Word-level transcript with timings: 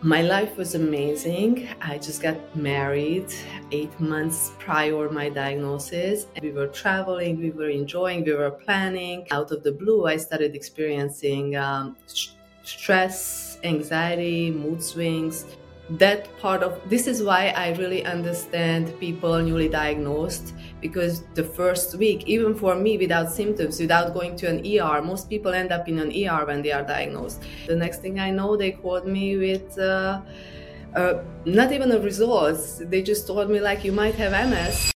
My 0.00 0.22
life 0.22 0.56
was 0.56 0.76
amazing. 0.76 1.68
I 1.80 1.98
just 1.98 2.22
got 2.22 2.36
married 2.54 3.34
eight 3.72 3.98
months 3.98 4.52
prior 4.60 5.10
my 5.10 5.28
diagnosis. 5.28 6.28
We 6.40 6.52
were 6.52 6.68
traveling, 6.68 7.38
we 7.38 7.50
were 7.50 7.68
enjoying, 7.68 8.24
we 8.24 8.32
were 8.32 8.52
planning. 8.52 9.26
Out 9.32 9.50
of 9.50 9.64
the 9.64 9.72
blue, 9.72 10.06
I 10.06 10.16
started 10.16 10.54
experiencing 10.54 11.56
um, 11.56 11.96
stress, 12.62 13.58
anxiety, 13.64 14.52
mood 14.52 14.84
swings 14.84 15.44
that 15.90 16.28
part 16.38 16.62
of 16.62 16.78
this 16.90 17.06
is 17.06 17.22
why 17.22 17.48
I 17.48 17.70
really 17.76 18.04
understand 18.04 18.92
people 19.00 19.40
newly 19.40 19.70
diagnosed 19.70 20.52
because 20.80 21.24
the 21.34 21.44
first 21.44 21.96
week, 21.96 22.26
even 22.26 22.54
for 22.54 22.74
me 22.74 22.96
without 22.98 23.30
symptoms, 23.30 23.80
without 23.80 24.14
going 24.14 24.36
to 24.36 24.46
an 24.46 24.58
ER, 24.64 25.02
most 25.02 25.28
people 25.28 25.52
end 25.52 25.72
up 25.72 25.88
in 25.88 25.98
an 25.98 26.10
ER 26.10 26.46
when 26.46 26.62
they 26.62 26.72
are 26.72 26.82
diagnosed. 26.82 27.42
The 27.66 27.76
next 27.76 28.00
thing 28.00 28.20
I 28.20 28.30
know, 28.30 28.56
they 28.56 28.72
called 28.72 29.06
me 29.06 29.36
with 29.36 29.78
uh, 29.78 30.20
uh, 30.94 31.22
not 31.44 31.72
even 31.72 31.90
a 31.92 31.98
results. 31.98 32.80
They 32.84 33.02
just 33.02 33.26
told 33.26 33.50
me 33.50 33.60
like 33.60 33.84
you 33.84 33.92
might 33.92 34.14
have 34.14 34.32
MS. 34.32 34.92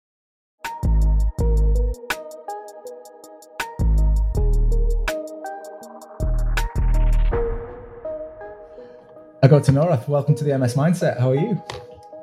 Agota 9.44 9.72
Nawroth, 9.74 10.08
welcome 10.08 10.36
to 10.36 10.44
the 10.44 10.56
MS 10.56 10.76
Mindset. 10.76 11.20
How 11.20 11.32
are 11.32 11.36
you? 11.36 11.62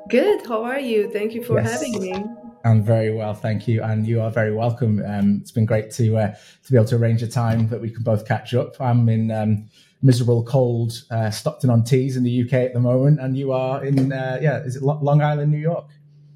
Good. 0.07 0.47
How 0.47 0.63
are 0.63 0.79
you? 0.79 1.11
Thank 1.11 1.33
you 1.33 1.43
for 1.43 1.59
yes. 1.59 1.73
having 1.73 2.01
me. 2.01 2.48
I'm 2.63 2.83
very 2.83 3.13
well, 3.13 3.33
thank 3.33 3.67
you, 3.67 3.83
and 3.83 4.05
you 4.05 4.21
are 4.21 4.29
very 4.29 4.53
welcome. 4.53 5.03
Um, 5.05 5.39
it's 5.41 5.51
been 5.51 5.65
great 5.65 5.91
to 5.91 6.17
uh, 6.17 6.35
to 6.65 6.71
be 6.71 6.77
able 6.77 6.87
to 6.87 6.97
arrange 6.97 7.23
a 7.23 7.27
time 7.27 7.67
that 7.69 7.79
we 7.79 7.89
can 7.89 8.03
both 8.03 8.27
catch 8.27 8.53
up. 8.53 8.79
I'm 8.81 9.07
in 9.09 9.31
um, 9.31 9.69
miserable, 10.01 10.43
cold 10.43 11.03
uh, 11.09 11.29
Stockton 11.29 11.69
on 11.69 11.83
Tees 11.83 12.17
in 12.17 12.23
the 12.23 12.41
UK 12.43 12.53
at 12.53 12.73
the 12.73 12.79
moment, 12.79 13.19
and 13.19 13.37
you 13.37 13.51
are 13.51 13.83
in 13.83 14.11
uh, 14.11 14.39
yeah, 14.41 14.59
is 14.59 14.75
it 14.75 14.83
Long 14.83 15.21
Island, 15.21 15.51
New 15.51 15.57
York? 15.57 15.89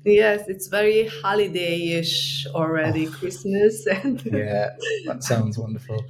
Yes, 0.05 0.49
it's 0.49 0.67
very 0.67 1.07
holiday-ish 1.07 2.45
already, 2.47 3.07
oh. 3.07 3.11
Christmas 3.11 3.85
and 3.87 4.21
yeah, 4.25 4.71
that 5.05 5.23
sounds 5.23 5.57
wonderful. 5.57 6.03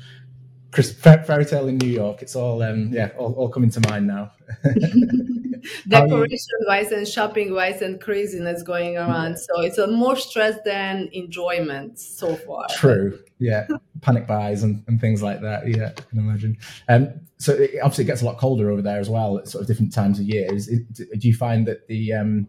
Chris, 0.71 0.91
fairy 0.91 1.45
tale 1.45 1.67
in 1.67 1.77
New 1.77 1.89
York. 1.89 2.23
It's 2.23 2.35
all 2.35 2.63
um, 2.63 2.89
yeah, 2.91 3.11
all, 3.17 3.33
all 3.33 3.49
coming 3.49 3.69
to 3.71 3.79
mind 3.89 4.07
now. 4.07 4.31
Decoration 5.87 6.59
wise 6.67 6.91
and 6.91 7.07
shopping 7.07 7.53
wise 7.53 7.81
and 7.81 7.99
craziness 7.99 8.63
going 8.63 8.97
around. 8.97 9.37
So 9.37 9.61
it's 9.61 9.77
a 9.77 9.87
more 9.87 10.15
stress 10.15 10.57
than 10.65 11.09
enjoyment 11.13 11.99
so 11.99 12.35
far. 12.35 12.67
True. 12.75 13.19
Yeah. 13.39 13.67
Panic 14.01 14.27
buys 14.27 14.63
and, 14.63 14.83
and 14.87 14.99
things 14.99 15.21
like 15.21 15.41
that. 15.41 15.67
Yeah, 15.67 15.91
I 15.97 16.01
can 16.01 16.19
imagine. 16.19 16.57
Um, 16.89 17.21
so 17.37 17.53
it, 17.53 17.71
obviously 17.81 18.05
it 18.05 18.07
gets 18.07 18.21
a 18.21 18.25
lot 18.25 18.37
colder 18.37 18.69
over 18.69 18.81
there 18.81 18.99
as 18.99 19.09
well 19.09 19.37
at 19.37 19.47
sort 19.47 19.61
of 19.61 19.67
different 19.67 19.93
times 19.93 20.19
of 20.19 20.25
year. 20.25 20.53
Is, 20.53 20.67
it, 20.67 20.93
do 20.93 21.27
you 21.27 21.33
find 21.33 21.67
that 21.67 21.87
the, 21.87 22.13
um, 22.13 22.47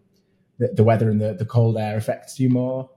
the, 0.59 0.69
the 0.69 0.85
weather 0.85 1.11
and 1.11 1.20
the, 1.20 1.35
the 1.35 1.45
cold 1.45 1.77
air 1.77 1.97
affects 1.97 2.39
you 2.39 2.48
more? 2.48 2.91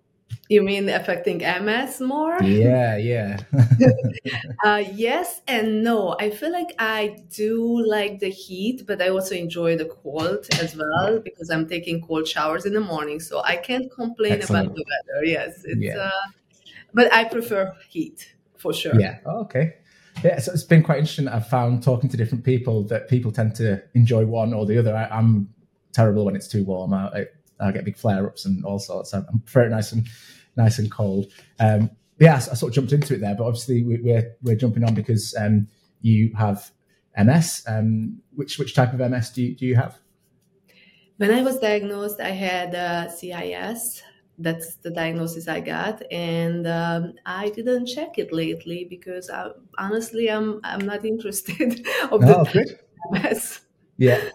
You 0.49 0.61
mean 0.61 0.87
affecting 0.87 1.39
MS 1.39 1.99
more? 1.99 2.41
Yeah, 2.41 2.95
yeah. 2.95 3.37
uh, 4.63 4.83
yes 4.93 5.41
and 5.45 5.83
no. 5.83 6.15
I 6.19 6.29
feel 6.29 6.53
like 6.53 6.73
I 6.79 7.17
do 7.29 7.85
like 7.85 8.19
the 8.19 8.29
heat, 8.29 8.83
but 8.87 9.01
I 9.01 9.09
also 9.09 9.35
enjoy 9.35 9.77
the 9.77 9.85
cold 9.85 10.47
as 10.61 10.75
well 10.75 11.19
because 11.19 11.49
I'm 11.49 11.67
taking 11.67 12.01
cold 12.01 12.27
showers 12.27 12.65
in 12.65 12.73
the 12.73 12.79
morning. 12.79 13.19
So 13.19 13.41
I 13.43 13.57
can't 13.57 13.91
complain 13.91 14.33
Excellent. 14.33 14.67
about 14.67 14.75
the 14.75 14.85
weather. 14.87 15.25
Yes, 15.25 15.63
it's. 15.65 15.81
Yeah. 15.81 15.97
Uh, 15.97 16.27
but 16.93 17.13
I 17.13 17.25
prefer 17.25 17.75
heat 17.89 18.33
for 18.57 18.73
sure. 18.73 18.97
Yeah. 18.99 19.17
Oh, 19.25 19.41
okay. 19.41 19.75
Yeah, 20.23 20.39
so 20.39 20.51
it's 20.51 20.63
been 20.63 20.81
quite 20.81 20.99
interesting. 20.99 21.27
I've 21.27 21.47
found 21.47 21.83
talking 21.83 22.09
to 22.09 22.17
different 22.17 22.43
people 22.43 22.83
that 22.85 23.07
people 23.07 23.31
tend 23.31 23.55
to 23.55 23.83
enjoy 23.93 24.25
one 24.25 24.53
or 24.53 24.65
the 24.65 24.79
other. 24.79 24.95
I, 24.95 25.17
am 25.17 25.53
terrible 25.93 26.25
when 26.25 26.35
it's 26.35 26.47
too 26.47 26.63
warm. 26.63 26.93
I, 26.93 27.25
I 27.59 27.71
get 27.71 27.85
big 27.85 27.97
flare 27.97 28.27
ups 28.27 28.45
and 28.45 28.63
all 28.65 28.79
sorts. 28.79 29.13
I'm 29.13 29.41
very 29.45 29.69
nice 29.69 29.91
and 29.91 30.07
nice 30.55 30.79
and 30.79 30.91
cold. 30.91 31.27
Um, 31.59 31.89
yeah, 32.19 32.33
I, 32.33 32.37
I, 32.37 32.39
sort 32.39 32.71
of 32.71 32.75
jumped 32.75 32.93
into 32.93 33.13
it 33.13 33.21
there, 33.21 33.35
but 33.35 33.45
obviously 33.45 33.83
we, 33.83 33.95
are 33.95 34.03
we're, 34.03 34.35
we're 34.41 34.55
jumping 34.55 34.83
on 34.83 34.93
because 34.93 35.35
um, 35.37 35.67
you 36.01 36.33
have 36.37 36.71
MS. 37.17 37.63
Um, 37.67 38.21
which 38.35 38.59
which 38.59 38.75
type 38.75 38.93
of 38.93 38.99
MS 38.99 39.31
do 39.31 39.43
you, 39.43 39.55
do 39.55 39.65
you 39.65 39.75
have? 39.75 39.97
When 41.17 41.31
I 41.31 41.41
was 41.41 41.57
diagnosed, 41.57 42.19
I 42.19 42.29
had 42.29 42.75
uh, 42.75 43.09
CIS. 43.09 44.03
That's 44.39 44.75
the 44.75 44.91
diagnosis 44.91 45.47
I 45.47 45.61
got, 45.61 46.03
and 46.11 46.67
um, 46.67 47.13
I 47.25 47.49
didn't 47.49 47.87
check 47.87 48.19
it 48.19 48.31
lately 48.31 48.85
because 48.87 49.31
I, 49.31 49.49
honestly, 49.79 50.29
I'm 50.29 50.59
I'm 50.63 50.85
not 50.85 51.05
interested 51.05 51.87
of 52.11 52.23
oh, 52.23 52.43
the 52.43 52.49
good. 52.53 52.79
MS. 53.11 53.61
Yeah. 53.97 54.29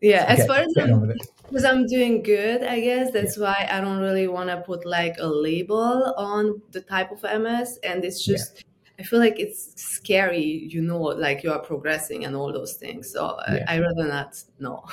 Yeah, 0.00 0.24
as 0.28 0.46
far 0.46 0.58
as 0.58 0.76
I'm, 0.76 1.14
because 1.54 1.64
I'm 1.64 1.86
doing 1.86 2.20
good, 2.20 2.64
I 2.64 2.80
guess 2.80 3.12
that's 3.12 3.36
yeah. 3.36 3.44
why 3.44 3.68
I 3.70 3.80
don't 3.80 4.00
really 4.00 4.26
want 4.26 4.48
to 4.48 4.56
put 4.62 4.84
like 4.84 5.14
a 5.18 5.26
label 5.26 6.12
on 6.16 6.60
the 6.72 6.80
type 6.80 7.12
of 7.12 7.22
MS, 7.22 7.78
and 7.84 8.04
it's 8.04 8.24
just. 8.24 8.56
Yeah. 8.56 8.62
I 8.96 9.02
feel 9.02 9.18
like 9.18 9.40
it's 9.40 9.72
scary, 9.74 10.68
you 10.70 10.80
know, 10.80 11.00
like 11.00 11.42
you 11.42 11.50
are 11.50 11.58
progressing 11.58 12.24
and 12.24 12.36
all 12.36 12.52
those 12.52 12.74
things. 12.74 13.10
So 13.10 13.36
yeah. 13.48 13.64
I, 13.66 13.74
I 13.74 13.80
rather 13.80 14.06
not 14.06 14.40
know. 14.60 14.84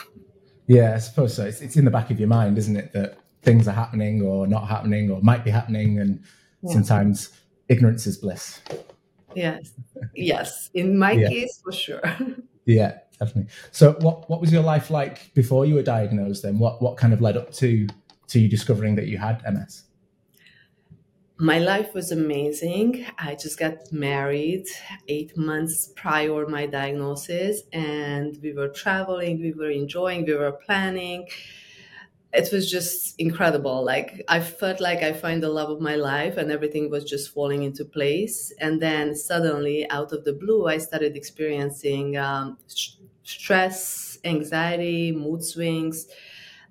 Yeah, 0.66 0.96
I 0.96 0.98
suppose 0.98 1.36
so. 1.36 1.46
It's, 1.46 1.62
it's 1.62 1.76
in 1.76 1.86
the 1.86 1.92
back 1.92 2.10
of 2.10 2.20
your 2.20 2.28
mind, 2.28 2.58
isn't 2.58 2.76
it, 2.76 2.94
that 2.94 3.20
things 3.44 3.68
are 3.68 3.74
happening 3.74 4.24
or 4.24 4.48
not 4.48 4.68
happening 4.68 5.12
or 5.12 5.22
might 5.22 5.46
be 5.46 5.52
happening, 5.52 6.00
and 6.00 6.24
sometimes 6.66 7.30
ignorance 7.70 8.08
is 8.08 8.18
bliss. 8.18 8.62
Yes, 9.36 9.74
yes. 10.16 10.72
In 10.74 10.98
my 10.98 11.16
case, 11.16 11.62
for 11.64 11.72
sure. 11.72 12.02
Yeah, 12.66 13.00
definitely. 13.22 13.52
So, 13.72 13.94
what 14.02 14.30
what 14.30 14.42
was 14.42 14.52
your 14.52 14.64
life 14.64 14.90
like 14.90 15.34
before 15.34 15.66
you 15.66 15.76
were 15.76 15.84
diagnosed? 15.84 16.44
Then, 16.44 16.60
what 16.60 16.82
what 16.82 16.98
kind 16.98 17.14
of 17.14 17.22
led 17.22 17.38
up 17.38 17.54
to 17.54 17.88
to 18.28 18.40
you 18.40 18.50
discovering 18.50 18.96
that 18.96 19.08
you 19.08 19.18
had 19.18 19.42
MS? 19.50 19.84
My 21.38 21.58
life 21.58 21.96
was 21.96 22.12
amazing. 22.12 23.04
I 23.18 23.34
just 23.34 23.58
got 23.58 23.92
married 23.92 24.68
eight 25.08 25.36
months 25.36 25.92
prior 25.96 26.46
my 26.46 26.68
diagnosis, 26.68 27.64
and 27.74 28.38
we 28.44 28.54
were 28.54 28.70
traveling, 28.70 29.42
we 29.42 29.52
were 29.52 29.72
enjoying, 29.72 30.26
we 30.26 30.36
were 30.36 30.52
planning. 30.52 31.28
It 32.32 32.50
was 32.54 32.70
just 32.72 33.20
incredible. 33.20 33.84
Like 33.84 34.24
I 34.28 34.40
felt 34.40 34.80
like 34.80 35.02
I 35.04 35.14
find 35.14 35.42
the 35.44 35.50
love 35.50 35.70
of 35.70 35.82
my 35.82 35.96
life, 35.96 36.38
and 36.38 36.52
everything 36.52 36.90
was 36.90 37.04
just 37.04 37.34
falling 37.34 37.64
into 37.64 37.86
place. 37.86 38.54
And 38.60 38.82
then 38.82 39.16
suddenly, 39.16 39.90
out 39.90 40.14
of 40.14 40.24
the 40.24 40.34
blue, 40.34 40.68
I 40.68 40.78
started 40.78 41.16
experiencing 41.16 42.18
um, 42.18 42.58
stress, 43.32 44.18
anxiety, 44.24 45.12
mood 45.12 45.44
swings. 45.44 46.08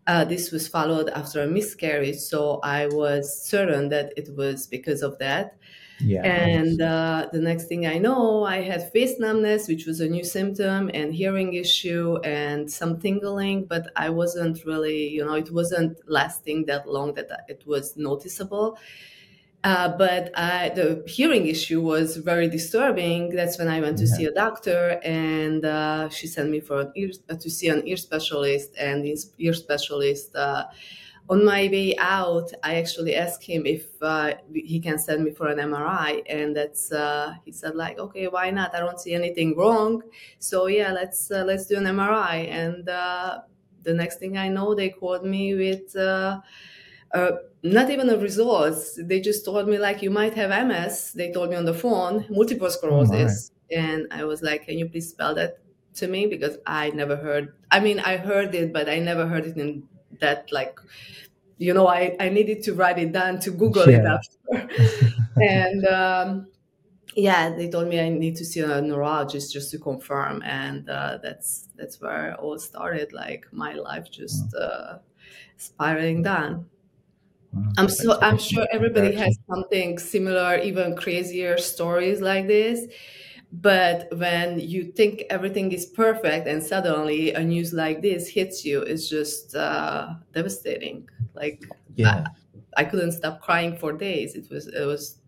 Uh, 0.06 0.24
this 0.24 0.50
was 0.50 0.66
followed 0.66 1.08
after 1.10 1.42
a 1.42 1.46
miscarriage, 1.46 2.16
so 2.16 2.60
I 2.64 2.86
was 2.88 3.46
certain 3.46 3.90
that 3.90 4.12
it 4.16 4.34
was 4.36 4.66
because 4.66 5.02
of 5.02 5.18
that. 5.18 5.56
Yeah, 5.98 6.24
and 6.24 6.80
uh, 6.80 7.28
the 7.32 7.40
next 7.40 7.66
thing 7.66 7.86
I 7.86 7.98
know, 7.98 8.44
I 8.44 8.62
had 8.62 8.90
face 8.92 9.18
numbness, 9.18 9.68
which 9.68 9.86
was 9.86 10.00
a 10.00 10.08
new 10.08 10.24
symptom, 10.24 10.90
and 10.94 11.14
hearing 11.14 11.54
issue, 11.54 12.16
and 12.24 12.70
some 12.70 12.98
tingling. 12.98 13.66
But 13.66 13.92
I 13.96 14.10
wasn't 14.10 14.64
really, 14.64 15.08
you 15.08 15.24
know, 15.24 15.34
it 15.34 15.52
wasn't 15.52 15.98
lasting 16.08 16.66
that 16.66 16.88
long 16.88 17.14
that 17.14 17.30
it 17.48 17.64
was 17.66 17.96
noticeable. 17.96 18.78
Uh, 19.62 19.88
but 19.98 20.30
I, 20.38 20.70
the 20.70 21.04
hearing 21.06 21.46
issue 21.46 21.82
was 21.82 22.16
very 22.16 22.48
disturbing. 22.48 23.30
That's 23.30 23.58
when 23.58 23.68
I 23.68 23.80
went 23.80 23.98
to 23.98 24.06
yeah. 24.06 24.14
see 24.14 24.24
a 24.24 24.32
doctor, 24.32 24.98
and 25.04 25.64
uh, 25.64 26.08
she 26.08 26.26
sent 26.28 26.48
me 26.50 26.60
for 26.60 26.80
an 26.80 26.92
ear, 26.96 27.10
uh, 27.28 27.34
to 27.34 27.50
see 27.50 27.68
an 27.68 27.86
ear 27.86 27.98
specialist. 27.98 28.70
And 28.78 29.04
this 29.04 29.32
ear 29.38 29.52
specialist, 29.52 30.34
uh, 30.34 30.64
on 31.28 31.44
my 31.44 31.68
way 31.70 31.94
out, 31.98 32.50
I 32.62 32.76
actually 32.76 33.14
asked 33.14 33.44
him 33.44 33.66
if 33.66 33.86
uh, 34.00 34.32
he 34.54 34.80
can 34.80 34.98
send 34.98 35.24
me 35.24 35.30
for 35.30 35.48
an 35.48 35.58
MRI, 35.58 36.22
and 36.26 36.56
that's 36.56 36.90
uh, 36.90 37.34
he 37.44 37.52
said 37.52 37.74
like, 37.76 37.98
okay, 37.98 38.28
why 38.28 38.50
not? 38.50 38.74
I 38.74 38.80
don't 38.80 38.98
see 38.98 39.12
anything 39.12 39.54
wrong. 39.56 40.02
So 40.38 40.68
yeah, 40.68 40.90
let's 40.90 41.28
let's 41.30 41.66
do 41.66 41.76
an 41.76 41.84
MRI. 41.84 42.48
And 42.48 42.86
the 42.86 43.94
next 43.94 44.18
thing 44.18 44.38
I 44.38 44.48
know, 44.48 44.74
they 44.74 44.88
called 44.88 45.24
me 45.24 45.54
with 45.54 45.94
uh, 47.14 47.30
not 47.62 47.90
even 47.90 48.06
the 48.06 48.18
results. 48.18 48.98
They 49.02 49.20
just 49.20 49.44
told 49.44 49.68
me 49.68 49.78
like 49.78 50.02
you 50.02 50.10
might 50.10 50.34
have 50.34 50.50
MS. 50.66 51.12
They 51.12 51.32
told 51.32 51.50
me 51.50 51.56
on 51.56 51.64
the 51.64 51.74
phone, 51.74 52.26
multiple 52.30 52.70
sclerosis, 52.70 53.50
oh 53.52 53.76
and 53.76 54.06
I 54.10 54.24
was 54.24 54.42
like, 54.42 54.66
"Can 54.66 54.78
you 54.78 54.88
please 54.88 55.10
spell 55.10 55.34
that 55.34 55.58
to 55.94 56.08
me?" 56.08 56.26
Because 56.26 56.58
I 56.66 56.90
never 56.90 57.16
heard. 57.16 57.54
I 57.70 57.80
mean, 57.80 58.00
I 58.00 58.16
heard 58.16 58.54
it, 58.54 58.72
but 58.72 58.88
I 58.88 58.98
never 58.98 59.26
heard 59.26 59.46
it 59.46 59.56
in 59.56 59.82
that 60.20 60.50
like, 60.52 60.78
you 61.58 61.74
know, 61.74 61.86
I 61.86 62.16
I 62.20 62.28
needed 62.28 62.62
to 62.64 62.74
write 62.74 62.98
it 62.98 63.12
down 63.12 63.40
to 63.40 63.50
Google 63.50 63.88
yeah. 63.90 63.98
it 63.98 64.06
after, 64.06 65.14
and. 65.36 65.84
Um, 65.86 66.46
yeah, 67.16 67.50
they 67.50 67.68
told 67.68 67.88
me 67.88 68.00
I 68.00 68.08
need 68.08 68.36
to 68.36 68.44
see 68.44 68.60
a 68.60 68.80
neurologist 68.80 69.52
just 69.52 69.72
to 69.72 69.78
confirm, 69.78 70.42
and 70.42 70.88
uh, 70.88 71.18
that's 71.20 71.68
that's 71.76 72.00
where 72.00 72.30
it 72.30 72.38
all 72.38 72.56
started. 72.56 73.12
Like 73.12 73.46
my 73.52 73.74
life 73.74 74.10
just 74.10 74.54
uh, 74.54 74.98
spiraling 75.56 76.22
down. 76.22 76.66
I'm 77.76 77.88
so 77.88 78.18
I'm 78.20 78.38
sure 78.38 78.66
everybody 78.70 79.12
has 79.16 79.38
something 79.48 79.98
similar, 79.98 80.58
even 80.58 80.96
crazier 80.96 81.58
stories 81.58 82.20
like 82.20 82.46
this. 82.46 82.86
but 83.52 84.08
when 84.16 84.60
you 84.60 84.84
think 84.92 85.24
everything 85.30 85.72
is 85.72 85.86
perfect 85.86 86.46
and 86.46 86.62
suddenly 86.62 87.32
a 87.34 87.40
news 87.42 87.72
like 87.72 88.00
this 88.02 88.28
hits 88.28 88.64
you 88.64 88.80
it's 88.82 89.08
just 89.08 89.54
uh, 89.56 90.14
devastating. 90.34 91.08
Like 91.34 91.64
yeah. 91.96 92.26
I, 92.76 92.82
I 92.82 92.84
couldn't 92.84 93.12
stop 93.12 93.40
crying 93.42 93.76
for 93.76 93.92
days. 93.92 94.34
It 94.36 94.48
was 94.50 94.68
it 94.68 94.86
was 94.86 95.18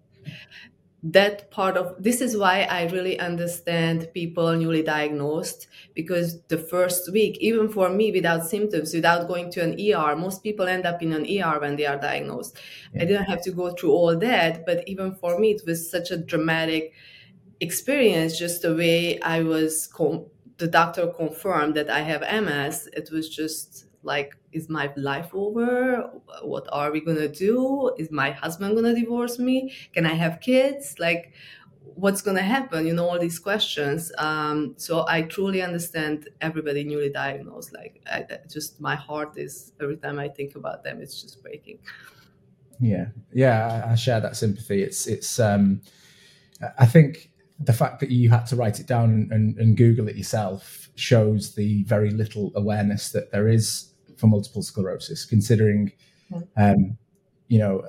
that 1.04 1.50
part 1.50 1.76
of 1.76 2.00
this 2.00 2.20
is 2.20 2.36
why 2.36 2.62
I 2.62 2.84
really 2.88 3.18
understand 3.18 4.08
people 4.14 4.54
newly 4.54 4.82
diagnosed 4.84 5.66
because 5.94 6.40
the 6.42 6.58
first 6.58 7.10
week, 7.12 7.38
even 7.40 7.68
for 7.68 7.88
me 7.90 8.12
without 8.12 8.46
symptoms, 8.46 8.94
without 8.94 9.26
going 9.26 9.50
to 9.52 9.62
an 9.62 9.72
ER, 9.80 10.14
most 10.14 10.44
people 10.44 10.68
end 10.68 10.86
up 10.86 11.02
in 11.02 11.12
an 11.12 11.26
ER 11.26 11.58
when 11.60 11.74
they 11.74 11.86
are 11.86 11.98
diagnosed. 11.98 12.56
Yeah. 12.94 13.02
I 13.02 13.04
didn't 13.06 13.24
have 13.24 13.42
to 13.42 13.50
go 13.50 13.72
through 13.72 13.90
all 13.90 14.16
that, 14.16 14.64
but 14.64 14.86
even 14.86 15.14
for 15.16 15.38
me, 15.40 15.50
it 15.52 15.62
was 15.66 15.90
such 15.90 16.12
a 16.12 16.16
dramatic 16.16 16.92
experience. 17.60 18.38
Just 18.38 18.62
the 18.62 18.74
way 18.74 19.20
I 19.20 19.42
was, 19.42 19.88
com- 19.88 20.26
the 20.58 20.68
doctor 20.68 21.08
confirmed 21.08 21.74
that 21.76 21.90
I 21.90 22.00
have 22.00 22.22
MS. 22.22 22.88
It 22.92 23.10
was 23.10 23.28
just 23.28 23.86
like 24.02 24.36
is 24.52 24.68
my 24.68 24.92
life 24.96 25.30
over? 25.32 26.10
What 26.42 26.68
are 26.72 26.90
we 26.90 27.00
gonna 27.00 27.28
do? 27.28 27.92
Is 27.98 28.10
my 28.10 28.30
husband 28.30 28.74
gonna 28.74 28.94
divorce 28.94 29.38
me? 29.38 29.72
Can 29.92 30.06
i 30.06 30.14
have 30.14 30.40
kids? 30.40 30.96
Like 30.98 31.32
what's 31.94 32.22
gonna 32.22 32.42
happen? 32.42 32.86
You 32.86 32.94
know 32.94 33.08
all 33.08 33.18
these 33.18 33.38
questions. 33.38 34.12
Um, 34.18 34.74
so 34.76 35.04
i 35.08 35.22
truly 35.22 35.62
understand 35.62 36.28
everybody 36.40 36.84
newly 36.84 37.10
diagnosed. 37.10 37.72
Like 37.72 38.02
I, 38.06 38.24
just 38.50 38.80
my 38.80 38.94
heart 38.94 39.36
is 39.36 39.72
every 39.80 39.96
time 39.96 40.18
i 40.18 40.28
think 40.28 40.56
about 40.56 40.84
them 40.84 41.00
it's 41.00 41.20
just 41.22 41.42
breaking. 41.42 41.78
Yeah. 42.80 43.06
Yeah 43.32 43.84
i, 43.86 43.92
I 43.92 43.94
share 43.94 44.20
that 44.20 44.36
sympathy. 44.36 44.82
It's 44.82 45.06
it's 45.06 45.38
um 45.38 45.82
i 46.78 46.86
think 46.86 47.30
the 47.58 47.72
fact 47.72 48.00
that 48.00 48.10
you 48.10 48.30
had 48.30 48.44
to 48.46 48.56
write 48.56 48.80
it 48.80 48.86
down 48.86 49.28
and, 49.30 49.56
and 49.58 49.76
google 49.76 50.08
it 50.08 50.16
yourself 50.16 50.90
shows 50.94 51.54
the 51.54 51.82
very 51.84 52.10
little 52.10 52.52
awareness 52.54 53.10
that 53.10 53.30
there 53.32 53.48
is 53.48 53.91
for 54.22 54.28
multiple 54.28 54.62
sclerosis, 54.62 55.24
considering, 55.24 55.92
um, 56.56 56.96
you 57.48 57.58
know, 57.58 57.82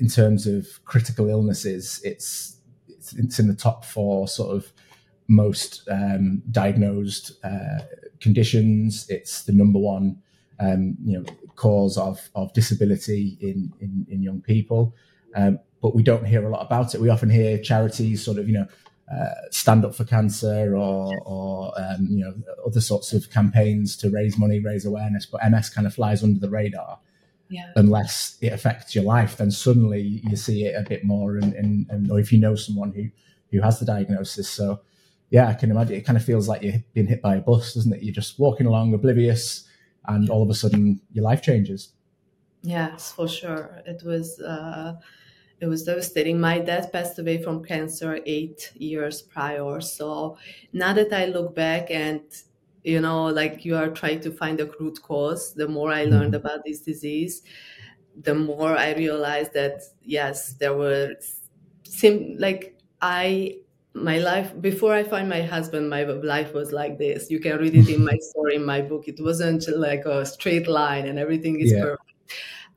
in 0.00 0.08
terms 0.08 0.46
of 0.46 0.66
critical 0.84 1.30
illnesses, 1.30 2.00
it's, 2.04 2.60
it's, 2.88 3.14
it's 3.16 3.38
in 3.38 3.46
the 3.46 3.54
top 3.54 3.84
four 3.84 4.26
sort 4.26 4.50
of 4.56 4.72
most 5.28 5.86
um, 5.88 6.42
diagnosed 6.50 7.32
uh, 7.44 7.78
conditions. 8.20 9.06
It's 9.08 9.44
the 9.44 9.52
number 9.52 9.78
one, 9.78 10.20
um, 10.58 10.96
you 11.04 11.14
know, 11.16 11.24
cause 11.54 11.96
of 11.96 12.28
of 12.34 12.52
disability 12.52 13.38
in 13.40 13.72
in, 13.80 14.06
in 14.10 14.22
young 14.22 14.40
people. 14.40 14.94
Um, 15.36 15.60
but 15.80 15.94
we 15.94 16.02
don't 16.02 16.26
hear 16.26 16.44
a 16.44 16.50
lot 16.50 16.66
about 16.66 16.94
it. 16.94 17.00
We 17.00 17.08
often 17.08 17.30
hear 17.30 17.58
charities 17.58 18.24
sort 18.24 18.38
of, 18.38 18.48
you 18.48 18.54
know, 18.58 18.66
uh, 19.10 19.48
stand 19.50 19.84
up 19.86 19.94
for 19.94 20.04
cancer 20.04 20.76
or, 20.76 21.18
or 21.24 21.72
um, 21.80 22.06
you 22.10 22.24
know 22.24 22.34
other 22.66 22.80
sorts 22.80 23.14
of 23.14 23.30
campaigns 23.30 23.96
to 23.96 24.10
raise 24.10 24.36
money, 24.36 24.60
raise 24.60 24.84
awareness. 24.84 25.24
But 25.24 25.40
MS 25.50 25.70
kind 25.70 25.86
of 25.86 25.94
flies 25.94 26.22
under 26.22 26.38
the 26.38 26.50
radar. 26.50 26.98
Yeah. 27.48 27.70
Unless 27.76 28.36
it 28.42 28.52
affects 28.52 28.94
your 28.94 29.04
life, 29.04 29.38
then 29.38 29.50
suddenly 29.50 30.20
you 30.22 30.36
see 30.36 30.66
it 30.66 30.74
a 30.74 30.86
bit 30.86 31.04
more, 31.04 31.36
and, 31.36 31.54
and, 31.54 31.86
and 31.88 32.10
or 32.10 32.20
if 32.20 32.30
you 32.30 32.38
know 32.38 32.54
someone 32.54 32.92
who 32.92 33.08
who 33.50 33.62
has 33.62 33.78
the 33.78 33.86
diagnosis. 33.86 34.50
So, 34.50 34.82
yeah, 35.30 35.48
I 35.48 35.54
can 35.54 35.70
imagine 35.70 35.96
it 35.96 36.04
kind 36.04 36.18
of 36.18 36.24
feels 36.24 36.46
like 36.46 36.62
you're 36.62 36.84
being 36.92 37.06
hit 37.06 37.22
by 37.22 37.36
a 37.36 37.40
bus, 37.40 37.72
doesn't 37.72 37.94
it? 37.94 38.02
You're 38.02 38.14
just 38.14 38.38
walking 38.38 38.66
along 38.66 38.92
oblivious, 38.92 39.66
and 40.06 40.28
all 40.28 40.42
of 40.42 40.50
a 40.50 40.54
sudden 40.54 41.00
your 41.12 41.24
life 41.24 41.40
changes. 41.40 41.92
Yes, 42.60 43.12
for 43.12 43.26
sure. 43.26 43.82
It 43.86 44.02
was. 44.04 44.38
Uh 44.40 44.96
it 45.60 45.66
was 45.66 45.84
devastating. 45.84 46.40
My 46.40 46.58
dad 46.58 46.92
passed 46.92 47.18
away 47.18 47.42
from 47.42 47.64
cancer 47.64 48.20
eight 48.26 48.72
years 48.76 49.22
prior. 49.22 49.80
So 49.80 50.36
now 50.72 50.92
that 50.92 51.12
I 51.12 51.26
look 51.26 51.54
back 51.54 51.90
and 51.90 52.22
you 52.84 53.00
know, 53.00 53.26
like 53.26 53.64
you 53.64 53.76
are 53.76 53.88
trying 53.88 54.20
to 54.20 54.30
find 54.30 54.58
the 54.58 54.72
root 54.80 55.02
cause, 55.02 55.52
the 55.52 55.68
more 55.68 55.92
I 55.92 56.04
learned 56.04 56.32
mm-hmm. 56.32 56.46
about 56.46 56.64
this 56.64 56.80
disease, 56.80 57.42
the 58.22 58.34
more 58.34 58.76
I 58.76 58.94
realized 58.94 59.52
that 59.54 59.82
yes, 60.02 60.54
there 60.54 60.74
were 60.74 61.14
sim 61.84 62.36
like 62.38 62.78
I 63.02 63.58
my 63.94 64.18
life 64.18 64.58
before 64.60 64.94
I 64.94 65.02
find 65.02 65.28
my 65.28 65.42
husband, 65.42 65.90
my 65.90 66.04
life 66.04 66.54
was 66.54 66.72
like 66.72 66.98
this. 66.98 67.30
You 67.30 67.40
can 67.40 67.58
read 67.58 67.74
it 67.74 67.88
in 67.88 68.04
my 68.04 68.16
story 68.20 68.54
in 68.54 68.64
my 68.64 68.80
book. 68.80 69.08
It 69.08 69.20
wasn't 69.20 69.68
like 69.76 70.04
a 70.04 70.24
straight 70.24 70.68
line 70.68 71.06
and 71.06 71.18
everything 71.18 71.60
is 71.60 71.72
yeah. 71.72 71.82
perfect. 71.82 72.12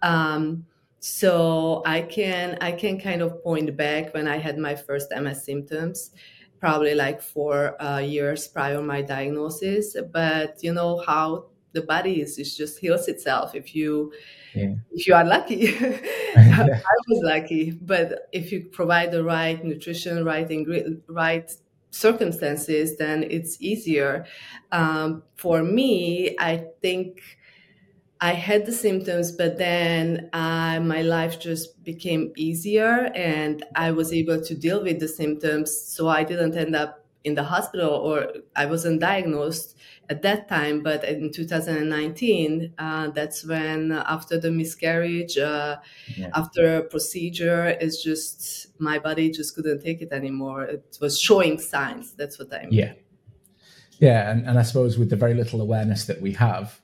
Um, 0.02 0.66
so 1.02 1.82
i 1.88 2.00
can 2.00 2.56
i 2.62 2.72
can 2.72 3.00
kind 3.00 3.24
of 3.24 3.44
point 3.44 3.76
back 3.76 4.14
when 4.14 4.28
i 4.28 4.38
had 4.38 4.60
my 4.60 4.76
first 4.76 5.12
ms 5.20 5.44
symptoms 5.44 6.12
probably 6.60 6.94
like 6.94 7.24
four 7.24 7.82
uh, 7.82 7.98
years 7.98 8.48
prior 8.48 8.84
my 8.84 9.02
diagnosis 9.02 9.98
but 10.14 10.58
you 10.62 10.72
know 10.72 11.02
how 11.08 11.44
the 11.74 11.82
body 11.82 12.22
is 12.22 12.38
it 12.38 12.44
just 12.56 12.78
heals 12.78 13.08
itself 13.08 13.56
if 13.56 13.74
you 13.74 14.14
yeah. 14.54 14.76
if 14.92 15.08
you 15.08 15.16
are 15.16 15.26
lucky 15.26 15.76
i 16.36 16.68
was 17.10 17.20
lucky 17.24 17.72
but 17.72 18.30
if 18.32 18.52
you 18.52 18.70
provide 18.72 19.12
the 19.12 19.24
right 19.24 19.66
nutrition 19.66 20.24
right 20.24 20.50
ingre- 20.50 21.02
right 21.08 21.52
circumstances 21.90 22.96
then 22.98 23.24
it's 23.24 23.60
easier 23.60 24.24
um, 24.72 25.24
for 25.36 25.64
me 25.64 26.36
i 26.40 26.64
think 26.80 27.22
I 28.22 28.34
had 28.34 28.68
the 28.68 28.72
symptoms, 28.72 29.32
but 29.32 29.58
then 29.58 30.30
uh, 30.32 30.80
my 30.80 31.02
life 31.02 31.40
just 31.40 31.84
became 31.84 32.32
easier 32.36 33.12
and 33.16 33.66
I 33.76 33.92
was 33.92 34.14
able 34.14 34.40
to 34.42 34.54
deal 34.56 34.84
with 34.84 35.00
the 35.00 35.08
symptoms. 35.08 35.76
So 35.76 36.08
I 36.08 36.24
didn't 36.24 36.56
end 36.56 36.76
up 36.76 37.04
in 37.24 37.34
the 37.34 37.44
hospital 37.44 37.90
or 37.90 38.32
I 38.56 38.68
wasn't 38.68 39.00
diagnosed 39.00 39.76
at 40.10 40.22
that 40.22 40.48
time. 40.48 40.84
But 40.84 41.04
in 41.04 41.32
2019, 41.32 42.74
uh, 42.78 43.10
that's 43.10 43.44
when, 43.44 43.92
after 43.92 44.40
the 44.40 44.52
miscarriage, 44.52 45.40
uh, 45.40 45.78
yeah. 46.16 46.30
after 46.36 46.78
a 46.78 46.84
procedure, 46.84 47.70
it's 47.80 48.04
just 48.04 48.68
my 48.80 49.00
body 49.00 49.32
just 49.32 49.56
couldn't 49.56 49.82
take 49.82 50.02
it 50.02 50.12
anymore. 50.12 50.64
It 50.64 50.98
was 51.02 51.20
showing 51.20 51.58
signs. 51.60 52.14
That's 52.14 52.38
what 52.38 52.54
I 52.54 52.64
mean. 52.66 52.74
Yeah. 52.74 52.94
Yeah. 54.00 54.30
And, 54.30 54.48
and 54.48 54.60
I 54.60 54.62
suppose 54.64 55.00
with 55.00 55.10
the 55.10 55.16
very 55.16 55.34
little 55.34 55.62
awareness 55.62 56.06
that 56.06 56.22
we 56.22 56.34
have, 56.34 56.81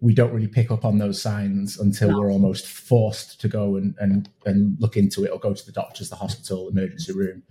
we 0.00 0.14
don't 0.14 0.32
really 0.32 0.48
pick 0.48 0.70
up 0.70 0.84
on 0.84 0.98
those 0.98 1.20
signs 1.20 1.78
until 1.78 2.10
no. 2.10 2.20
we're 2.20 2.32
almost 2.32 2.66
forced 2.66 3.40
to 3.40 3.48
go 3.48 3.76
and, 3.76 3.94
and, 3.98 4.30
and 4.46 4.76
look 4.80 4.96
into 4.96 5.24
it 5.24 5.28
or 5.28 5.38
go 5.38 5.52
to 5.52 5.66
the 5.66 5.72
doctors, 5.72 6.08
the 6.08 6.16
hospital, 6.16 6.68
emergency 6.68 7.12
room. 7.12 7.42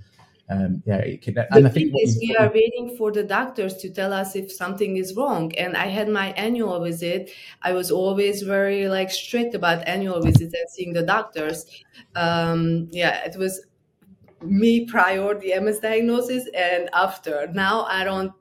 Um, 0.52 0.82
yeah, 0.84 1.16
can, 1.18 1.38
and 1.52 1.68
I 1.68 1.70
think 1.70 1.94
is 1.96 2.18
we 2.20 2.36
are 2.36 2.52
waiting 2.52 2.96
for 2.98 3.12
the 3.12 3.22
doctors 3.22 3.76
to 3.78 3.90
tell 3.92 4.12
us 4.12 4.36
if 4.36 4.52
something 4.52 4.98
is 4.98 5.16
wrong. 5.16 5.56
And 5.58 5.78
I 5.78 5.86
had 5.86 6.10
my 6.10 6.32
annual 6.32 6.84
visit. 6.84 7.30
I 7.62 7.74
was 7.74 7.92
always 7.92 8.42
very 8.42 8.90
like 8.90 9.12
strict 9.12 9.54
about 9.54 9.88
annual 9.88 10.20
visits 10.22 10.56
and 10.56 10.70
seeing 10.70 10.94
the 10.94 11.04
doctors. 11.04 11.68
Um, 12.16 12.88
yeah, 12.90 13.24
it 13.26 13.38
was 13.38 13.64
me 14.42 14.88
prior 14.88 15.38
the 15.38 15.60
MS 15.60 15.80
diagnosis 15.82 16.48
and 16.56 16.90
after. 16.94 17.48
Now 17.54 17.84
I 17.84 18.04
don't 18.04 18.34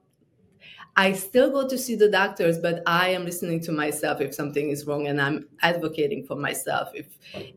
I 0.98 1.12
still 1.12 1.48
go 1.52 1.68
to 1.68 1.78
see 1.78 1.94
the 1.94 2.08
doctors, 2.08 2.58
but 2.58 2.82
I 2.84 3.10
am 3.10 3.24
listening 3.24 3.60
to 3.60 3.70
myself 3.70 4.20
if 4.20 4.34
something 4.34 4.70
is 4.70 4.84
wrong, 4.84 5.06
and 5.06 5.20
I'm 5.20 5.46
advocating 5.62 6.26
for 6.26 6.34
myself. 6.34 6.88
If 6.92 7.06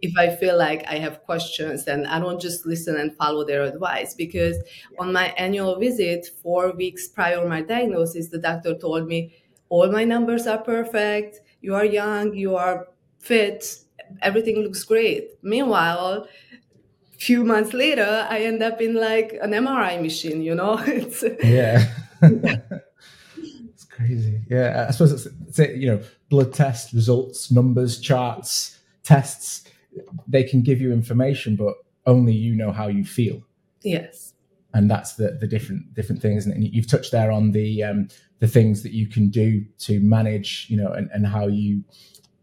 if 0.03 0.15
I 0.15 0.35
feel 0.35 0.55
like 0.59 0.85
I 0.87 0.99
have 0.99 1.23
questions, 1.23 1.87
and 1.87 2.05
I 2.05 2.19
don't 2.19 2.39
just 2.39 2.67
listen 2.67 2.97
and 2.97 3.17
follow 3.17 3.43
their 3.43 3.63
advice. 3.63 4.13
Because 4.13 4.57
on 4.99 5.11
my 5.11 5.33
annual 5.45 5.79
visit, 5.79 6.27
four 6.43 6.71
weeks 6.73 7.07
prior 7.07 7.43
my 7.49 7.63
diagnosis, 7.63 8.27
the 8.27 8.37
doctor 8.37 8.77
told 8.77 9.07
me 9.07 9.33
all 9.69 9.91
my 9.91 10.03
numbers 10.03 10.45
are 10.45 10.59
perfect. 10.59 11.41
You 11.61 11.73
are 11.73 11.85
young. 11.85 12.35
You 12.35 12.55
are 12.57 12.89
fit. 13.17 13.75
Everything 14.21 14.57
looks 14.59 14.83
great. 14.83 15.31
Meanwhile, 15.41 16.27
few 17.17 17.43
months 17.43 17.73
later, 17.73 18.27
I 18.29 18.41
end 18.41 18.61
up 18.61 18.81
in 18.81 18.93
like 18.93 19.33
an 19.41 19.49
MRI 19.49 19.99
machine. 19.99 20.43
You 20.43 20.53
know, 20.53 20.77
it's 20.85 21.23
yeah. 21.43 21.89
crazy. 24.01 24.41
Yeah, 24.49 24.85
I 24.87 24.91
suppose 24.91 25.11
it's, 25.11 25.27
it's 25.47 25.59
you 25.77 25.87
know 25.87 26.01
blood 26.29 26.53
test 26.53 26.93
results, 26.93 27.51
numbers, 27.51 27.99
charts, 27.99 28.79
tests. 29.03 29.63
They 30.27 30.43
can 30.43 30.61
give 30.61 30.81
you 30.81 30.91
information, 30.91 31.55
but 31.55 31.75
only 32.05 32.33
you 32.33 32.55
know 32.55 32.71
how 32.71 32.87
you 32.87 33.03
feel. 33.03 33.41
Yes. 33.83 34.33
And 34.73 34.89
that's 34.89 35.15
the 35.15 35.37
the 35.39 35.47
different 35.47 35.93
different 35.93 36.21
things, 36.21 36.45
and 36.45 36.63
you've 36.63 36.87
touched 36.87 37.11
there 37.11 37.31
on 37.31 37.51
the 37.51 37.83
um, 37.83 38.07
the 38.39 38.47
things 38.47 38.83
that 38.83 38.93
you 38.93 39.07
can 39.07 39.29
do 39.29 39.65
to 39.79 39.99
manage, 39.99 40.67
you 40.69 40.77
know, 40.77 40.91
and, 40.91 41.09
and 41.13 41.27
how 41.27 41.47
you 41.47 41.83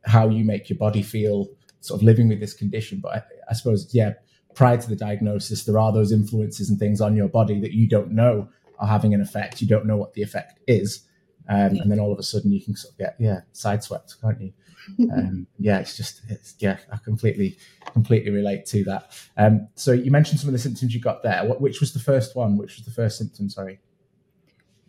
how 0.05 0.29
you 0.29 0.45
make 0.45 0.69
your 0.69 0.79
body 0.79 1.03
feel 1.03 1.49
sort 1.81 2.01
of 2.01 2.05
living 2.05 2.29
with 2.29 2.41
this 2.41 2.53
condition. 2.53 3.01
But 3.01 3.15
I, 3.15 3.23
I 3.51 3.55
suppose, 3.55 3.89
yeah, 3.95 4.15
prior 4.55 4.77
to 4.77 4.89
the 4.89 4.97
diagnosis, 4.97 5.65
there 5.65 5.79
are 5.79 5.93
those 5.93 6.13
influences 6.13 6.69
and 6.69 6.79
things 6.79 7.01
on 7.01 7.17
your 7.17 7.29
body 7.29 7.61
that 7.61 7.73
you 7.73 7.89
don't 7.89 8.11
know 8.11 8.49
are 8.79 8.89
having 8.89 9.15
an 9.15 9.23
effect. 9.23 9.63
You 9.63 9.67
don't 9.67 9.87
know 9.87 9.97
what 9.97 10.13
the 10.13 10.23
effect 10.23 10.61
is 10.67 11.08
um, 11.49 11.77
and 11.77 11.91
then 11.91 11.99
all 11.99 12.13
of 12.13 12.19
a 12.19 12.23
sudden 12.23 12.53
you 12.53 12.63
can 12.63 12.77
sort 12.77 12.93
of 12.93 12.99
get 12.99 13.17
yeah 13.19 13.41
sideswept, 13.55 14.21
can't 14.21 14.41
you? 14.41 14.53
um, 15.13 15.47
yeah, 15.59 15.79
it's 15.79 15.97
just 15.97 16.23
it's, 16.29 16.55
yeah, 16.59 16.79
I 16.93 16.97
completely 16.97 17.57
completely 17.93 18.31
relate 18.31 18.67
to 18.67 18.85
that. 18.85 19.13
Um, 19.37 19.69
so 19.75 19.93
you 19.93 20.11
mentioned 20.11 20.41
some 20.41 20.49
of 20.49 20.53
the 20.53 20.59
symptoms 20.59 20.95
you 20.95 21.01
got 21.01 21.23
there. 21.23 21.45
What, 21.45 21.61
which 21.61 21.81
was 21.81 21.93
the 21.93 22.01
first 22.01 22.37
one? 22.37 22.57
Which 22.57 22.77
was 22.77 22.85
the 22.85 22.91
first 22.91 23.19
symptom? 23.19 23.49
Sorry. 23.49 23.81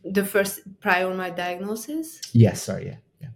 The 0.03 0.25
first 0.25 0.61
prior 0.79 1.13
my 1.13 1.29
diagnosis. 1.29 2.21
Yes. 2.33 2.61
Sorry. 2.61 2.87
Yeah. 2.87 2.95
Yeah. 3.21 3.27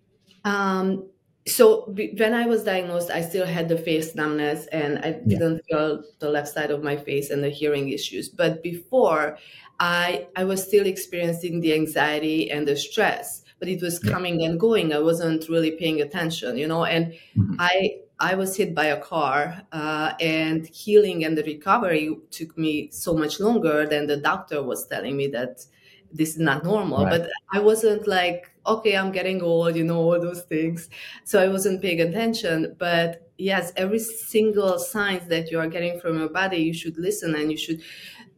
Um, 0.46 1.10
so 1.45 1.93
when 2.17 2.33
I 2.33 2.45
was 2.45 2.63
diagnosed, 2.63 3.12
I 3.12 3.21
still 3.21 3.45
had 3.45 3.67
the 3.67 3.77
face 3.77 4.15
numbness 4.15 4.67
and 4.67 5.00
I 5.00 5.12
didn't 5.12 5.62
yeah. 5.67 5.77
feel 5.77 6.03
the 6.19 6.29
left 6.29 6.47
side 6.47 6.71
of 6.71 6.83
my 6.83 6.95
face 6.95 7.31
and 7.31 7.43
the 7.43 7.50
hearing 7.50 7.89
issues. 7.89 8.29
But 8.29 8.63
before, 8.63 9.38
I 9.79 10.27
I 10.35 10.45
was 10.45 10.63
still 10.63 10.85
experiencing 10.85 11.59
the 11.59 11.73
anxiety 11.73 12.50
and 12.50 12.67
the 12.67 12.77
stress, 12.77 13.43
but 13.59 13.67
it 13.67 13.81
was 13.81 14.00
coming 14.00 14.39
yeah. 14.39 14.50
and 14.50 14.59
going. 14.59 14.93
I 14.93 15.00
wasn't 15.00 15.50
really 15.50 15.71
paying 15.71 16.01
attention, 16.01 16.57
you 16.57 16.67
know. 16.67 16.85
And 16.85 17.13
mm-hmm. 17.35 17.55
I 17.59 17.97
I 18.19 18.35
was 18.35 18.55
hit 18.55 18.73
by 18.73 18.85
a 18.85 19.01
car, 19.01 19.62
uh, 19.73 20.13
and 20.21 20.65
healing 20.67 21.25
and 21.25 21.38
the 21.38 21.43
recovery 21.43 22.15
took 22.31 22.57
me 22.57 22.89
so 22.91 23.13
much 23.13 23.41
longer 23.41 23.85
than 23.85 24.07
the 24.07 24.17
doctor 24.17 24.63
was 24.63 24.88
telling 24.88 25.17
me 25.17 25.27
that 25.27 25.65
this 26.13 26.29
is 26.35 26.39
not 26.39 26.63
normal. 26.63 27.03
Right. 27.03 27.21
But 27.21 27.29
I 27.51 27.59
wasn't 27.59 28.07
like, 28.07 28.50
okay, 28.65 28.96
I'm 28.96 29.12
getting 29.12 29.41
old, 29.41 29.75
you 29.75 29.84
know, 29.84 29.98
all 29.98 30.20
those 30.20 30.43
things. 30.43 30.89
So 31.24 31.41
I 31.41 31.48
wasn't 31.48 31.82
paying 31.82 32.01
attention. 32.01 32.75
But 32.77 33.29
yes, 33.38 33.74
every 33.75 34.00
single 34.00 34.79
signs 34.79 35.27
that 35.27 35.51
you 35.51 35.60
are 35.60 35.67
getting 35.67 36.00
from 36.00 36.20
your 36.20 36.29
body, 36.29 36.58
you 36.58 36.74
should 36.74 36.98
listen 36.98 37.36
and 37.36 37.51
you 37.51 37.58
should 37.58 37.82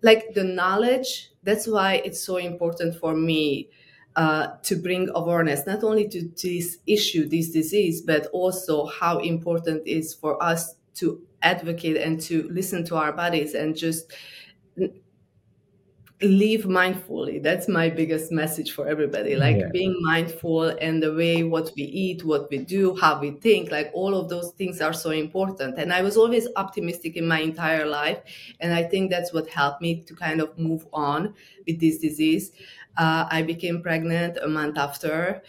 like 0.01 0.34
the 0.34 0.44
knowledge. 0.44 1.32
That's 1.44 1.67
why 1.67 1.96
it's 2.05 2.24
so 2.24 2.38
important 2.38 2.96
for 2.96 3.15
me 3.15 3.70
uh, 4.15 4.48
to 4.63 4.75
bring 4.75 5.10
awareness 5.13 5.65
not 5.67 5.84
only 5.84 6.08
to 6.10 6.29
this 6.41 6.77
issue, 6.88 7.27
this 7.27 7.51
disease, 7.51 8.01
but 8.01 8.27
also 8.27 8.86
how 8.86 9.20
important 9.20 9.86
it 9.86 9.91
is 9.91 10.13
for 10.13 10.41
us 10.41 10.75
to 10.96 11.22
advocate 11.41 11.98
and 11.98 12.20
to 12.22 12.48
listen 12.50 12.84
to 12.86 12.96
our 12.96 13.12
bodies 13.12 13.53
and 13.53 13.75
just 13.75 14.12
live 16.22 16.62
mindfully 16.63 17.43
that's 17.43 17.67
my 17.67 17.89
biggest 17.89 18.31
message 18.31 18.72
for 18.72 18.88
everybody 18.88 19.36
like 19.36 19.57
yeah. 19.57 19.67
being 19.74 19.93
mindful 20.00 20.63
and 20.63 21.03
the 21.03 21.13
way 21.13 21.43
what 21.43 21.69
we 21.75 21.84
eat 21.84 22.24
what 22.24 22.50
we 22.50 22.57
do 22.57 22.95
how 22.95 23.19
we 23.19 23.31
think 23.31 23.69
like 23.69 23.91
all 23.93 24.15
of 24.15 24.29
those 24.29 24.51
things 24.51 24.79
are 24.79 24.93
so 24.93 25.10
important 25.10 25.77
and 25.77 25.91
i 25.91 26.01
was 26.01 26.15
always 26.15 26.48
optimistic 26.55 27.17
in 27.17 27.27
my 27.27 27.41
entire 27.41 27.86
life 27.86 28.19
and 28.62 28.74
i 28.74 28.81
think 28.81 29.12
that's 29.12 29.34
what 29.34 29.45
helped 29.50 29.81
me 29.81 30.03
to 30.03 30.15
kind 30.15 30.39
of 30.39 30.57
move 30.57 30.88
on 30.93 31.34
with 31.67 31.81
this 31.81 31.98
disease 31.98 32.53
uh, 32.98 33.25
i 33.29 33.41
became 33.41 33.81
pregnant 33.81 34.38
a 34.41 34.48
month 34.48 34.77
after 34.77 35.41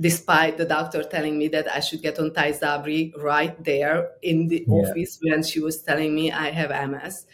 despite 0.00 0.56
the 0.56 0.64
doctor 0.64 1.04
telling 1.04 1.36
me 1.38 1.48
that 1.48 1.70
I 1.70 1.80
should 1.80 2.00
get 2.00 2.18
on 2.18 2.30
Tysabri 2.30 3.12
right 3.22 3.62
there 3.62 4.12
in 4.22 4.48
the 4.48 4.64
yeah. 4.66 4.74
office 4.74 5.18
when 5.22 5.42
she 5.42 5.60
was 5.60 5.82
telling 5.82 6.14
me 6.14 6.32
I 6.32 6.50
have 6.50 6.70
MS. 6.90 7.26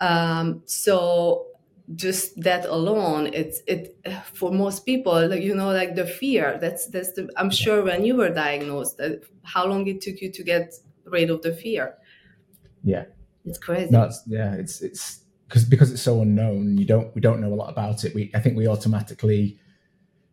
Um, 0.00 0.62
so 0.64 1.47
just 1.94 2.38
that 2.40 2.66
alone 2.66 3.30
it's 3.32 3.62
it 3.66 3.98
for 4.34 4.52
most 4.52 4.84
people 4.84 5.34
you 5.34 5.54
know 5.54 5.72
like 5.72 5.94
the 5.94 6.06
fear 6.06 6.58
that's 6.60 6.86
that's 6.88 7.12
the 7.12 7.30
i'm 7.38 7.50
sure 7.50 7.82
when 7.82 8.04
you 8.04 8.14
were 8.14 8.28
diagnosed 8.28 8.98
that 8.98 9.22
how 9.42 9.66
long 9.66 9.86
it 9.86 10.00
took 10.02 10.20
you 10.20 10.30
to 10.30 10.42
get 10.42 10.74
rid 11.10 11.30
of 11.30 11.42
the 11.42 11.52
fear? 11.52 11.94
Yeah. 12.84 13.04
It's 13.44 13.58
crazy. 13.58 13.90
No, 13.90 14.10
yeah 14.26 14.54
it's 14.54 14.82
it's 14.82 15.20
because 15.46 15.64
because 15.64 15.90
it's 15.90 16.02
so 16.02 16.20
unknown 16.20 16.76
you 16.76 16.84
don't 16.84 17.14
we 17.14 17.20
don't 17.20 17.40
know 17.40 17.52
a 17.52 17.56
lot 17.56 17.70
about 17.70 18.04
it. 18.04 18.14
We 18.14 18.30
i 18.34 18.40
think 18.40 18.56
we 18.56 18.68
automatically 18.68 19.58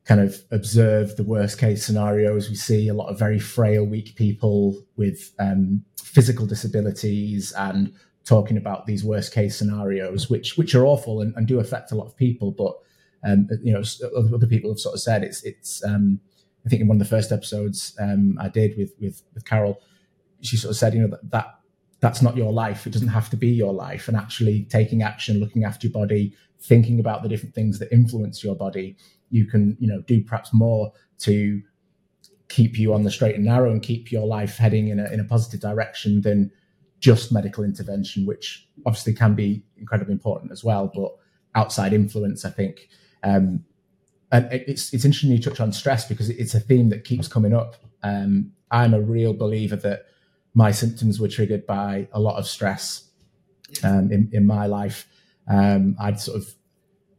kind 0.03 0.19
of 0.19 0.35
observe 0.51 1.15
the 1.15 1.23
worst 1.23 1.57
case 1.57 1.85
scenarios. 1.85 2.49
We 2.49 2.55
see 2.55 2.89
a 2.89 2.93
lot 2.93 3.07
of 3.07 3.17
very 3.17 3.39
frail 3.39 3.85
weak 3.85 4.15
people 4.15 4.83
with 4.97 5.33
um, 5.39 5.83
physical 5.97 6.45
disabilities 6.45 7.51
and 7.53 7.91
talking 8.25 8.57
about 8.57 8.85
these 8.85 9.03
worst 9.03 9.33
case 9.33 9.57
scenarios, 9.57 10.29
which 10.29 10.57
which 10.57 10.75
are 10.75 10.85
awful 10.85 11.21
and, 11.21 11.33
and 11.35 11.47
do 11.47 11.59
affect 11.59 11.91
a 11.91 11.95
lot 11.95 12.07
of 12.07 12.17
people. 12.17 12.51
But 12.51 12.75
um, 13.23 13.47
you 13.63 13.73
know, 13.73 13.83
other 14.33 14.47
people 14.47 14.71
have 14.71 14.79
sort 14.79 14.95
of 14.95 15.01
said 15.01 15.23
it's 15.23 15.43
it's. 15.43 15.83
Um, 15.83 16.19
I 16.65 16.69
think 16.69 16.81
in 16.81 16.87
one 16.87 16.95
of 16.95 16.99
the 16.99 17.15
first 17.15 17.31
episodes 17.31 17.95
um, 17.99 18.37
I 18.41 18.49
did 18.49 18.75
with 18.77 18.93
with 18.99 19.21
with 19.33 19.45
Carol, 19.45 19.79
she 20.41 20.57
sort 20.57 20.71
of 20.71 20.77
said, 20.77 20.95
you 20.95 21.01
know, 21.01 21.07
that, 21.09 21.29
that 21.31 21.59
that's 21.99 22.21
not 22.21 22.35
your 22.35 22.51
life. 22.51 22.87
It 22.87 22.93
doesn't 22.93 23.07
have 23.09 23.29
to 23.29 23.37
be 23.37 23.49
your 23.49 23.73
life. 23.73 24.07
And 24.07 24.17
actually 24.17 24.65
taking 24.65 25.03
action, 25.03 25.39
looking 25.39 25.63
after 25.63 25.87
your 25.87 25.93
body, 25.93 26.33
thinking 26.59 26.99
about 26.99 27.21
the 27.21 27.29
different 27.29 27.53
things 27.53 27.77
that 27.79 27.91
influence 27.91 28.43
your 28.43 28.55
body, 28.55 28.97
you 29.29 29.45
can 29.45 29.77
you 29.79 29.87
know 29.87 30.01
do 30.01 30.23
perhaps 30.23 30.53
more 30.53 30.91
to 31.19 31.61
keep 32.47 32.77
you 32.77 32.93
on 32.93 33.03
the 33.03 33.11
straight 33.11 33.35
and 33.35 33.45
narrow 33.45 33.71
and 33.71 33.81
keep 33.81 34.11
your 34.11 34.27
life 34.27 34.57
heading 34.57 34.89
in 34.89 34.99
a 34.99 35.05
in 35.11 35.19
a 35.19 35.23
positive 35.23 35.59
direction 35.59 36.21
than 36.21 36.51
just 37.05 37.31
medical 37.31 37.63
intervention, 37.63 38.25
which 38.25 38.67
obviously 38.83 39.13
can 39.13 39.35
be 39.35 39.63
incredibly 39.77 40.11
important 40.11 40.51
as 40.51 40.63
well. 40.63 40.91
But 40.91 41.11
outside 41.53 41.93
influence, 41.93 42.43
I 42.43 42.49
think, 42.49 42.89
um, 43.21 43.63
and 44.31 44.51
it's 44.51 44.91
it's 44.91 45.05
interesting 45.05 45.29
you 45.29 45.39
touch 45.39 45.59
on 45.59 45.71
stress 45.71 46.07
because 46.07 46.31
it's 46.31 46.55
a 46.55 46.59
theme 46.59 46.89
that 46.89 47.03
keeps 47.03 47.27
coming 47.27 47.53
up. 47.53 47.75
Um, 48.01 48.53
I'm 48.71 48.95
a 48.95 49.01
real 49.01 49.35
believer 49.35 49.75
that 49.75 50.07
my 50.55 50.71
symptoms 50.71 51.19
were 51.19 51.27
triggered 51.27 51.67
by 51.67 52.07
a 52.11 52.19
lot 52.19 52.37
of 52.39 52.47
stress 52.47 53.07
um, 53.83 54.11
in 54.11 54.31
in 54.33 54.47
my 54.47 54.65
life. 54.65 55.07
Um, 55.47 55.95
I'd 55.99 56.19
sort 56.19 56.37
of 56.37 56.55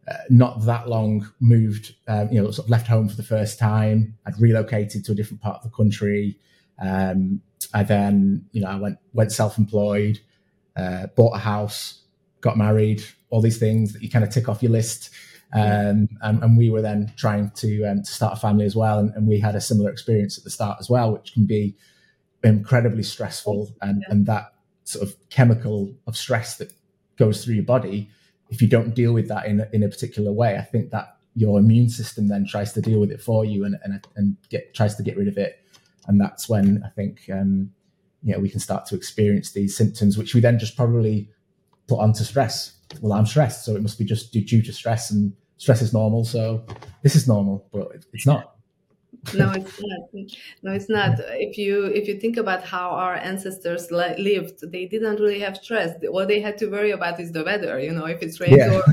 uh, 0.09 0.15
not 0.31 0.65
that 0.65 0.89
long 0.89 1.31
moved, 1.39 1.95
uh, 2.09 2.27
you 2.29 2.43
know, 2.43 2.51
sort 2.51 2.67
of 2.67 2.71
left 2.71 2.89
home 2.89 3.09
for 3.09 3.15
the 3.15 3.23
first 3.37 3.57
time. 3.57 4.19
I'd 4.27 4.41
relocated 4.41 5.05
to 5.05 5.13
a 5.13 5.15
different 5.15 5.43
part 5.43 5.59
of 5.59 5.63
the 5.63 5.77
country. 5.77 6.41
Um, 6.83 7.41
I 7.75 7.83
then, 7.83 8.47
you 8.53 8.61
know, 8.61 8.69
I 8.69 8.77
went 8.77 8.99
went 9.13 9.33
self 9.33 9.59
employed, 9.59 10.21
uh, 10.77 11.09
bought 11.15 11.35
a 11.35 11.39
house, 11.39 12.03
got 12.41 12.57
married, 12.57 13.03
all 13.31 13.41
these 13.41 13.59
things 13.59 13.93
that 13.93 14.03
you 14.03 14.11
kind 14.11 14.25
of 14.25 14.31
tick 14.31 14.49
off 14.49 14.63
your 14.63 14.73
list. 14.73 15.11
Um, 15.53 16.09
and, 16.23 16.43
and, 16.43 16.59
we 16.59 16.71
were 16.71 16.83
then 16.83 17.13
trying 17.17 17.51
to 17.57 17.85
um, 17.85 18.03
to 18.03 18.11
start 18.11 18.37
a 18.37 18.41
family 18.41 18.67
as 18.67 18.75
well, 18.75 18.99
and, 18.99 19.15
and, 19.15 19.29
we 19.29 19.39
had 19.39 19.55
a 19.55 19.61
similar 19.61 19.91
experience 19.91 20.37
at 20.37 20.43
the 20.43 20.51
start 20.51 20.79
as 20.81 20.91
well, 20.91 21.13
which 21.13 21.33
can 21.33 21.47
be 21.47 21.77
incredibly 22.43 23.05
stressful, 23.05 23.73
and, 23.81 24.05
and 24.09 24.27
that 24.27 24.53
sort 24.83 25.07
of 25.07 25.15
chemical 25.31 25.95
of 26.09 26.17
stress 26.17 26.57
that 26.57 26.73
goes 27.17 27.45
through 27.45 27.55
your 27.55 27.65
body. 27.65 28.11
If 28.51 28.61
you 28.61 28.67
don't 28.67 28.93
deal 28.93 29.13
with 29.13 29.29
that 29.29 29.47
in 29.47 29.61
a, 29.61 29.69
in 29.73 29.85
a 29.85 29.89
particular 29.89 30.33
way, 30.33 30.57
I 30.57 30.63
think 30.63 30.91
that 30.91 31.17
your 31.37 31.61
immune 31.61 31.91
system 31.91 32.27
then 32.29 32.45
tries 32.45 32.73
to 32.73 32.81
deal 32.81 32.99
with 32.99 33.13
it 33.13 33.21
for 33.21 33.45
you 33.45 33.65
and 33.65 33.77
and, 33.85 34.05
and 34.17 34.37
get 34.51 34.75
tries 34.75 34.97
to 34.97 35.03
get 35.05 35.17
rid 35.17 35.29
of 35.29 35.39
it 35.39 35.63
and 36.07 36.21
that's 36.21 36.49
when 36.49 36.83
I 36.85 36.89
think 36.91 37.21
um, 37.33 37.71
you 38.23 38.33
know 38.33 38.41
we 38.41 38.49
can 38.49 38.61
start 38.61 38.87
to 38.87 38.95
experience 38.95 39.53
these 39.53 39.77
symptoms, 39.77 40.19
which 40.19 40.35
we 40.35 40.41
then 40.41 40.59
just 40.59 40.77
probably 40.77 41.31
put 41.89 41.99
onto 41.99 42.25
stress. 42.25 42.73
Well, 43.01 43.13
I'm 43.13 43.27
stressed, 43.27 43.65
so 43.65 43.75
it 43.75 43.83
must 43.83 43.99
be 43.99 44.05
just 44.05 44.33
due 44.33 44.63
to 44.63 44.73
stress, 44.73 45.11
and 45.11 45.33
stress 45.57 45.83
is 45.83 45.93
normal. 45.93 46.25
So 46.25 46.65
this 47.03 47.17
is 47.17 47.27
normal, 47.27 47.67
but 47.73 48.05
it's 48.13 48.27
not. 48.27 48.53
no 49.35 49.51
it's 49.51 49.81
not 49.81 50.27
no 50.63 50.73
it's 50.73 50.89
not 50.89 51.19
if 51.31 51.57
you 51.59 51.87
if 51.87 52.07
you 52.07 52.21
think 52.21 52.37
about 52.37 52.63
how 52.63 52.91
our 52.91 53.15
ancestors 53.15 53.91
lived 53.91 54.61
they 54.71 54.87
didn't 54.87 55.19
really 55.19 55.41
have 55.41 55.57
stress 55.57 55.95
what 56.11 56.29
they 56.29 56.39
had 56.39 56.57
to 56.59 56.67
worry 56.67 56.91
about 56.93 57.19
is 57.19 57.33
the 57.33 57.43
weather 57.43 57.81
you 57.81 57.91
know 57.91 58.05
if 58.05 58.23
it's 58.23 58.39
rains 58.41 58.57
yeah. 58.57 58.77
or 58.77 58.85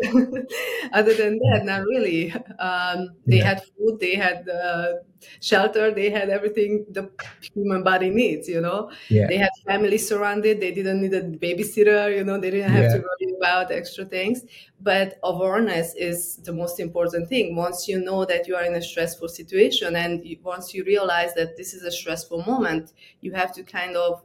other 0.92 1.14
than 1.14 1.38
that 1.38 1.62
not 1.64 1.82
really. 1.82 2.32
Um, 2.58 3.10
they 3.26 3.38
yeah. 3.38 3.44
had 3.44 3.62
food 3.64 4.00
they 4.00 4.14
had 4.14 4.48
uh, 4.48 4.94
shelter 5.40 5.90
they 5.90 6.08
had 6.08 6.30
everything 6.30 6.86
the 6.90 7.10
human 7.54 7.82
body 7.82 8.08
needs 8.08 8.48
you 8.48 8.60
know? 8.60 8.90
Yeah. 9.08 9.26
they 9.26 9.36
had 9.36 9.50
family 9.66 9.98
surrounded 9.98 10.60
they 10.60 10.72
didn't 10.72 11.02
need 11.02 11.12
a 11.12 11.22
babysitter 11.22 12.16
you 12.16 12.24
know? 12.24 12.40
They 12.40 12.50
didn't 12.50 12.70
have 12.70 12.84
yeah. 12.84 12.94
to 12.94 12.98
worry 12.98 13.34
about 13.36 13.70
extra 13.70 14.04
things. 14.04 14.42
But 14.80 15.18
awareness 15.22 15.94
is 15.94 16.36
the 16.38 16.52
most 16.52 16.80
important 16.80 17.28
thing. 17.28 17.54
Once 17.54 17.86
you 17.86 18.00
know 18.00 18.24
that 18.24 18.48
you 18.48 18.56
are 18.56 18.64
in 18.64 18.74
a 18.74 18.82
stressful 18.82 19.28
situation 19.28 19.96
and 19.96 20.24
once 20.42 20.72
you 20.72 20.84
realize 20.84 21.34
that 21.34 21.56
this 21.58 21.74
is 21.74 21.82
a 21.82 21.90
stressful 21.90 22.42
moment 22.44 22.92
you 23.20 23.32
have 23.32 23.52
to 23.54 23.62
kind 23.62 23.96
of 23.96 24.22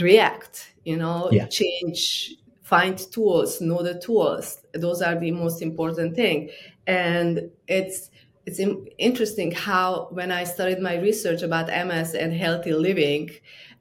react 0.00 0.74
you 0.84 0.96
know? 0.96 1.30
Change 1.50 2.37
find 2.68 2.98
tools 3.12 3.60
know 3.60 3.82
the 3.82 3.98
tools 4.00 4.58
those 4.74 5.00
are 5.02 5.18
the 5.18 5.30
most 5.30 5.62
important 5.62 6.14
thing 6.14 6.50
and 6.86 7.50
it's 7.66 8.10
it's 8.46 8.60
interesting 8.98 9.50
how 9.52 10.08
when 10.10 10.30
i 10.30 10.44
started 10.44 10.80
my 10.80 10.96
research 10.98 11.42
about 11.42 11.68
ms 11.86 12.14
and 12.14 12.32
healthy 12.32 12.72
living 12.72 13.30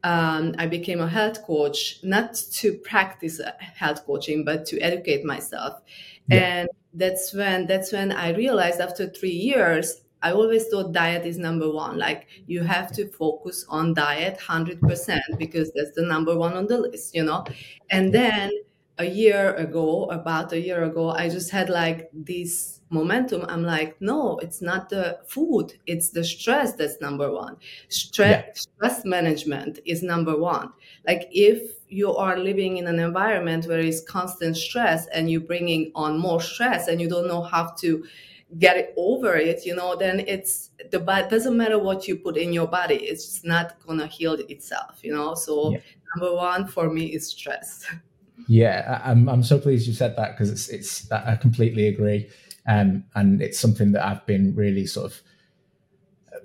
um, 0.03 0.53
i 0.57 0.65
became 0.65 0.99
a 1.01 1.07
health 1.07 1.43
coach 1.45 1.99
not 2.03 2.33
to 2.51 2.73
practice 2.79 3.41
health 3.75 4.05
coaching 4.05 4.45
but 4.45 4.65
to 4.65 4.79
educate 4.79 5.23
myself 5.25 5.81
yeah. 6.29 6.37
and 6.61 6.69
that's 6.93 7.33
when 7.33 7.65
that's 7.67 7.91
when 7.91 8.11
i 8.11 8.29
realized 8.33 8.79
after 8.79 9.07
three 9.09 9.31
years 9.49 10.01
I 10.23 10.31
always 10.31 10.67
thought 10.67 10.93
diet 10.93 11.27
is 11.27 11.37
number 11.37 11.71
one. 11.71 11.99
Like 11.99 12.25
you 12.47 12.63
have 12.63 12.91
to 12.93 13.07
focus 13.07 13.63
on 13.69 13.93
diet 13.93 14.39
100% 14.39 15.21
because 15.37 15.71
that's 15.75 15.91
the 15.95 16.01
number 16.01 16.35
one 16.35 16.53
on 16.53 16.65
the 16.65 16.79
list, 16.79 17.13
you 17.13 17.23
know? 17.23 17.45
And 17.91 18.11
then 18.11 18.49
a 18.99 19.05
year 19.05 19.53
ago, 19.55 20.05
about 20.05 20.51
a 20.53 20.59
year 20.59 20.83
ago, 20.83 21.11
I 21.11 21.29
just 21.29 21.51
had 21.51 21.69
like 21.69 22.09
this 22.13 22.81
momentum. 22.89 23.45
I'm 23.47 23.63
like, 23.63 23.99
no, 24.01 24.37
it's 24.39 24.61
not 24.61 24.89
the 24.89 25.19
food, 25.27 25.73
it's 25.85 26.09
the 26.09 26.23
stress 26.23 26.73
that's 26.73 26.99
number 26.99 27.31
one. 27.31 27.57
Stress, 27.89 28.43
yeah. 28.45 28.53
stress 28.53 29.05
management 29.05 29.79
is 29.85 30.01
number 30.01 30.37
one. 30.37 30.71
Like, 31.05 31.27
if 31.31 31.73
you 31.89 32.15
are 32.15 32.37
living 32.37 32.77
in 32.77 32.87
an 32.87 32.99
environment 32.99 33.67
where 33.67 33.79
it's 33.79 34.01
constant 34.01 34.57
stress 34.57 35.07
and 35.07 35.29
you're 35.29 35.41
bringing 35.41 35.91
on 35.93 36.17
more 36.17 36.41
stress 36.41 36.87
and 36.87 36.99
you 36.99 37.07
don't 37.07 37.27
know 37.27 37.41
how 37.41 37.67
to 37.79 38.03
get 38.57 38.77
it 38.77 38.93
over 38.97 39.35
it, 39.35 39.65
you 39.65 39.75
know, 39.75 39.95
then 39.95 40.21
it's 40.21 40.71
the 40.91 40.99
body 40.99 41.27
doesn't 41.29 41.55
matter 41.55 41.77
what 41.77 42.07
you 42.07 42.15
put 42.15 42.35
in 42.37 42.51
your 42.51 42.67
body, 42.67 42.95
it's 42.95 43.25
just 43.25 43.45
not 43.45 43.75
gonna 43.85 44.07
heal 44.07 44.33
itself, 44.33 44.99
you 45.03 45.13
know. 45.13 45.35
So 45.35 45.71
yeah. 45.71 45.79
number 46.15 46.35
one 46.35 46.65
for 46.65 46.89
me 46.89 47.13
is 47.13 47.27
stress. 47.27 47.85
Yeah, 48.47 49.01
I'm 49.03 49.27
I'm 49.27 49.43
so 49.43 49.59
pleased 49.59 49.87
you 49.87 49.93
said 49.93 50.15
that 50.15 50.31
because 50.31 50.51
it's 50.51 50.69
it's 50.69 51.11
I 51.11 51.35
completely 51.35 51.87
agree, 51.87 52.29
um, 52.67 53.03
and 53.15 53.41
it's 53.41 53.59
something 53.59 53.93
that 53.93 54.05
I've 54.05 54.25
been 54.25 54.55
really 54.55 54.85
sort 54.85 55.11
of 55.11 55.21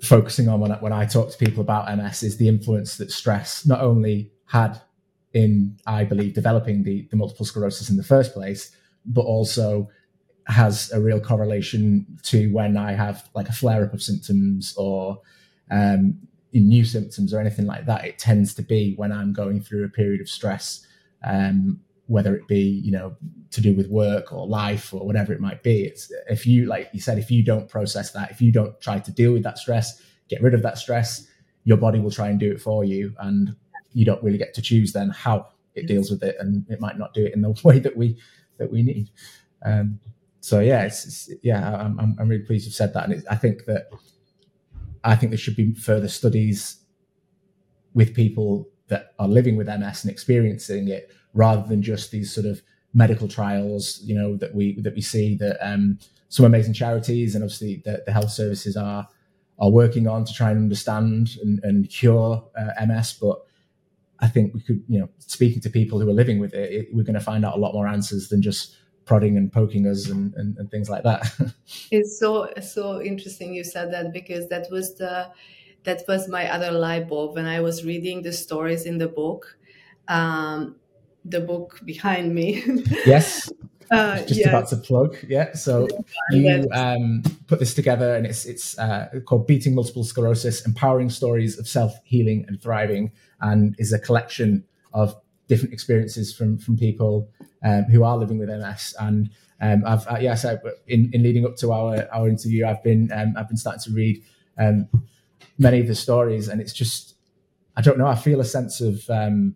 focusing 0.03 0.49
on 0.49 0.61
when 0.61 0.73
I, 0.73 0.77
when 0.77 0.93
I 0.93 1.05
talk 1.07 1.31
to 1.31 1.39
people 1.39 1.61
about 1.61 1.95
MS 1.97 2.23
is 2.23 2.37
the 2.39 2.49
influence 2.49 2.97
that 2.97 3.11
stress 3.11 3.67
not 3.67 3.81
only 3.81 4.33
had 4.47 4.81
in 5.35 5.79
I 5.87 6.05
believe 6.05 6.35
developing 6.35 6.83
the 6.83 7.07
the 7.11 7.17
multiple 7.17 7.47
sclerosis 7.47 7.91
in 7.91 7.97
the 7.97 8.05
first 8.05 8.33
place, 8.33 8.75
but 9.05 9.23
also 9.23 9.89
has 10.47 10.91
a 10.93 11.01
real 11.01 11.21
correlation 11.21 12.07
to 12.23 12.53
when 12.53 12.77
I 12.77 12.93
have 12.93 13.29
like 13.35 13.49
a 13.49 13.53
flare 13.53 13.85
up 13.85 13.95
of 13.95 14.03
symptoms 14.03 14.75
or 14.77 15.21
um, 15.71 16.19
new 16.53 16.85
symptoms 16.85 17.33
or 17.33 17.41
anything 17.41 17.67
like 17.67 17.87
that. 17.87 18.05
It 18.05 18.19
tends 18.19 18.55
to 18.55 18.63
be 18.63 18.95
when 18.97 19.13
I'm 19.13 19.33
going 19.33 19.61
through 19.61 19.85
a 19.85 19.89
period 19.89 20.21
of 20.21 20.29
stress, 20.29 20.87
um, 21.25 21.81
whether 22.07 22.35
it 22.35 22.47
be 22.47 22.61
you 22.61 22.93
know 22.93 23.17
to 23.51 23.61
do 23.61 23.75
with 23.75 23.89
work 23.89 24.33
or 24.33 24.47
life 24.47 24.93
or 24.93 25.07
whatever 25.07 25.33
it 25.33 25.41
might 25.41 25.63
be. 25.63 25.85
It's 25.85 26.13
if 26.29 26.47
you 26.47 26.67
like 26.67 26.91
you 26.93 27.01
said, 27.01 27.19
if 27.19 27.31
you 27.31 27.43
don't 27.43 27.69
process 27.69 28.13
that, 28.13 28.31
if 28.31 28.41
you 28.41 28.53
don't 28.53 28.81
try 28.81 28.99
to 28.99 29.13
deal 29.13 29.33
with 29.33 29.43
that 29.45 29.59
stress, 29.59 30.03
get 30.29 30.43
rid 30.43 30.55
of 30.55 30.63
that 30.63 30.79
stress, 30.79 31.27
your 31.65 31.77
body 31.77 32.01
will 32.01 32.11
try 32.11 32.29
and 32.29 32.41
do 32.41 32.51
it 32.51 32.61
for 32.61 32.85
you, 32.85 33.15
and 33.19 33.55
you 33.93 34.05
don't 34.05 34.23
really 34.23 34.39
get 34.39 34.55
to 34.55 34.63
choose 34.63 34.93
then 34.93 35.11
how 35.11 35.47
it 35.75 35.87
deals 35.87 36.11
with 36.11 36.23
it, 36.23 36.37
and 36.39 36.67
it 36.69 36.81
might 36.81 36.99
not 36.99 37.15
do 37.15 37.25
it 37.25 37.35
in 37.35 37.43
the 37.43 37.61
way 37.65 37.79
that 37.79 37.97
we 37.97 38.19
that 38.59 38.71
we 38.71 38.83
need. 38.83 39.11
Um, 39.65 40.01
so 40.41 40.59
yeah, 40.59 40.83
it's, 40.85 41.07
it's 41.07 41.31
yeah, 41.43 41.77
I'm, 41.77 42.17
I'm, 42.19 42.29
really 42.29 42.43
pleased 42.43 42.65
you've 42.67 42.75
said 42.75 42.93
that, 42.95 43.05
and 43.05 43.13
it, 43.15 43.25
I 43.31 43.37
think 43.37 43.65
that 43.67 43.87
I 45.05 45.15
think 45.15 45.31
there 45.31 45.39
should 45.39 45.57
be 45.57 45.73
further 45.75 46.09
studies 46.09 46.79
with 47.95 48.15
people 48.15 48.69
that 48.93 49.15
are 49.19 49.29
living 49.29 49.57
with 49.57 49.67
MS 49.67 50.05
and 50.05 50.11
experiencing 50.11 50.89
it, 50.89 51.11
rather 51.33 51.67
than 51.67 51.83
just 51.83 52.11
these 52.11 52.33
sort 52.33 52.47
of 52.47 52.61
medical 52.93 53.27
trials, 53.27 54.01
you 54.05 54.15
know, 54.15 54.37
that 54.37 54.55
we 54.55 54.79
that 54.83 54.95
we 54.95 55.01
see 55.01 55.35
that 55.37 55.57
um, 55.67 55.99
some 56.29 56.45
amazing 56.45 56.75
charities 56.75 57.35
and 57.35 57.43
obviously 57.43 57.83
the, 57.87 58.03
the, 58.05 58.13
health 58.13 58.31
services 58.31 58.77
are 58.77 59.09
are 59.59 59.71
working 59.71 60.07
on 60.07 60.25
to 60.25 60.33
try 60.33 60.51
and 60.51 60.59
understand 60.59 61.31
and, 61.43 61.61
and 61.63 61.89
cure 61.89 62.45
uh, 62.59 62.87
MS, 62.87 63.19
but 63.21 63.39
I 64.21 64.29
think 64.29 64.55
we 64.55 64.61
could, 64.61 64.83
you 64.89 65.01
know, 65.01 65.09
speaking 65.19 65.61
to 65.63 65.71
people 65.71 65.99
who 65.99 66.09
are 66.09 66.15
living 66.23 66.39
with 66.39 66.55
it, 66.55 66.73
it 66.73 66.89
we're 66.93 67.03
going 67.03 67.15
to 67.15 67.21
find 67.21 67.45
out 67.45 67.57
a 67.57 67.61
lot 67.61 67.73
more 67.75 67.89
answers 67.89 68.29
than 68.29 68.43
just 68.43 68.77
prodding 69.05 69.37
and 69.37 69.53
poking 69.53 69.87
us 69.87 70.09
and, 70.09 70.33
and, 70.35 70.57
and 70.59 70.71
things 70.71 70.89
like 70.89 71.03
that. 71.03 71.27
it's 71.91 72.19
so 72.19 72.49
so 72.61 73.03
interesting 73.03 73.55
you 73.55 73.65
said 73.65 73.93
that 73.93 74.13
because 74.13 74.49
that 74.49 74.67
was 74.71 74.95
the 74.97 75.31
that 75.85 76.03
was 76.09 76.29
my 76.29 76.51
other 76.51 76.71
light 76.71 77.09
bulb 77.09 77.35
when 77.35 77.47
I 77.47 77.61
was 77.61 77.85
reading 77.85 78.23
the 78.23 78.33
stories 78.33 78.87
in 78.87 78.99
the 78.99 79.09
book. 79.09 79.57
Um, 80.09 80.77
the 81.25 81.41
book 81.41 81.81
behind 81.85 82.35
me. 82.35 82.63
yes. 83.07 83.51
Uh, 83.91 84.17
just 84.25 84.41
yes. 84.41 84.49
about 84.49 84.69
to 84.69 84.77
plug, 84.77 85.17
yeah. 85.29 85.53
So 85.53 85.87
you 86.31 86.67
um, 86.73 87.23
put 87.47 87.59
this 87.59 87.75
together, 87.75 88.15
and 88.15 88.27
it's 88.27 88.47
it's 88.47 88.79
uh, 88.79 89.09
called 89.27 89.47
"Beating 89.47 89.75
Multiple 89.75 90.03
Sclerosis: 90.03 90.65
Empowering 90.65 91.11
Stories 91.11 91.59
of 91.59 91.69
Self 91.69 91.93
Healing 92.05 92.47
and 92.49 92.61
Thriving," 92.61 93.13
and 93.41 93.77
is 93.79 93.93
a 93.93 93.99
collection 93.99 94.65
of 94.95 95.15
different 95.47 95.75
experiences 95.75 96.35
from 96.35 96.57
from 96.57 96.79
people 96.79 97.29
um, 97.63 97.85
who 97.85 98.03
are 98.03 98.17
living 98.17 98.39
with 98.39 98.49
MS. 98.49 98.95
And 98.99 99.29
um, 99.61 99.83
I've 99.85 100.07
uh, 100.07 100.19
yes, 100.21 100.47
I, 100.47 100.57
in, 100.87 101.11
in 101.13 101.23
leading 101.23 101.45
up 101.45 101.57
to 101.57 101.73
our 101.73 102.09
our 102.15 102.29
interview, 102.31 102.65
I've 102.65 102.83
been 102.83 103.13
um, 103.13 103.35
I've 103.37 103.49
been 103.49 103.59
starting 103.59 103.83
to 103.83 103.91
read 103.91 104.23
um, 104.59 104.89
many 105.63 105.81
of 105.81 105.87
the 105.87 105.95
stories, 105.95 106.49
and 106.49 106.61
it's 106.61 106.73
just 106.73 107.15
I 107.77 107.81
don't 107.81 107.99
know. 107.99 108.07
I 108.07 108.15
feel 108.15 108.41
a 108.41 108.45
sense 108.45 108.81
of 108.81 109.09
um, 109.09 109.55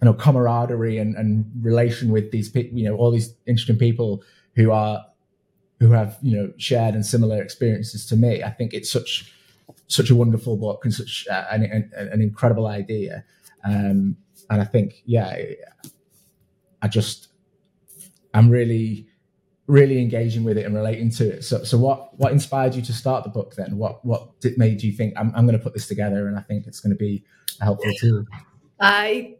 you 0.00 0.06
know 0.06 0.14
camaraderie 0.14 0.98
and, 0.98 1.16
and 1.16 1.50
relation 1.60 2.12
with 2.12 2.30
these 2.30 2.48
people. 2.48 2.78
You 2.78 2.90
know, 2.90 2.96
all 2.96 3.10
these 3.10 3.34
interesting 3.46 3.78
people 3.78 4.22
who 4.56 4.70
are 4.70 5.04
who 5.80 5.92
have 5.92 6.18
you 6.22 6.36
know 6.36 6.52
shared 6.56 6.94
and 6.94 7.04
similar 7.06 7.42
experiences 7.42 8.06
to 8.06 8.16
me. 8.16 8.42
I 8.42 8.50
think 8.50 8.74
it's 8.74 8.90
such 8.90 9.32
such 9.86 10.10
a 10.10 10.14
wonderful 10.14 10.56
book 10.56 10.84
and 10.84 10.92
such 10.92 11.26
uh, 11.30 11.44
an, 11.50 11.62
an, 11.64 11.90
an, 11.96 12.20
incredible 12.20 12.66
idea. 12.66 13.24
Um, 13.64 14.16
and 14.50 14.60
I 14.60 14.64
think, 14.64 15.02
yeah, 15.04 15.36
I 16.82 16.88
just 16.88 17.28
I'm 18.32 18.50
really 18.50 19.06
really 19.66 20.00
engaging 20.00 20.44
with 20.44 20.58
it 20.58 20.66
and 20.66 20.74
relating 20.74 21.10
to 21.10 21.36
it. 21.36 21.44
So 21.44 21.64
so 21.64 21.78
what 21.78 22.18
what 22.18 22.32
inspired 22.32 22.74
you 22.74 22.82
to 22.82 22.92
start 22.92 23.24
the 23.24 23.30
book 23.30 23.54
then? 23.56 23.78
What 23.78 24.04
what 24.04 24.40
did, 24.40 24.58
made 24.58 24.82
you 24.82 24.92
think 24.92 25.14
I'm 25.16 25.32
I'm 25.34 25.46
going 25.46 25.58
to 25.58 25.62
put 25.62 25.74
this 25.74 25.86
together 25.86 26.28
and 26.28 26.38
I 26.38 26.42
think 26.42 26.66
it's 26.66 26.80
going 26.80 26.92
to 26.92 26.98
be 26.98 27.24
helpful 27.60 27.92
too? 27.98 28.26
I 28.80 29.36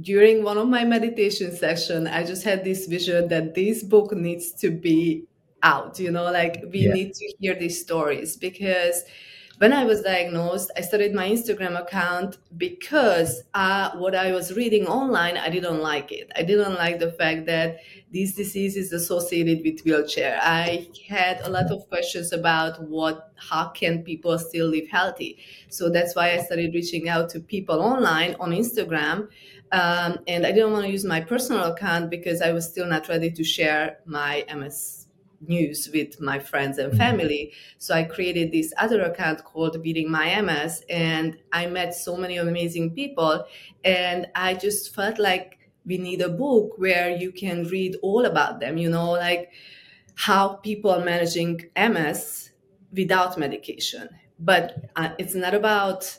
during 0.00 0.42
one 0.42 0.58
of 0.58 0.68
my 0.68 0.84
meditation 0.84 1.54
session, 1.54 2.06
I 2.06 2.24
just 2.24 2.42
had 2.44 2.64
this 2.64 2.86
vision 2.86 3.28
that 3.28 3.54
this 3.54 3.82
book 3.82 4.12
needs 4.12 4.52
to 4.54 4.70
be 4.70 5.26
out. 5.62 5.98
You 5.98 6.10
know, 6.10 6.24
like 6.24 6.64
we 6.70 6.80
yeah. 6.80 6.92
need 6.92 7.14
to 7.14 7.34
hear 7.38 7.54
these 7.54 7.80
stories 7.80 8.36
because 8.36 9.02
when 9.60 9.74
I 9.74 9.84
was 9.84 10.00
diagnosed, 10.00 10.70
I 10.74 10.80
started 10.80 11.12
my 11.12 11.28
Instagram 11.28 11.78
account 11.78 12.38
because 12.56 13.42
uh, 13.52 13.90
what 13.98 14.14
I 14.14 14.32
was 14.32 14.54
reading 14.54 14.86
online, 14.86 15.36
I 15.36 15.50
didn't 15.50 15.82
like 15.82 16.10
it. 16.12 16.32
I 16.34 16.42
didn't 16.44 16.76
like 16.76 16.98
the 16.98 17.12
fact 17.12 17.44
that 17.44 17.80
this 18.10 18.32
disease 18.32 18.74
is 18.78 18.90
associated 18.94 19.62
with 19.62 19.84
wheelchair. 19.84 20.38
I 20.40 20.88
had 21.06 21.42
a 21.42 21.50
lot 21.50 21.70
of 21.70 21.86
questions 21.90 22.32
about 22.32 22.82
what, 22.88 23.34
how 23.36 23.68
can 23.68 24.02
people 24.02 24.38
still 24.38 24.68
live 24.68 24.88
healthy? 24.88 25.36
So 25.68 25.90
that's 25.90 26.16
why 26.16 26.30
I 26.32 26.38
started 26.38 26.72
reaching 26.72 27.10
out 27.10 27.28
to 27.30 27.40
people 27.40 27.82
online 27.82 28.36
on 28.40 28.52
Instagram. 28.52 29.28
Um, 29.72 30.20
and 30.26 30.46
I 30.46 30.52
didn't 30.52 30.72
want 30.72 30.86
to 30.86 30.90
use 30.90 31.04
my 31.04 31.20
personal 31.20 31.64
account 31.64 32.08
because 32.08 32.40
I 32.40 32.52
was 32.52 32.66
still 32.66 32.86
not 32.86 33.08
ready 33.10 33.30
to 33.30 33.44
share 33.44 33.98
my 34.06 34.42
MS 34.56 34.99
news 35.40 35.88
with 35.92 36.20
my 36.20 36.38
friends 36.38 36.78
and 36.78 36.90
mm-hmm. 36.90 36.98
family. 36.98 37.52
So 37.78 37.94
I 37.94 38.04
created 38.04 38.52
this 38.52 38.72
other 38.78 39.02
account 39.02 39.44
called 39.44 39.82
Beating 39.82 40.10
My 40.10 40.40
MS, 40.40 40.82
and 40.88 41.38
I 41.52 41.66
met 41.66 41.94
so 41.94 42.16
many 42.16 42.36
amazing 42.36 42.94
people. 42.94 43.44
And 43.84 44.26
I 44.34 44.54
just 44.54 44.94
felt 44.94 45.18
like 45.18 45.58
we 45.86 45.98
need 45.98 46.20
a 46.20 46.28
book 46.28 46.74
where 46.76 47.10
you 47.10 47.32
can 47.32 47.64
read 47.64 47.96
all 48.02 48.26
about 48.26 48.60
them, 48.60 48.76
you 48.76 48.90
know, 48.90 49.12
like 49.12 49.50
how 50.14 50.48
people 50.56 50.90
are 50.90 51.04
managing 51.04 51.62
MS 51.76 52.50
without 52.92 53.38
medication. 53.38 54.08
But 54.38 54.90
uh, 54.96 55.10
it's 55.18 55.34
not 55.34 55.54
about 55.54 56.18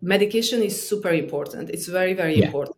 medication 0.00 0.62
is 0.62 0.88
super 0.88 1.10
important. 1.10 1.70
It's 1.70 1.88
very, 1.88 2.14
very 2.14 2.38
yeah. 2.38 2.46
important. 2.46 2.76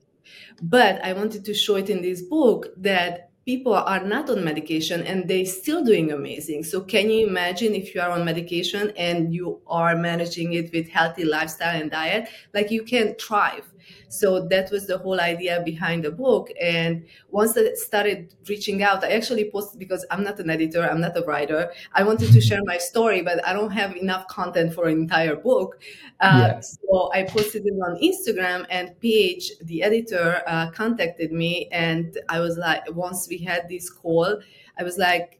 But 0.62 1.04
I 1.04 1.12
wanted 1.12 1.44
to 1.44 1.54
show 1.54 1.76
it 1.76 1.90
in 1.90 2.02
this 2.02 2.22
book 2.22 2.68
that 2.78 3.27
people 3.48 3.72
are 3.72 4.04
not 4.04 4.28
on 4.28 4.44
medication 4.44 5.00
and 5.04 5.26
they 5.26 5.42
still 5.42 5.82
doing 5.82 6.12
amazing. 6.12 6.62
So 6.62 6.82
can 6.82 7.08
you 7.08 7.26
imagine 7.26 7.74
if 7.74 7.94
you 7.94 8.00
are 8.02 8.10
on 8.10 8.22
medication 8.22 8.92
and 8.94 9.32
you 9.32 9.62
are 9.66 9.96
managing 9.96 10.52
it 10.52 10.70
with 10.70 10.86
healthy 10.90 11.24
lifestyle 11.24 11.80
and 11.80 11.90
diet? 11.90 12.28
Like 12.52 12.70
you 12.70 12.82
can 12.82 13.14
thrive 13.14 13.64
so 14.08 14.46
that 14.48 14.70
was 14.70 14.86
the 14.86 14.98
whole 14.98 15.20
idea 15.20 15.62
behind 15.64 16.04
the 16.04 16.10
book. 16.10 16.50
And 16.60 17.04
once 17.30 17.56
I 17.56 17.74
started 17.74 18.34
reaching 18.48 18.82
out, 18.82 19.04
I 19.04 19.12
actually 19.12 19.50
posted 19.50 19.78
because 19.78 20.04
I'm 20.10 20.24
not 20.24 20.38
an 20.40 20.50
editor, 20.50 20.82
I'm 20.82 21.00
not 21.00 21.16
a 21.16 21.22
writer. 21.22 21.70
I 21.92 22.02
wanted 22.02 22.32
to 22.32 22.40
share 22.40 22.60
my 22.64 22.78
story, 22.78 23.22
but 23.22 23.46
I 23.46 23.52
don't 23.52 23.70
have 23.70 23.96
enough 23.96 24.26
content 24.28 24.74
for 24.74 24.88
an 24.88 24.98
entire 24.98 25.36
book. 25.36 25.80
Uh, 26.20 26.52
yeah. 26.52 26.60
So 26.60 27.10
I 27.12 27.24
posted 27.24 27.66
it 27.66 27.74
on 27.74 28.00
Instagram, 28.00 28.66
and 28.70 28.98
Paige, 29.00 29.52
the 29.62 29.82
editor, 29.82 30.42
uh, 30.46 30.70
contacted 30.70 31.32
me. 31.32 31.68
And 31.70 32.18
I 32.28 32.40
was 32.40 32.56
like, 32.56 32.82
once 32.94 33.28
we 33.28 33.38
had 33.38 33.68
this 33.68 33.90
call, 33.90 34.40
I 34.78 34.82
was 34.82 34.98
like, 34.98 35.37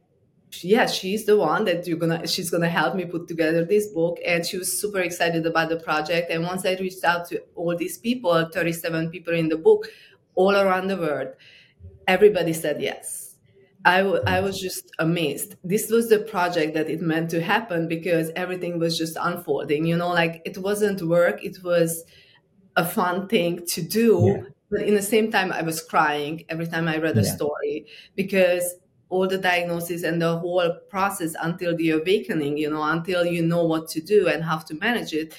yeah 0.63 0.87
she's 0.87 1.27
the 1.27 1.37
one 1.37 1.65
that 1.65 1.87
you're 1.87 1.99
gonna 1.99 2.27
she's 2.27 2.51
gonna 2.51 2.69
help 2.69 2.95
me 2.95 3.05
put 3.05 3.29
together 3.29 3.65
this 3.65 3.89
book 3.89 4.19
and 4.25 4.47
she 4.47 4.57
was 4.57 4.81
super 4.81 5.01
excited 5.01 5.45
about 5.47 5.69
the 5.69 5.77
project. 5.77 6.31
And 6.31 6.43
once 6.43 6.65
i 6.65 6.75
reached 6.77 7.05
out 7.05 7.29
to 7.29 7.43
all 7.55 7.77
these 7.77 7.99
people 7.99 8.49
37 8.53 9.11
people 9.11 9.35
in 9.35 9.49
the 9.49 9.57
book 9.59 9.89
all 10.35 10.57
around 10.57 10.89
the 10.89 10.97
world 10.97 11.29
everybody 12.07 12.53
said 12.53 12.81
yes. 12.81 13.37
I, 13.85 13.99
w- 13.99 14.23
I 14.27 14.41
was 14.41 14.61
just 14.61 14.91
amazed. 14.99 15.57
This 15.65 15.91
was 15.91 16.09
the 16.11 16.19
project 16.19 16.75
that 16.75 16.91
it 16.91 17.01
meant 17.01 17.31
to 17.31 17.41
happen 17.41 17.89
because 17.89 18.31
everything 18.37 18.79
was 18.79 18.99
just 18.99 19.17
unfolding 19.21 19.87
you 19.87 19.97
know 19.97 20.09
like 20.11 20.43
it 20.45 20.59
wasn't 20.59 21.01
work 21.03 21.45
it 21.45 21.63
was 21.63 22.05
a 22.77 22.85
fun 22.85 23.29
thing 23.29 23.65
to 23.67 23.83
do 23.83 24.47
but 24.71 24.83
in 24.83 24.95
the 24.95 25.03
same 25.03 25.31
time 25.31 25.51
i 25.53 25.63
was 25.63 25.83
crying 25.83 26.45
every 26.49 26.67
time 26.67 26.87
i 26.89 26.97
read 26.99 27.17
a 27.19 27.23
Yeah. 27.23 27.35
story 27.37 27.87
because 28.15 28.75
all 29.11 29.27
the 29.27 29.39
diagnosis 29.39 30.03
and 30.03 30.21
the 30.21 30.39
whole 30.39 30.71
process 30.91 31.35
until 31.43 31.75
the 31.77 31.91
awakening 31.91 32.57
you 32.57 32.71
know 32.71 32.83
until 32.83 33.25
you 33.25 33.43
know 33.43 33.65
what 33.65 33.89
to 33.89 34.01
do 34.01 34.29
and 34.29 34.45
how 34.45 34.59
to 34.59 34.75
manage 34.75 35.13
it 35.13 35.35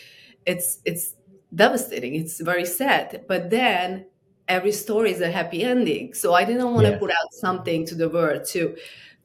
it's 0.45 0.79
it's 0.85 1.15
devastating. 1.53 2.15
It's 2.15 2.39
very 2.39 2.65
sad. 2.65 3.25
But 3.27 3.49
then 3.49 4.05
every 4.47 4.71
story 4.71 5.11
is 5.11 5.21
a 5.21 5.31
happy 5.31 5.63
ending. 5.63 6.13
So 6.13 6.33
i 6.33 6.43
didn't 6.43 6.73
want 6.73 6.87
to 6.87 6.97
put 6.97 7.11
out 7.11 7.33
something 7.33 7.85
to 7.87 7.95
the 7.95 8.09
world 8.09 8.45
to 8.49 8.75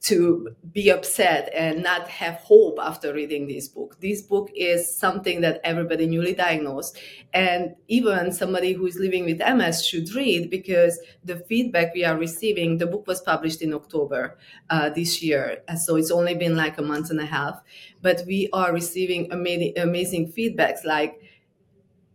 to 0.05 0.55
be 0.71 0.91
upset 0.91 1.49
and 1.51 1.81
not 1.81 2.07
have 2.07 2.35
hope 2.35 2.77
after 2.79 3.11
reading 3.11 3.47
this 3.47 3.67
book. 3.67 3.99
This 4.01 4.21
book 4.21 4.51
is 4.55 4.95
something 4.95 5.41
that 5.41 5.59
everybody 5.63 6.05
newly 6.05 6.35
diagnosed 6.35 6.95
and 7.33 7.73
even 7.87 8.31
somebody 8.31 8.73
who 8.73 8.85
is 8.85 8.97
living 8.99 9.25
with 9.25 9.39
MS 9.39 9.83
should 9.83 10.13
read 10.13 10.51
because 10.51 10.99
the 11.23 11.37
feedback 11.37 11.95
we 11.95 12.05
are 12.05 12.15
receiving, 12.17 12.77
the 12.77 12.85
book 12.85 13.07
was 13.07 13.19
published 13.19 13.63
in 13.63 13.73
October 13.73 14.37
uh, 14.69 14.91
this 14.91 15.23
year. 15.23 15.63
And 15.67 15.79
so 15.79 15.95
it's 15.95 16.11
only 16.11 16.35
been 16.35 16.55
like 16.55 16.77
a 16.77 16.83
month 16.83 17.09
and 17.09 17.19
a 17.19 17.25
half, 17.25 17.63
but 18.03 18.21
we 18.27 18.47
are 18.53 18.71
receiving 18.71 19.31
amazing, 19.31 19.73
amazing 19.79 20.31
feedbacks 20.31 20.85
like 20.85 21.19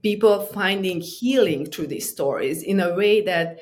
people 0.00 0.42
finding 0.42 1.00
healing 1.00 1.66
through 1.66 1.88
these 1.88 2.09
stories 2.09 2.62
in 2.62 2.79
a 2.79 2.94
way 2.94 3.20
that 3.20 3.59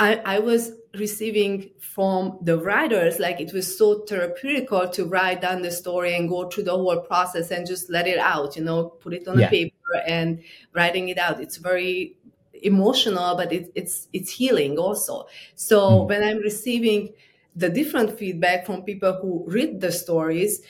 I, 0.00 0.14
I 0.24 0.38
was 0.40 0.72
receiving 0.94 1.70
from 1.78 2.38
the 2.42 2.58
writers 2.58 3.18
like 3.20 3.40
it 3.40 3.52
was 3.52 3.78
so 3.78 4.00
therapeutical 4.08 4.90
to 4.92 5.04
write 5.04 5.40
down 5.40 5.62
the 5.62 5.70
story 5.70 6.16
and 6.16 6.28
go 6.28 6.48
through 6.48 6.64
the 6.64 6.72
whole 6.72 7.00
process 7.02 7.52
and 7.52 7.66
just 7.66 7.90
let 7.90 8.08
it 8.08 8.18
out 8.18 8.56
you 8.56 8.64
know 8.64 8.86
put 9.04 9.12
it 9.14 9.28
on 9.28 9.38
Yeah. 9.38 9.46
a 9.46 9.50
paper 9.50 9.76
and 10.06 10.42
writing 10.74 11.08
it 11.10 11.18
out 11.18 11.40
it's 11.40 11.58
very 11.58 12.16
emotional 12.62 13.36
but 13.36 13.52
it, 13.52 13.70
it's 13.76 14.08
it's 14.12 14.30
healing 14.32 14.78
also 14.78 15.26
so 15.54 15.78
Mm. 15.80 16.08
when 16.08 16.24
i'm 16.24 16.38
receiving 16.38 17.14
the 17.54 17.68
different 17.68 18.18
feedback 18.18 18.66
from 18.66 18.82
people 18.82 19.12
who 19.22 19.44
read 19.46 19.80
the 19.80 19.92
stories 19.92 20.62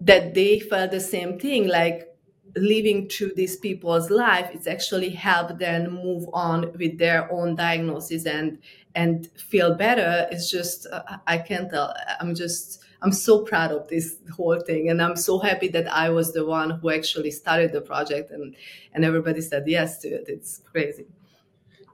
that 0.00 0.34
they 0.34 0.60
felt 0.60 0.90
the 0.90 1.00
same 1.00 1.38
thing 1.38 1.68
like 1.68 2.15
living 2.56 3.08
through 3.08 3.32
these 3.36 3.56
people's 3.56 4.10
life 4.10 4.48
it's 4.52 4.66
actually 4.66 5.10
helped 5.10 5.58
them 5.58 5.92
move 6.02 6.26
on 6.32 6.72
with 6.78 6.98
their 6.98 7.30
own 7.32 7.54
diagnosis 7.54 8.24
and 8.26 8.58
and 8.94 9.28
feel 9.36 9.74
better 9.74 10.26
it's 10.30 10.50
just 10.50 10.86
uh, 10.92 11.02
i 11.26 11.36
can't 11.36 11.70
tell 11.70 11.94
i'm 12.20 12.34
just 12.34 12.82
i'm 13.02 13.12
so 13.12 13.42
proud 13.42 13.70
of 13.72 13.86
this 13.88 14.16
whole 14.36 14.58
thing 14.60 14.88
and 14.88 15.02
i'm 15.02 15.16
so 15.16 15.38
happy 15.38 15.68
that 15.68 15.86
i 15.92 16.08
was 16.08 16.32
the 16.32 16.44
one 16.46 16.70
who 16.70 16.90
actually 16.90 17.30
started 17.30 17.72
the 17.72 17.80
project 17.80 18.30
and 18.30 18.56
and 18.94 19.04
everybody 19.04 19.40
said 19.40 19.64
yes 19.66 19.98
to 19.98 20.08
it 20.08 20.24
it's 20.28 20.62
crazy 20.72 21.06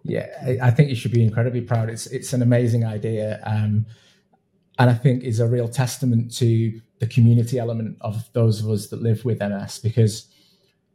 Yeah, 0.04 0.26
I- 0.42 0.58
I 0.68 0.70
think 0.70 0.88
you 0.90 0.96
should 0.96 1.12
be 1.12 1.22
incredibly 1.22 1.60
proud. 1.60 1.88
It's 1.88 2.06
it's 2.08 2.32
an 2.32 2.42
amazing 2.42 2.84
idea, 2.84 3.40
um, 3.44 3.86
and 4.78 4.90
I 4.90 4.94
think 4.94 5.22
is 5.22 5.38
a 5.40 5.46
real 5.46 5.68
testament 5.68 6.34
to 6.38 6.80
the 6.98 7.06
community 7.06 7.58
element 7.58 7.98
of 8.00 8.28
those 8.32 8.60
of 8.64 8.68
us 8.70 8.88
that 8.88 9.00
live 9.00 9.24
with 9.24 9.40
MS. 9.40 9.78
Because 9.78 10.26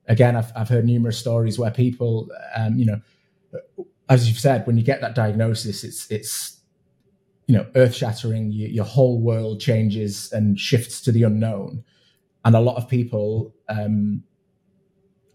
again, 0.07 0.35
I've 0.35 0.51
I've 0.55 0.69
heard 0.69 0.85
numerous 0.85 1.17
stories 1.17 1.59
where 1.59 1.71
people, 1.71 2.29
um, 2.55 2.77
you 2.77 2.85
know, 2.85 3.01
as 4.09 4.27
you've 4.27 4.39
said, 4.39 4.65
when 4.65 4.77
you 4.77 4.83
get 4.83 5.01
that 5.01 5.15
diagnosis, 5.15 5.83
it's 5.83 6.09
it's 6.11 6.59
you 7.47 7.55
know 7.55 7.65
earth 7.75 7.95
shattering. 7.95 8.51
You, 8.51 8.67
your 8.67 8.85
whole 8.85 9.21
world 9.21 9.59
changes 9.59 10.31
and 10.31 10.59
shifts 10.59 11.01
to 11.01 11.11
the 11.11 11.23
unknown, 11.23 11.83
and 12.45 12.55
a 12.55 12.59
lot 12.59 12.77
of 12.77 12.89
people. 12.89 13.53
Um, 13.69 14.23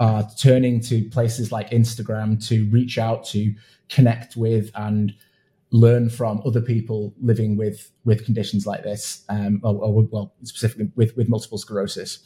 are 0.00 0.28
turning 0.36 0.80
to 0.80 1.08
places 1.10 1.52
like 1.52 1.70
Instagram 1.70 2.44
to 2.48 2.68
reach 2.70 2.98
out 2.98 3.24
to 3.24 3.54
connect 3.88 4.36
with 4.36 4.68
and 4.74 5.14
learn 5.70 6.10
from 6.10 6.42
other 6.44 6.60
people 6.60 7.14
living 7.20 7.56
with 7.56 7.90
with 8.04 8.24
conditions 8.24 8.66
like 8.66 8.82
this, 8.82 9.24
um, 9.28 9.60
or, 9.62 9.74
or 9.76 10.02
well, 10.10 10.34
specifically 10.42 10.90
with 10.96 11.16
with 11.16 11.28
multiple 11.28 11.58
sclerosis. 11.58 12.18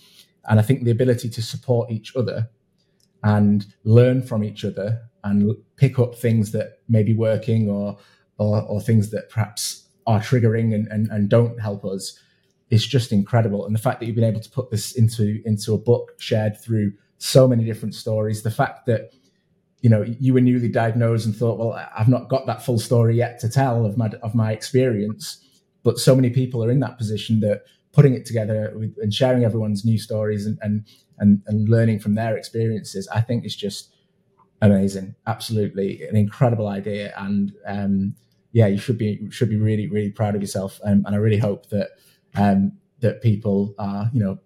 And 0.48 0.59
I 0.59 0.62
think 0.62 0.85
the 0.85 0.90
ability 0.90 1.28
to 1.30 1.42
support 1.42 1.90
each 1.90 2.14
other 2.16 2.48
and 3.22 3.66
learn 3.85 4.22
from 4.22 4.44
each 4.44 4.64
other 4.64 5.02
and 5.24 5.56
pick 5.76 5.98
up 5.98 6.14
things 6.14 6.52
that 6.52 6.80
may 6.88 7.02
be 7.02 7.14
working 7.14 7.68
or 7.68 7.98
or, 8.38 8.62
or 8.62 8.80
things 8.80 9.11
that 9.11 9.30
perhaps 9.30 9.88
are 10.06 10.20
triggering 10.20 10.74
and, 10.74 10.87
and, 10.88 11.09
and 11.09 11.28
don't 11.30 11.59
help 11.59 11.85
us 11.85 12.20
is 12.70 12.87
just 12.87 13.12
incredible. 13.12 13.64
And 13.64 13.74
the 13.74 13.80
fact 13.80 14.00
that 14.00 14.06
you've 14.06 14.16
been 14.16 14.24
able 14.24 14.40
to 14.40 14.50
put 14.50 14.70
this 14.70 14.92
into 14.92 15.40
into 15.44 15.74
a 15.74 15.78
book 15.78 16.12
shared 16.18 16.61
through 16.61 16.92
so 17.18 17.48
many 17.48 17.64
different 17.64 17.94
stories, 17.94 18.42
the 18.42 18.50
fact 18.50 18.87
that 18.87 19.12
you 19.80 19.90
know 19.90 20.02
you 20.02 20.35
were 20.35 20.40
newly 20.40 20.68
diagnosed 20.68 21.26
and 21.26 21.35
thought, 21.35 21.59
well, 21.59 21.72
I've 21.96 22.09
not 22.09 22.28
got 22.28 22.46
that 22.46 22.64
full 22.64 22.78
story 22.78 23.16
yet 23.16 23.38
to 23.40 23.48
tell 23.48 23.87
of 23.87 23.96
my 23.96 24.11
of 24.22 24.35
my 24.35 24.52
experience, 24.52 25.44
but 25.82 25.98
so 25.98 26.14
many 26.14 26.30
people 26.30 26.62
are 26.64 26.70
in 26.70 26.80
that 26.80 26.98
position 26.98 27.40
that 27.40 27.62
putting 27.96 28.12
it 28.12 28.26
together 28.26 28.72
with, 28.76 28.94
and 29.00 29.12
sharing 29.12 29.42
everyone's 29.42 29.82
new 29.82 29.98
stories 29.98 30.44
and, 30.44 30.59
and 30.61 30.87
and 31.18 31.40
and 31.46 31.66
learning 31.68 31.98
from 31.98 32.14
their 32.14 32.37
experiences, 32.37 33.09
I 33.09 33.22
think 33.22 33.46
is 33.46 33.56
just 33.56 33.90
amazing. 34.61 35.14
Absolutely, 35.26 36.06
an 36.06 36.14
incredible 36.14 36.68
idea, 36.68 37.14
and 37.16 37.52
um, 37.66 38.14
yeah, 38.52 38.66
you 38.66 38.76
should 38.76 38.98
be 38.98 39.26
should 39.30 39.48
be 39.48 39.56
really 39.56 39.88
really 39.88 40.11
proud 40.11 40.35
of 40.35 40.42
yourself. 40.42 40.78
Um, 40.85 41.04
and 41.06 41.16
I 41.16 41.18
really 41.18 41.38
hope 41.38 41.70
that 41.70 41.88
um, 42.35 42.72
that 43.00 43.22
people 43.22 43.74
are 43.78 44.11
you 44.12 44.22
know 44.22 44.38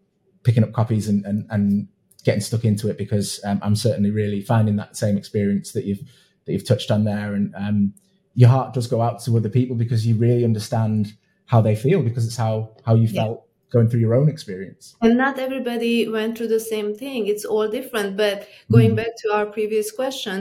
picking 0.45 0.63
up 0.63 0.73
copies 0.73 1.09
and 1.09 1.27
and, 1.27 1.45
and 1.51 1.89
getting 2.25 2.41
stuck 2.41 2.65
into 2.65 2.89
it 2.89 2.97
because 2.97 3.41
um, 3.45 3.59
I'm 3.63 3.75
certainly 3.75 4.13
really 4.13 4.43
finding 4.43 4.77
that 4.77 4.97
same 4.97 5.19
experience 5.19 5.73
that 5.73 5.85
you've 5.87 6.03
that 6.47 6.53
you've 6.53 6.69
touched 6.69 6.93
on 6.93 7.03
there, 7.03 7.35
and 7.35 7.53
um, 7.57 7.95
your 8.35 8.49
heart 8.49 8.75
does 8.75 8.87
go 8.87 9.03
out 9.03 9.21
to 9.25 9.37
other 9.37 9.49
people 9.49 9.75
because 9.75 10.07
you 10.07 10.15
really 10.15 10.45
understand 10.45 11.15
how 11.53 11.61
they 11.61 11.75
feel 11.85 12.01
because 12.09 12.25
it's 12.29 12.37
how 12.47 12.55
how 12.87 12.95
you 13.03 13.09
Yeah. 13.09 13.23
felt 13.23 13.39
going 13.75 13.89
through 13.89 14.01
your 14.07 14.15
own 14.21 14.29
experience. 14.37 14.85
and 15.05 15.15
not 15.25 15.35
everybody 15.47 15.95
went 16.19 16.33
through 16.37 16.49
the 16.57 16.65
same 16.75 16.91
thing 17.03 17.21
it's 17.33 17.45
all 17.53 17.69
different 17.79 18.11
but 18.23 18.37
going 18.77 18.93
Mm. 18.93 18.97
back 19.01 19.13
to 19.23 19.27
our 19.37 19.47
previous 19.57 19.89
question 20.01 20.37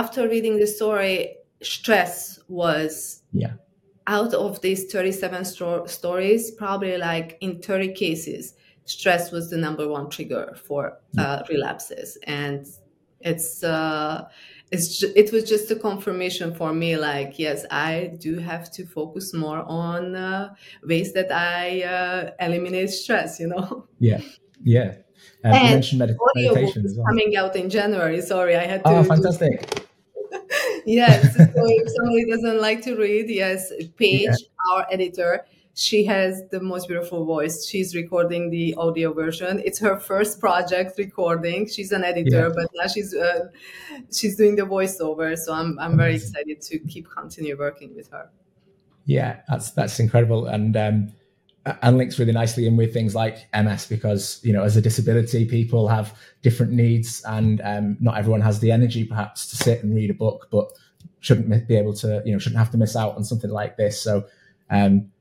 after 0.00 0.20
reading 0.34 0.54
the 0.62 0.66
story 0.78 1.14
stress 1.76 2.40
was 2.48 3.22
Yeah. 3.42 3.54
out 4.18 4.32
of 4.34 4.52
these 4.64 4.82
37 4.92 5.44
sto- 5.44 5.86
stories 5.98 6.42
probably 6.62 6.96
like 7.10 7.28
in 7.46 7.52
30 7.66 7.90
cases 8.04 8.54
stress 8.84 9.30
was 9.34 9.44
the 9.52 9.56
number 9.66 9.86
one 9.96 10.06
trigger 10.10 10.44
for 10.66 10.82
uh, 11.22 11.38
relapses 11.52 12.08
and 12.40 12.66
it's 13.30 13.62
uh 13.62 14.24
it's 14.72 14.98
ju- 14.98 15.12
it 15.14 15.30
was 15.32 15.44
just 15.44 15.70
a 15.70 15.76
confirmation 15.76 16.54
for 16.54 16.72
me 16.72 16.96
like 16.96 17.38
yes 17.38 17.64
i 17.70 18.10
do 18.18 18.38
have 18.38 18.70
to 18.72 18.86
focus 18.86 19.34
more 19.34 19.62
on 19.68 20.16
uh, 20.16 20.54
ways 20.90 21.12
that 21.12 21.30
i 21.30 21.82
uh, 21.82 22.30
eliminate 22.40 22.90
stress 22.90 23.38
you 23.38 23.46
know 23.48 23.86
Yeah, 24.00 24.20
yeah. 24.64 24.88
Um, 25.44 25.52
you 25.52 25.58
And 25.60 25.70
mentioned 25.76 25.98
med- 26.00 26.16
meditation 26.34 26.84
as 26.86 26.96
well. 26.96 27.06
coming 27.06 27.36
out 27.36 27.54
in 27.56 27.68
january 27.70 28.20
sorry 28.22 28.56
i 28.56 28.66
had 28.72 28.82
to 28.84 28.90
Oh, 28.90 29.04
fantastic! 29.04 29.86
yes. 30.86 31.34
So 31.36 31.42
if 31.78 31.86
somebody 31.96 32.24
doesn't 32.30 32.60
like 32.60 32.80
to 32.82 32.96
read, 32.96 33.28
yes, 33.28 33.70
Paige, 33.96 34.30
our 34.72 34.86
editor, 34.90 35.44
she 35.74 36.04
has 36.04 36.42
the 36.50 36.60
most 36.60 36.86
beautiful 36.88 37.24
voice. 37.24 37.66
She's 37.66 37.94
recording 37.94 38.50
the 38.50 38.74
audio 38.74 39.12
version. 39.12 39.62
It's 39.64 39.78
her 39.78 39.98
first 39.98 40.38
project 40.38 40.98
recording. 40.98 41.66
She's 41.66 41.92
an 41.92 42.04
editor, 42.04 42.48
Yeah. 42.48 42.54
but 42.54 42.68
now 42.74 42.86
she's 42.88 43.14
uh, 43.14 43.46
she's 44.12 44.36
doing 44.36 44.56
the 44.56 44.62
voiceover. 44.62 45.36
So 45.38 45.54
I'm 45.54 45.78
I'm 45.78 45.96
very 45.96 46.16
excited 46.16 46.60
to 46.62 46.78
keep 46.80 47.08
continue 47.10 47.56
working 47.58 47.94
with 47.94 48.10
her. 48.10 48.28
Yeah, 49.06 49.40
that's 49.48 49.70
that's 49.70 49.98
incredible, 49.98 50.46
and 50.46 50.76
um, 50.76 51.12
and 51.64 51.96
links 51.96 52.18
really 52.18 52.32
nicely 52.32 52.66
in 52.66 52.76
with 52.76 52.92
things 52.92 53.14
like 53.14 53.48
MS 53.54 53.86
because 53.86 54.40
you 54.44 54.52
know 54.52 54.62
as 54.64 54.76
a 54.76 54.82
disability, 54.82 55.46
people 55.46 55.88
have 55.88 56.14
different 56.42 56.72
needs, 56.72 57.22
and 57.26 57.62
um, 57.64 57.96
not 57.98 58.18
everyone 58.18 58.42
has 58.42 58.60
the 58.60 58.70
energy 58.70 59.04
perhaps 59.04 59.46
to 59.48 59.56
sit 59.56 59.82
and 59.82 59.94
read 59.94 60.10
a 60.10 60.14
book, 60.14 60.48
but 60.50 60.68
shouldn't 61.20 61.66
be 61.66 61.76
able 61.76 61.94
to 61.94 62.22
you 62.26 62.32
know 62.32 62.38
shouldn't 62.38 62.58
have 62.58 62.70
to 62.72 62.78
miss 62.78 62.94
out 62.94 63.16
on 63.16 63.24
something 63.24 63.50
like 63.50 63.78
this. 63.78 63.98
So. 63.98 64.26
Um, 64.70 65.11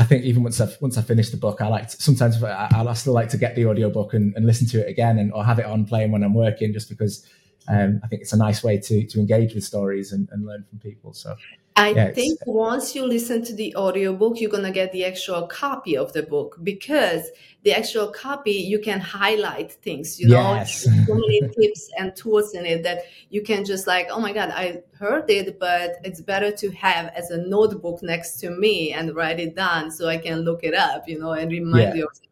I 0.00 0.04
think 0.04 0.24
even 0.24 0.42
once 0.42 0.58
I've 0.62 0.80
once 0.80 0.96
I 0.96 1.02
finish 1.02 1.28
the 1.28 1.36
book, 1.36 1.60
I 1.60 1.66
like 1.66 1.88
to, 1.90 2.02
sometimes 2.02 2.42
I, 2.42 2.68
I 2.72 2.94
still 2.94 3.12
like 3.12 3.28
to 3.28 3.36
get 3.36 3.54
the 3.54 3.66
audiobook 3.66 4.14
and, 4.14 4.34
and 4.34 4.46
listen 4.46 4.66
to 4.68 4.80
it 4.80 4.88
again, 4.88 5.18
and 5.18 5.30
or 5.34 5.44
have 5.44 5.58
it 5.58 5.66
on 5.66 5.84
playing 5.84 6.10
when 6.10 6.24
I'm 6.24 6.32
working, 6.32 6.72
just 6.72 6.88
because 6.88 7.26
um, 7.68 8.00
I 8.02 8.08
think 8.08 8.22
it's 8.22 8.32
a 8.32 8.36
nice 8.38 8.62
way 8.62 8.78
to 8.78 9.06
to 9.06 9.18
engage 9.20 9.54
with 9.54 9.64
stories 9.64 10.12
and, 10.12 10.28
and 10.32 10.46
learn 10.46 10.64
from 10.68 10.78
people. 10.78 11.12
So 11.12 11.36
I 11.76 11.94
Yeah, 11.94 12.10
think 12.14 12.38
once 12.46 12.94
you 12.94 13.06
listen 13.06 13.42
to 13.44 13.54
the 13.54 13.74
audiobook, 13.76 14.40
you're 14.40 14.50
going 14.50 14.64
to 14.64 14.70
get 14.72 14.92
the 14.92 15.04
actual 15.04 15.46
copy 15.46 15.96
of 15.96 16.12
the 16.12 16.22
book 16.22 16.58
because 16.62 17.30
the 17.62 17.72
actual 17.72 18.08
copy, 18.08 18.52
you 18.52 18.80
can 18.80 19.00
highlight 19.00 19.72
things, 19.72 20.18
you 20.20 20.28
know, 20.28 20.58
Yes. 20.58 20.84
So 21.06 21.14
many 21.14 21.42
tips 21.58 21.90
and 21.98 22.14
tools 22.14 22.54
in 22.54 22.66
it 22.66 22.82
that 22.82 23.04
you 23.30 23.42
can 23.42 23.64
just 23.64 23.86
like, 23.86 24.08
oh 24.10 24.20
my 24.20 24.32
God, 24.32 24.50
I 24.50 24.82
heard 24.98 25.30
it, 25.30 25.58
but 25.58 25.96
it's 26.04 26.20
better 26.20 26.50
to 26.52 26.70
have 26.72 27.06
as 27.14 27.30
a 27.30 27.38
notebook 27.38 28.02
next 28.02 28.38
to 28.40 28.50
me 28.50 28.92
and 28.92 29.14
write 29.16 29.40
it 29.40 29.54
down 29.56 29.90
so 29.90 30.08
I 30.08 30.18
can 30.18 30.40
look 30.40 30.62
it 30.64 30.74
up, 30.74 31.08
you 31.08 31.18
know, 31.18 31.32
and 31.32 31.50
remind 31.50 31.94
Yeah. 31.94 31.94
yourself. 31.94 32.26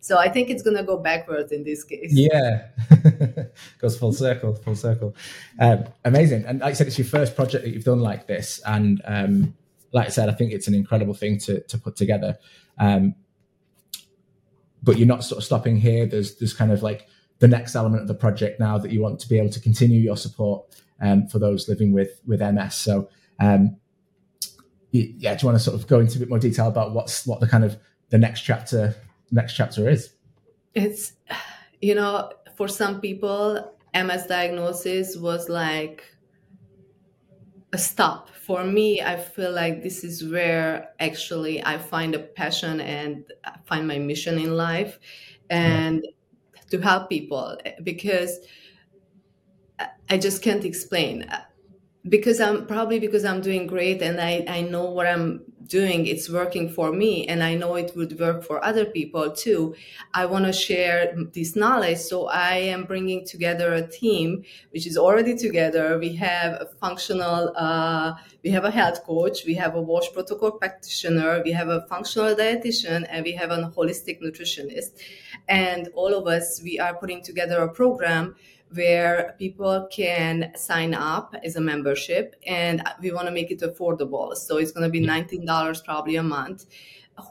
So 0.00 0.18
I 0.18 0.28
think 0.28 0.50
it's 0.50 0.62
going 0.62 0.76
to 0.76 0.82
go 0.84 0.98
backwards 0.98 1.52
in 1.52 1.64
this 1.64 1.84
case. 1.84 2.14
Yeah, 2.14 2.68
goes 3.78 3.98
full 3.98 4.12
circle, 4.12 4.54
full 4.54 4.74
circle. 4.74 5.14
Um, 5.58 5.84
amazing. 6.04 6.44
And 6.44 6.60
like 6.60 6.70
I 6.70 6.74
said, 6.74 6.86
it's 6.86 6.98
your 6.98 7.06
first 7.06 7.36
project 7.36 7.64
that 7.64 7.70
you've 7.70 7.84
done 7.84 8.00
like 8.00 8.26
this, 8.26 8.60
and 8.66 9.00
um, 9.04 9.54
like 9.92 10.06
I 10.06 10.10
said, 10.10 10.28
I 10.28 10.32
think 10.32 10.52
it's 10.52 10.68
an 10.68 10.74
incredible 10.74 11.14
thing 11.14 11.38
to 11.40 11.60
to 11.60 11.78
put 11.78 11.96
together. 11.96 12.38
Um, 12.78 13.14
but 14.82 14.96
you're 14.96 15.08
not 15.08 15.24
sort 15.24 15.38
of 15.38 15.44
stopping 15.44 15.76
here. 15.76 16.06
There's 16.06 16.36
there's 16.36 16.52
kind 16.52 16.72
of 16.72 16.82
like 16.82 17.08
the 17.38 17.48
next 17.48 17.74
element 17.74 18.02
of 18.02 18.08
the 18.08 18.14
project 18.14 18.58
now 18.60 18.78
that 18.78 18.90
you 18.90 19.00
want 19.00 19.20
to 19.20 19.28
be 19.28 19.38
able 19.38 19.50
to 19.50 19.60
continue 19.60 20.00
your 20.00 20.16
support 20.16 20.64
um, 21.00 21.26
for 21.28 21.38
those 21.38 21.68
living 21.68 21.92
with 21.92 22.20
with 22.26 22.40
MS. 22.40 22.74
So 22.74 23.08
um, 23.40 23.76
yeah, 24.90 25.34
do 25.34 25.42
you 25.42 25.46
want 25.46 25.58
to 25.58 25.64
sort 25.64 25.78
of 25.78 25.86
go 25.86 26.00
into 26.00 26.16
a 26.16 26.20
bit 26.20 26.28
more 26.28 26.38
detail 26.38 26.68
about 26.68 26.92
what's 26.92 27.26
what 27.26 27.40
the 27.40 27.46
kind 27.46 27.64
of 27.64 27.76
the 28.10 28.18
next 28.18 28.42
chapter 28.42 28.94
next 29.30 29.54
chapter 29.54 29.88
is? 29.88 30.10
It's 30.74 31.12
you 31.80 31.94
know 31.94 32.30
for 32.58 32.66
some 32.66 33.00
people 33.00 33.72
MS 33.94 34.26
diagnosis 34.26 35.16
was 35.16 35.48
like 35.48 36.02
a 37.72 37.78
stop. 37.78 38.30
For 38.30 38.64
me, 38.64 39.00
I 39.00 39.16
feel 39.16 39.52
like 39.52 39.84
this 39.84 40.02
is 40.02 40.24
where 40.24 40.90
actually 40.98 41.64
I 41.64 41.78
find 41.78 42.16
a 42.16 42.18
passion 42.18 42.80
and 42.80 43.24
I 43.44 43.58
find 43.64 43.86
my 43.86 43.98
mission 43.98 44.40
in 44.40 44.56
life 44.56 44.98
and 45.50 46.02
yeah. 46.04 46.60
to 46.70 46.80
help 46.80 47.08
people 47.08 47.56
because 47.84 48.40
I 50.10 50.18
just 50.18 50.42
can't 50.42 50.64
explain 50.64 51.30
because 52.08 52.40
I'm 52.40 52.66
probably 52.66 52.98
because 52.98 53.24
I'm 53.24 53.40
doing 53.40 53.66
great 53.66 54.02
and 54.02 54.20
I, 54.20 54.44
I 54.48 54.60
know 54.62 54.84
what 54.84 55.06
I'm 55.06 55.42
doing, 55.68 56.06
it's 56.06 56.30
working 56.30 56.68
for 56.68 56.92
me 56.92 57.26
and 57.26 57.42
I 57.42 57.54
know 57.54 57.74
it 57.74 57.92
would 57.94 58.18
work 58.18 58.42
for 58.42 58.64
other 58.64 58.86
people 58.86 59.30
too. 59.30 59.74
I 60.14 60.24
want 60.26 60.46
to 60.46 60.52
share 60.52 61.14
this 61.34 61.54
knowledge. 61.54 61.98
So 61.98 62.26
I 62.28 62.54
am 62.54 62.84
bringing 62.84 63.26
together 63.26 63.74
a 63.74 63.86
team, 63.86 64.44
which 64.70 64.86
is 64.86 64.96
already 64.96 65.36
together. 65.36 65.98
We 65.98 66.14
have 66.16 66.54
a 66.54 66.66
functional, 66.80 67.52
uh, 67.56 68.14
we 68.42 68.50
have 68.50 68.64
a 68.64 68.70
health 68.70 69.04
coach, 69.04 69.44
we 69.44 69.54
have 69.54 69.74
a 69.74 69.82
Wahls 69.82 70.12
protocol 70.12 70.52
practitioner, 70.52 71.42
we 71.44 71.52
have 71.52 71.68
a 71.68 71.86
functional 71.88 72.34
dietitian, 72.34 73.06
and 73.10 73.24
we 73.24 73.32
have 73.32 73.50
a 73.50 73.72
holistic 73.76 74.22
nutritionist. 74.22 75.00
And 75.48 75.88
all 75.94 76.14
of 76.14 76.26
us, 76.26 76.62
we 76.62 76.78
are 76.78 76.94
putting 76.94 77.22
together 77.22 77.60
a 77.60 77.68
program 77.68 78.36
where 78.74 79.34
people 79.38 79.88
can 79.90 80.52
sign 80.56 80.94
up 80.94 81.34
as 81.44 81.56
a 81.56 81.60
membership 81.60 82.36
and 82.46 82.82
we 83.00 83.10
want 83.10 83.26
to 83.26 83.32
make 83.32 83.50
it 83.50 83.60
affordable. 83.60 84.34
So 84.36 84.58
it's 84.58 84.72
going 84.72 84.84
to 84.84 84.90
be 84.90 85.04
$19 85.04 85.84
probably 85.84 86.16
a 86.16 86.22
month. 86.22 86.66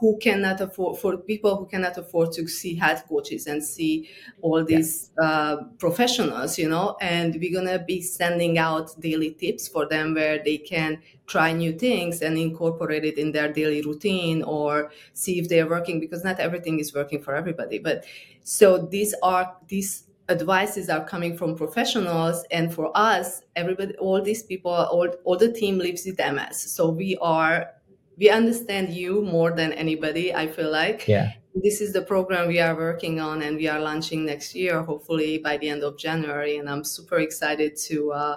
Who 0.00 0.18
cannot 0.18 0.60
afford 0.60 0.98
for 0.98 1.16
people 1.16 1.56
who 1.56 1.64
cannot 1.64 1.96
afford 1.96 2.32
to 2.32 2.46
see 2.46 2.74
health 2.74 3.08
coaches 3.08 3.46
and 3.46 3.64
see 3.64 4.10
all 4.42 4.62
these 4.62 5.10
yeah. 5.18 5.26
uh, 5.26 5.64
professionals 5.78 6.58
you 6.58 6.68
know 6.68 6.94
and 7.00 7.34
we're 7.40 7.54
going 7.58 7.72
to 7.78 7.82
be 7.86 8.02
sending 8.02 8.58
out 8.58 8.90
daily 9.00 9.30
tips 9.30 9.66
for 9.66 9.88
them 9.88 10.12
where 10.12 10.44
they 10.44 10.58
can 10.58 10.98
try 11.26 11.54
new 11.54 11.72
things 11.72 12.20
and 12.20 12.36
incorporate 12.36 13.06
it 13.06 13.16
in 13.16 13.32
their 13.32 13.50
daily 13.50 13.80
routine 13.80 14.42
or 14.42 14.90
see 15.14 15.38
if 15.38 15.48
they're 15.48 15.66
working 15.66 15.98
because 16.00 16.22
not 16.22 16.38
everything 16.38 16.78
is 16.78 16.92
working 16.92 17.22
for 17.22 17.34
everybody 17.34 17.78
but 17.78 18.04
so 18.42 18.76
these 18.76 19.14
are 19.22 19.56
these 19.68 20.04
advices 20.28 20.88
are 20.88 21.04
coming 21.04 21.36
from 21.36 21.56
professionals 21.56 22.44
and 22.50 22.72
for 22.72 22.90
us 22.94 23.42
everybody 23.56 23.94
all 23.96 24.20
these 24.20 24.42
people 24.42 24.70
all, 24.70 25.08
all 25.24 25.36
the 25.36 25.52
team 25.52 25.78
lives 25.78 26.04
with 26.04 26.18
ms 26.18 26.70
so 26.70 26.88
we 26.90 27.16
are 27.22 27.70
we 28.18 28.28
understand 28.28 28.92
you 28.92 29.22
more 29.22 29.52
than 29.52 29.72
anybody 29.72 30.34
i 30.34 30.46
feel 30.46 30.70
like. 30.70 31.06
Yeah. 31.08 31.32
This 31.54 31.80
is 31.80 31.92
the 31.92 32.02
program 32.02 32.46
we 32.46 32.60
are 32.60 32.76
working 32.76 33.20
on 33.20 33.42
and 33.42 33.56
we 33.56 33.66
are 33.68 33.80
launching 33.80 34.24
next 34.24 34.54
year 34.54 34.82
hopefully 34.82 35.38
by 35.38 35.56
the 35.56 35.68
end 35.68 35.82
of 35.82 35.98
january 35.98 36.56
and 36.56 36.68
i'm 36.68 36.84
super 36.84 37.18
excited 37.18 37.76
to 37.88 38.12
uh 38.12 38.36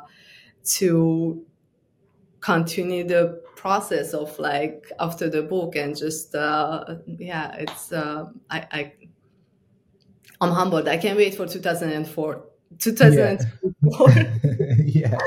to 0.64 1.46
continue 2.40 3.08
the 3.08 3.42
process 3.56 4.14
of 4.14 4.38
like 4.40 4.92
after 5.00 5.30
the 5.30 5.44
book 5.44 5.76
and 5.76 5.96
just 5.96 6.34
uh 6.34 6.84
yeah 7.06 7.54
it's 7.58 7.92
uh 7.92 8.26
i 8.50 8.66
i 8.72 8.94
I'm 10.42 10.52
humbled. 10.52 10.88
I 10.88 10.98
can't 10.98 11.18
wait 11.18 11.36
for 11.36 11.48
2004. 11.48 12.44
2004. 12.80 14.10
Yeah, 14.10 14.38
yeah. 14.80 15.18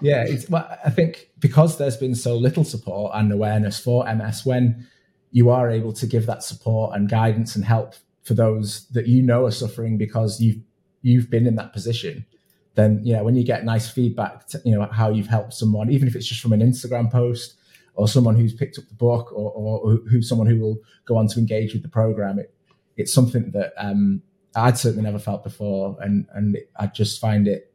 yeah. 0.00 0.24
It's, 0.24 0.48
well, 0.48 0.68
I 0.84 0.90
think 0.90 1.30
because 1.38 1.78
there's 1.78 1.96
been 1.96 2.14
so 2.14 2.36
little 2.36 2.64
support 2.64 3.12
and 3.14 3.32
awareness 3.32 3.80
for 3.80 4.04
MS, 4.14 4.44
when 4.44 4.86
you 5.30 5.48
are 5.50 5.70
able 5.70 5.92
to 5.94 6.06
give 6.06 6.26
that 6.26 6.42
support 6.42 6.94
and 6.94 7.08
guidance 7.08 7.56
and 7.56 7.64
help 7.64 7.94
for 8.24 8.34
those 8.34 8.86
that 8.90 9.06
you 9.06 9.22
know 9.22 9.46
are 9.46 9.50
suffering 9.50 9.96
because 9.96 10.40
you've 10.40 10.60
you've 11.00 11.30
been 11.30 11.46
in 11.46 11.56
that 11.56 11.72
position, 11.72 12.26
then 12.74 13.00
you 13.02 13.14
know 13.14 13.24
when 13.24 13.36
you 13.36 13.44
get 13.44 13.64
nice 13.64 13.90
feedback, 13.90 14.46
to, 14.48 14.60
you 14.64 14.74
know 14.74 14.86
how 14.92 15.10
you've 15.10 15.28
helped 15.28 15.54
someone, 15.54 15.90
even 15.90 16.08
if 16.08 16.14
it's 16.14 16.26
just 16.26 16.42
from 16.42 16.52
an 16.52 16.60
Instagram 16.60 17.10
post 17.10 17.54
or 17.94 18.06
someone 18.06 18.36
who's 18.36 18.52
picked 18.52 18.78
up 18.78 18.86
the 18.88 18.94
book 18.94 19.32
or, 19.32 19.50
or 19.50 19.96
who's 20.08 20.28
someone 20.28 20.46
who 20.46 20.60
will 20.60 20.78
go 21.04 21.16
on 21.16 21.26
to 21.26 21.38
engage 21.38 21.72
with 21.72 21.82
the 21.82 21.88
program. 21.88 22.38
It, 22.38 22.54
it's 22.96 23.12
something 23.12 23.50
that 23.52 23.72
um, 23.76 24.22
I'd 24.54 24.78
certainly 24.78 25.04
never 25.04 25.18
felt 25.18 25.44
before, 25.44 25.96
and 26.00 26.26
and 26.32 26.56
I 26.76 26.86
just 26.86 27.20
find 27.20 27.46
it, 27.46 27.72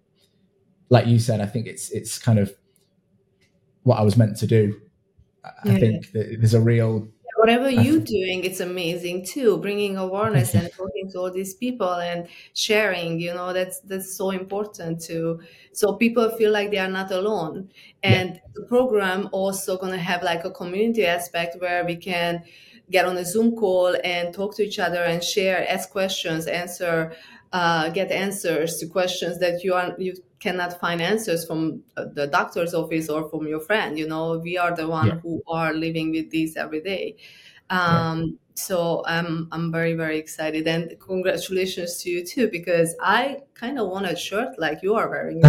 like 0.89 1.07
you 1.07 1.19
said, 1.19 1.41
I 1.41 1.45
think 1.45 1.67
it's 1.67 1.89
it's 1.91 2.17
kind 2.17 2.39
of 2.39 2.53
what 3.83 3.99
I 3.99 4.01
was 4.01 4.17
meant 4.17 4.37
to 4.37 4.47
do. 4.47 4.79
I 5.43 5.51
yeah. 5.65 5.77
think 5.77 6.11
that 6.13 6.37
there's 6.39 6.53
a 6.53 6.61
real 6.61 7.07
whatever 7.43 7.69
you're 7.69 7.99
doing 7.99 8.41
it's 8.45 8.61
amazing 8.61 9.25
too 9.25 9.57
bringing 9.57 9.97
awareness 9.97 10.55
and 10.55 10.71
talking 10.71 11.11
to 11.11 11.17
all 11.19 11.29
these 11.29 11.53
people 11.55 11.95
and 11.95 12.25
sharing 12.53 13.19
you 13.19 13.33
know 13.33 13.51
that's 13.51 13.81
that's 13.81 14.15
so 14.15 14.29
important 14.29 15.01
to 15.01 15.37
so 15.73 15.93
people 15.95 16.29
feel 16.37 16.51
like 16.51 16.71
they 16.71 16.77
are 16.77 16.87
not 16.87 17.11
alone 17.11 17.69
and 18.01 18.35
yeah. 18.35 18.41
the 18.55 18.61
program 18.61 19.27
also 19.33 19.77
going 19.77 19.91
to 19.91 19.97
have 19.97 20.23
like 20.23 20.45
a 20.45 20.51
community 20.51 21.05
aspect 21.05 21.59
where 21.59 21.83
we 21.83 21.97
can 21.97 22.41
get 22.93 23.05
on 23.05 23.17
a 23.17 23.25
Zoom 23.25 23.55
call 23.55 23.97
and 24.03 24.33
talk 24.33 24.55
to 24.55 24.63
each 24.63 24.79
other 24.79 25.03
and 25.03 25.21
share, 25.21 25.69
ask 25.69 25.89
questions, 25.89 26.45
answer, 26.45 27.11
uh, 27.51 27.89
get 27.89 28.11
answers 28.11 28.77
to 28.77 28.87
questions 28.87 29.39
that 29.39 29.63
you 29.63 29.73
are 29.73 29.95
you 29.97 30.13
cannot 30.39 30.79
find 30.79 31.01
answers 31.01 31.45
from 31.45 31.81
uh, 31.97 32.05
the 32.13 32.27
doctor's 32.27 32.73
office 32.73 33.09
or 33.09 33.29
from 33.29 33.47
your 33.47 33.59
friend. 33.59 33.97
You 33.97 34.07
know, 34.07 34.37
we 34.37 34.57
are 34.57 34.75
the 34.75 34.87
one 34.87 35.07
yeah. 35.07 35.19
who 35.23 35.41
are 35.47 35.73
living 35.73 36.11
with 36.11 36.31
this 36.31 36.55
every 36.55 36.81
day. 36.81 37.15
Um, 37.69 38.21
yeah. 38.21 38.27
So 38.55 39.03
I'm 39.07 39.47
I'm 39.51 39.71
very 39.71 39.95
very 39.95 40.19
excited 40.19 40.67
and 40.67 40.93
congratulations 40.99 41.97
to 42.03 42.09
you 42.11 42.23
too 42.23 42.47
because 42.49 42.95
I 43.01 43.37
kind 43.55 43.79
of 43.79 43.89
want 43.89 44.05
a 44.05 44.15
shirt 44.15 44.59
like 44.59 44.83
you 44.83 44.93
are 44.93 45.09
wearing. 45.09 45.41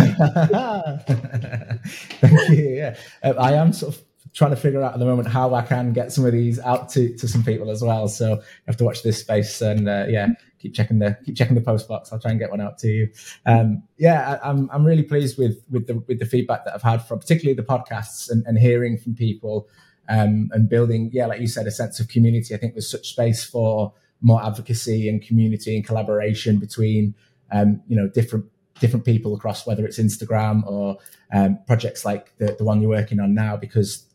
Thank 2.23 2.49
you. 2.49 2.69
Yeah, 2.81 2.97
uh, 3.23 3.35
I 3.39 3.53
am 3.53 3.75
sort 3.75 3.97
of 3.97 4.04
trying 4.35 4.51
to 4.51 4.57
figure 4.57 4.83
out 4.83 4.93
at 4.93 4.99
the 4.99 5.05
moment 5.05 5.29
how 5.29 5.55
I 5.55 5.63
can 5.63 5.93
get 5.93 6.13
some 6.13 6.27
of 6.27 6.33
these 6.33 6.59
out 6.59 6.89
to, 6.91 7.17
to 7.17 7.29
some 7.29 7.45
people 7.45 7.71
as 7.71 7.83
well. 7.83 8.09
So 8.09 8.31
you 8.35 8.43
have 8.67 8.77
to 8.79 8.85
watch 8.85 9.05
this 9.05 9.21
space 9.21 9.61
and 9.61 9.89
uh, 9.89 10.07
yeah, 10.09 10.29
keep 10.59 10.75
checking 10.75 10.99
the 10.99 11.17
keep 11.25 11.37
checking 11.37 11.55
the 11.55 11.61
post 11.61 11.87
box. 11.87 12.13
I'll 12.13 12.19
try 12.19 12.33
and 12.33 12.41
get 12.41 12.51
one 12.51 12.61
out 12.61 12.77
to 12.79 12.89
you. 12.89 13.11
Um, 13.47 13.85
yeah, 13.97 14.39
I, 14.43 14.51
am 14.51 14.59
I'm, 14.59 14.71
I'm 14.73 14.85
really 14.85 15.05
pleased 15.05 15.39
with 15.39 15.65
with 15.71 15.87
the 15.87 15.95
with 16.09 16.19
the 16.19 16.27
feedback 16.27 16.65
that 16.65 16.75
I've 16.75 16.83
had 16.83 16.99
from 16.99 17.21
particularly 17.21 17.55
the 17.55 17.63
podcasts 17.63 18.29
and, 18.29 18.45
and 18.47 18.59
hearing 18.59 18.99
from 18.99 19.15
people 19.15 19.69
um, 20.09 20.51
and 20.53 20.69
building. 20.69 21.11
Yeah, 21.13 21.27
like 21.27 21.41
you 21.41 21.47
said, 21.47 21.67
a 21.69 21.71
sense 21.71 22.01
of 22.01 22.09
community. 22.09 22.55
I 22.55 22.59
think 22.59 22.75
there's 22.75 22.91
such 22.91 23.11
space 23.11 23.45
for 23.45 23.93
more 24.21 24.45
advocacy 24.45 25.09
and 25.09 25.23
community 25.23 25.77
and 25.77 25.87
collaboration 25.87 26.59
between 26.59 27.15
um, 27.53 27.83
you 27.87 27.95
know 27.95 28.09
different 28.09 28.47
different 28.81 29.05
people 29.05 29.37
across 29.37 29.65
whether 29.67 29.87
it's 29.87 30.01
Instagram 30.01 30.67
or 30.67 30.99
um, 31.33 31.59
projects 31.69 32.05
like 32.05 32.37
the, 32.39 32.57
the 32.59 32.65
one 32.65 32.81
you're 32.81 32.91
working 32.91 33.21
on 33.21 33.33
now 33.33 33.57
because 33.57 34.07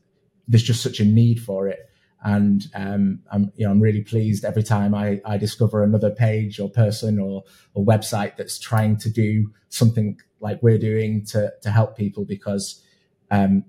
there's 0.50 0.64
just 0.64 0.84
such 0.84 1.00
a 1.00 1.06
need 1.06 1.42
for 1.42 1.68
it. 1.68 1.90
And 2.22 2.66
um, 2.76 3.20
I'm, 3.32 3.54
you 3.56 3.66
know, 3.66 3.72
I'm 3.72 3.80
really 3.80 4.02
pleased 4.02 4.44
every 4.44 4.64
time 4.64 4.94
I, 4.94 5.22
I 5.24 5.38
discover 5.38 5.84
another 5.84 6.10
page 6.10 6.60
or 6.60 6.70
person 6.70 7.18
or, 7.20 7.44
website 7.78 8.36
that's 8.36 8.60
trying 8.60 8.98
to 8.98 9.10
do 9.10 9.50
something 9.70 10.20
like 10.42 10.62
we're 10.62 10.78
doing 10.78 11.24
to 11.28 11.50
to 11.62 11.72
help 11.72 11.96
people 11.96 12.26
because 12.26 12.84
um, 13.32 13.64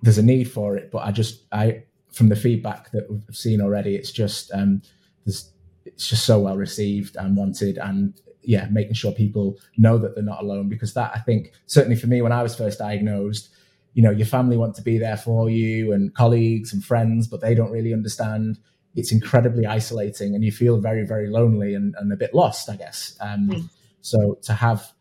there's 0.00 0.16
a 0.16 0.22
need 0.22 0.50
for 0.50 0.74
it. 0.74 0.90
But 0.90 1.00
I 1.00 1.12
just 1.12 1.44
I 1.52 1.82
from 2.10 2.30
the 2.30 2.36
feedback 2.36 2.90
that 2.92 3.10
we've 3.10 3.22
seen 3.30 3.60
already, 3.60 3.94
it's 3.94 4.10
just 4.10 4.50
um, 4.54 4.80
there's 5.26 5.52
it's 5.84 6.08
just 6.08 6.24
so 6.24 6.38
well 6.38 6.56
received 6.56 7.16
and 7.16 7.36
wanted 7.36 7.76
and 7.76 8.18
yeah, 8.42 8.66
making 8.70 8.94
sure 8.94 9.12
people 9.12 9.58
know 9.76 9.98
that 9.98 10.14
they're 10.14 10.24
not 10.24 10.42
alone 10.42 10.70
because 10.70 10.94
that 10.94 11.12
I 11.14 11.18
think 11.18 11.52
certainly 11.66 11.96
for 11.96 12.06
me 12.06 12.22
when 12.22 12.32
I 12.32 12.42
was 12.42 12.56
first 12.56 12.78
diagnosed, 12.78 13.50
you 13.98 14.04
know 14.04 14.12
your 14.12 14.28
family 14.28 14.56
want 14.56 14.76
to 14.76 14.82
be 14.82 14.96
there 14.96 15.16
for 15.16 15.50
you 15.50 15.92
and 15.92 16.14
colleagues 16.14 16.72
and 16.72 16.84
friends 16.84 17.26
but 17.26 17.40
they 17.40 17.52
don't 17.52 17.72
really 17.72 17.92
understand. 17.92 18.56
It's 18.94 19.10
incredibly 19.10 19.66
isolating 19.66 20.36
and 20.36 20.44
you 20.44 20.52
feel 20.52 20.78
very 20.78 21.04
very 21.04 21.28
lonely 21.28 21.74
and, 21.74 21.96
and 21.98 22.12
a 22.12 22.16
bit 22.16 22.32
lost 22.32 22.70
i 22.70 22.76
guess. 22.76 23.16
Um, 23.20 23.48
mm. 23.48 23.68
so 24.00 24.38
to 24.42 24.52
have 24.52 24.92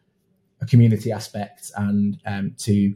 a 0.61 0.65
community 0.65 1.11
aspect 1.11 1.69
and 1.75 2.17
um, 2.25 2.55
to 2.65 2.95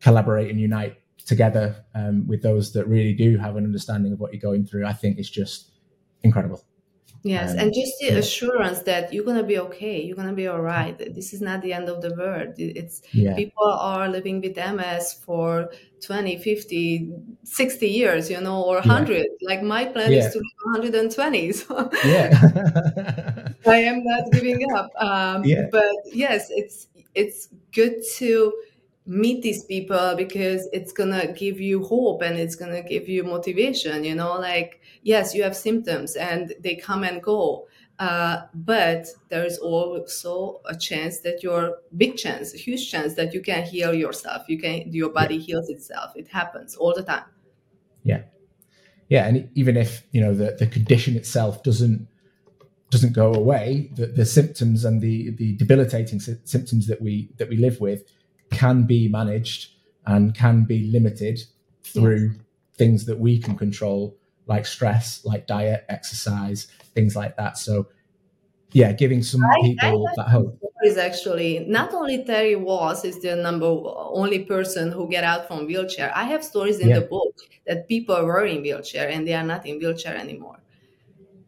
collaborate 0.00 0.50
and 0.50 0.60
unite 0.60 0.98
together 1.24 1.82
um, 1.94 2.26
with 2.26 2.42
those 2.42 2.74
that 2.74 2.86
really 2.86 3.14
do 3.14 3.38
have 3.38 3.56
an 3.56 3.64
understanding 3.64 4.12
of 4.12 4.20
what 4.20 4.34
you're 4.34 4.50
going 4.50 4.66
through 4.66 4.84
i 4.84 4.92
think 4.92 5.18
is 5.18 5.30
just 5.30 5.70
incredible 6.22 6.62
Yes, 7.28 7.52
um, 7.52 7.58
and 7.58 7.74
just 7.74 7.92
the 8.00 8.06
yeah. 8.06 8.18
assurance 8.18 8.80
that 8.80 9.12
you're 9.12 9.24
gonna 9.24 9.42
be 9.42 9.58
okay, 9.58 10.00
you're 10.02 10.16
gonna 10.16 10.32
be 10.32 10.46
all 10.46 10.62
right. 10.62 10.96
This 11.14 11.34
is 11.34 11.40
not 11.42 11.60
the 11.60 11.72
end 11.72 11.88
of 11.88 12.00
the 12.00 12.14
world. 12.14 12.54
It's 12.56 13.02
yeah. 13.12 13.34
people 13.34 13.66
are 13.66 14.08
living 14.08 14.40
with 14.40 14.56
MS 14.56 15.12
for 15.24 15.70
20, 16.00 16.38
50, 16.38 17.12
60 17.44 17.86
years, 17.86 18.30
you 18.30 18.40
know, 18.40 18.62
or 18.62 18.76
100. 18.76 19.16
Yeah. 19.16 19.24
Like 19.42 19.62
my 19.62 19.84
plan 19.84 20.12
is 20.12 20.32
to 20.32 20.38
live 20.38 20.82
120. 20.82 21.52
So 21.58 21.90
yeah. 22.04 22.30
I 23.66 23.76
am 23.76 24.04
not 24.04 24.32
giving 24.32 24.64
up. 24.72 24.90
Um, 24.96 25.44
yeah. 25.44 25.66
But 25.70 25.92
yes, 26.12 26.48
it's 26.50 26.88
it's 27.14 27.48
good 27.72 28.02
to 28.16 28.54
meet 29.08 29.42
these 29.42 29.64
people 29.64 30.14
because 30.16 30.68
it's 30.72 30.92
gonna 30.92 31.32
give 31.32 31.58
you 31.60 31.82
hope 31.82 32.22
and 32.22 32.38
it's 32.38 32.54
gonna 32.54 32.82
give 32.82 33.08
you 33.08 33.24
motivation 33.24 34.04
you 34.04 34.14
know 34.14 34.34
like 34.34 34.80
yes 35.02 35.34
you 35.34 35.42
have 35.42 35.56
symptoms 35.56 36.14
and 36.14 36.54
they 36.60 36.76
come 36.76 37.02
and 37.02 37.22
go 37.22 37.66
uh, 37.98 38.42
but 38.54 39.08
there's 39.28 39.58
also 39.58 40.60
a 40.66 40.76
chance 40.76 41.18
that 41.20 41.42
your 41.42 41.78
big 41.96 42.16
chance 42.16 42.54
a 42.54 42.56
huge 42.56 42.90
chance 42.90 43.14
that 43.14 43.34
you 43.34 43.40
can 43.40 43.64
heal 43.64 43.92
yourself. 43.92 44.42
You 44.48 44.58
can 44.58 44.92
your 44.92 45.10
body 45.10 45.36
yeah. 45.36 45.46
heals 45.46 45.68
itself. 45.68 46.12
It 46.14 46.28
happens 46.28 46.76
all 46.76 46.94
the 46.94 47.02
time. 47.02 47.24
Yeah. 48.04 48.22
Yeah 49.08 49.26
and 49.26 49.48
even 49.54 49.76
if 49.76 50.04
you 50.12 50.20
know 50.20 50.32
the, 50.32 50.56
the 50.58 50.66
condition 50.66 51.16
itself 51.16 51.62
doesn't 51.64 52.06
doesn't 52.90 53.14
go 53.14 53.34
away 53.34 53.90
the, 53.94 54.06
the 54.06 54.24
symptoms 54.24 54.84
and 54.84 55.00
the 55.00 55.30
the 55.30 55.56
debilitating 55.56 56.20
sy- 56.20 56.38
symptoms 56.44 56.86
that 56.86 57.02
we 57.02 57.30
that 57.38 57.48
we 57.48 57.56
live 57.56 57.80
with 57.80 58.04
can 58.50 58.84
be 58.84 59.08
managed 59.08 59.72
and 60.06 60.34
can 60.34 60.64
be 60.64 60.90
limited 60.90 61.40
through 61.82 62.30
yes. 62.32 62.40
things 62.76 63.06
that 63.06 63.18
we 63.18 63.38
can 63.38 63.56
control, 63.56 64.16
like 64.46 64.66
stress, 64.66 65.24
like 65.24 65.46
diet, 65.46 65.84
exercise, 65.88 66.68
things 66.94 67.14
like 67.14 67.36
that. 67.36 67.58
So, 67.58 67.88
yeah, 68.72 68.92
giving 68.92 69.22
some 69.22 69.44
I, 69.44 69.60
people 69.62 70.08
I 70.08 70.12
that 70.16 70.28
hope. 70.28 70.58
Is 70.84 70.96
actually 70.96 71.60
not 71.66 71.92
only 71.92 72.24
Terry 72.24 72.54
Wahls 72.54 73.04
is 73.04 73.20
the 73.20 73.34
number 73.34 73.66
only 73.66 74.44
person 74.44 74.92
who 74.92 75.08
get 75.08 75.24
out 75.24 75.48
from 75.48 75.66
wheelchair. 75.66 76.12
I 76.14 76.24
have 76.24 76.44
stories 76.44 76.78
in 76.78 76.88
yeah. 76.88 77.00
the 77.00 77.06
book 77.06 77.34
that 77.66 77.88
people 77.88 78.24
were 78.24 78.44
in 78.44 78.62
wheelchair 78.62 79.08
and 79.08 79.26
they 79.26 79.34
are 79.34 79.42
not 79.42 79.66
in 79.66 79.78
wheelchair 79.78 80.16
anymore. 80.16 80.58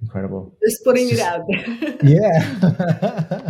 Incredible. 0.02 0.52
Just 0.62 0.82
putting 0.82 1.08
just, 1.08 1.20
it 1.20 1.26
out 1.26 1.46
there. 1.48 1.98
yeah. 2.02 3.49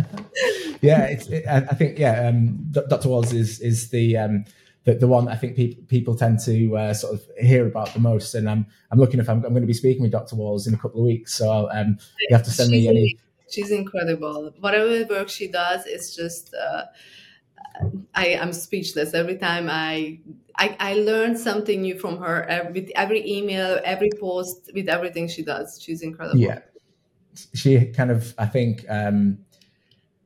yeah, 0.81 1.03
it's, 1.03 1.27
it, 1.27 1.45
I, 1.47 1.61
think 1.61 1.99
yeah. 1.99 2.27
Um, 2.27 2.57
Dr. 2.71 3.09
Wahls 3.09 3.33
is 3.33 3.59
is 3.59 3.89
the 3.89 4.17
um, 4.17 4.45
the, 4.83 4.95
the 4.95 5.07
one 5.07 5.27
I 5.27 5.35
think 5.35 5.55
people 5.55 5.83
people 5.87 6.15
tend 6.15 6.39
to 6.45 6.77
uh, 6.77 6.93
sort 6.93 7.13
of 7.13 7.21
hear 7.39 7.67
about 7.67 7.93
the 7.93 7.99
most. 7.99 8.33
And 8.33 8.49
I'm 8.49 8.65
I'm 8.91 8.99
looking 8.99 9.19
if 9.19 9.29
I'm, 9.29 9.37
I'm 9.45 9.51
going 9.51 9.61
to 9.61 9.67
be 9.67 9.73
speaking 9.73 10.01
with 10.01 10.11
Dr. 10.11 10.35
Wahls 10.35 10.67
in 10.67 10.73
a 10.73 10.77
couple 10.77 11.01
of 11.01 11.05
weeks, 11.05 11.33
so 11.33 11.69
um, 11.71 11.97
you 12.29 12.35
have 12.35 12.43
to 12.43 12.51
send 12.51 12.71
she's 12.71 12.83
me 12.83 12.89
any. 12.89 13.17
She's 13.49 13.71
incredible. 13.71 14.53
Whatever 14.59 15.05
work 15.05 15.29
she 15.29 15.47
does, 15.47 15.85
it's 15.85 16.15
just. 16.15 16.53
Uh, 16.53 16.83
I 18.13 18.27
am 18.27 18.53
speechless 18.53 19.13
every 19.13 19.37
time 19.37 19.67
I, 19.69 20.19
I 20.57 20.75
I 20.79 20.93
learn 20.95 21.37
something 21.37 21.81
new 21.81 21.97
from 21.97 22.17
her 22.17 22.69
with 22.73 22.91
every 22.95 23.27
email, 23.27 23.79
every 23.83 24.11
post, 24.19 24.71
with 24.73 24.89
everything 24.89 25.27
she 25.27 25.43
does. 25.43 25.81
She's 25.81 26.01
incredible. 26.01 26.39
Yeah, 26.39 26.59
she 27.53 27.85
kind 27.87 28.11
of 28.11 28.33
I 28.37 28.45
think 28.45 28.85
um, 28.89 29.39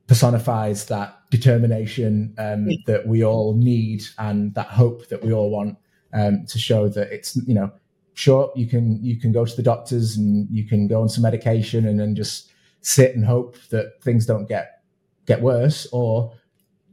personifies 0.06 0.86
that 0.86 1.18
determination 1.30 2.34
um, 2.38 2.68
yeah. 2.68 2.76
that 2.86 3.06
we 3.06 3.24
all 3.24 3.54
need 3.54 4.04
and 4.18 4.54
that 4.54 4.68
hope 4.68 5.08
that 5.08 5.22
we 5.24 5.32
all 5.32 5.50
want 5.50 5.76
um, 6.12 6.46
to 6.46 6.58
show 6.58 6.88
that 6.88 7.12
it's 7.12 7.36
you 7.46 7.54
know 7.54 7.70
sure 8.14 8.50
you 8.54 8.66
can 8.66 9.02
you 9.04 9.18
can 9.18 9.32
go 9.32 9.44
to 9.44 9.56
the 9.56 9.62
doctors 9.62 10.16
and 10.16 10.48
you 10.50 10.64
can 10.64 10.86
go 10.86 11.02
on 11.02 11.08
some 11.08 11.22
medication 11.22 11.86
and 11.86 11.98
then 11.98 12.14
just 12.14 12.50
sit 12.80 13.14
and 13.14 13.24
hope 13.24 13.56
that 13.70 14.00
things 14.02 14.24
don't 14.24 14.48
get 14.48 14.82
get 15.26 15.42
worse 15.42 15.86
or 15.92 16.32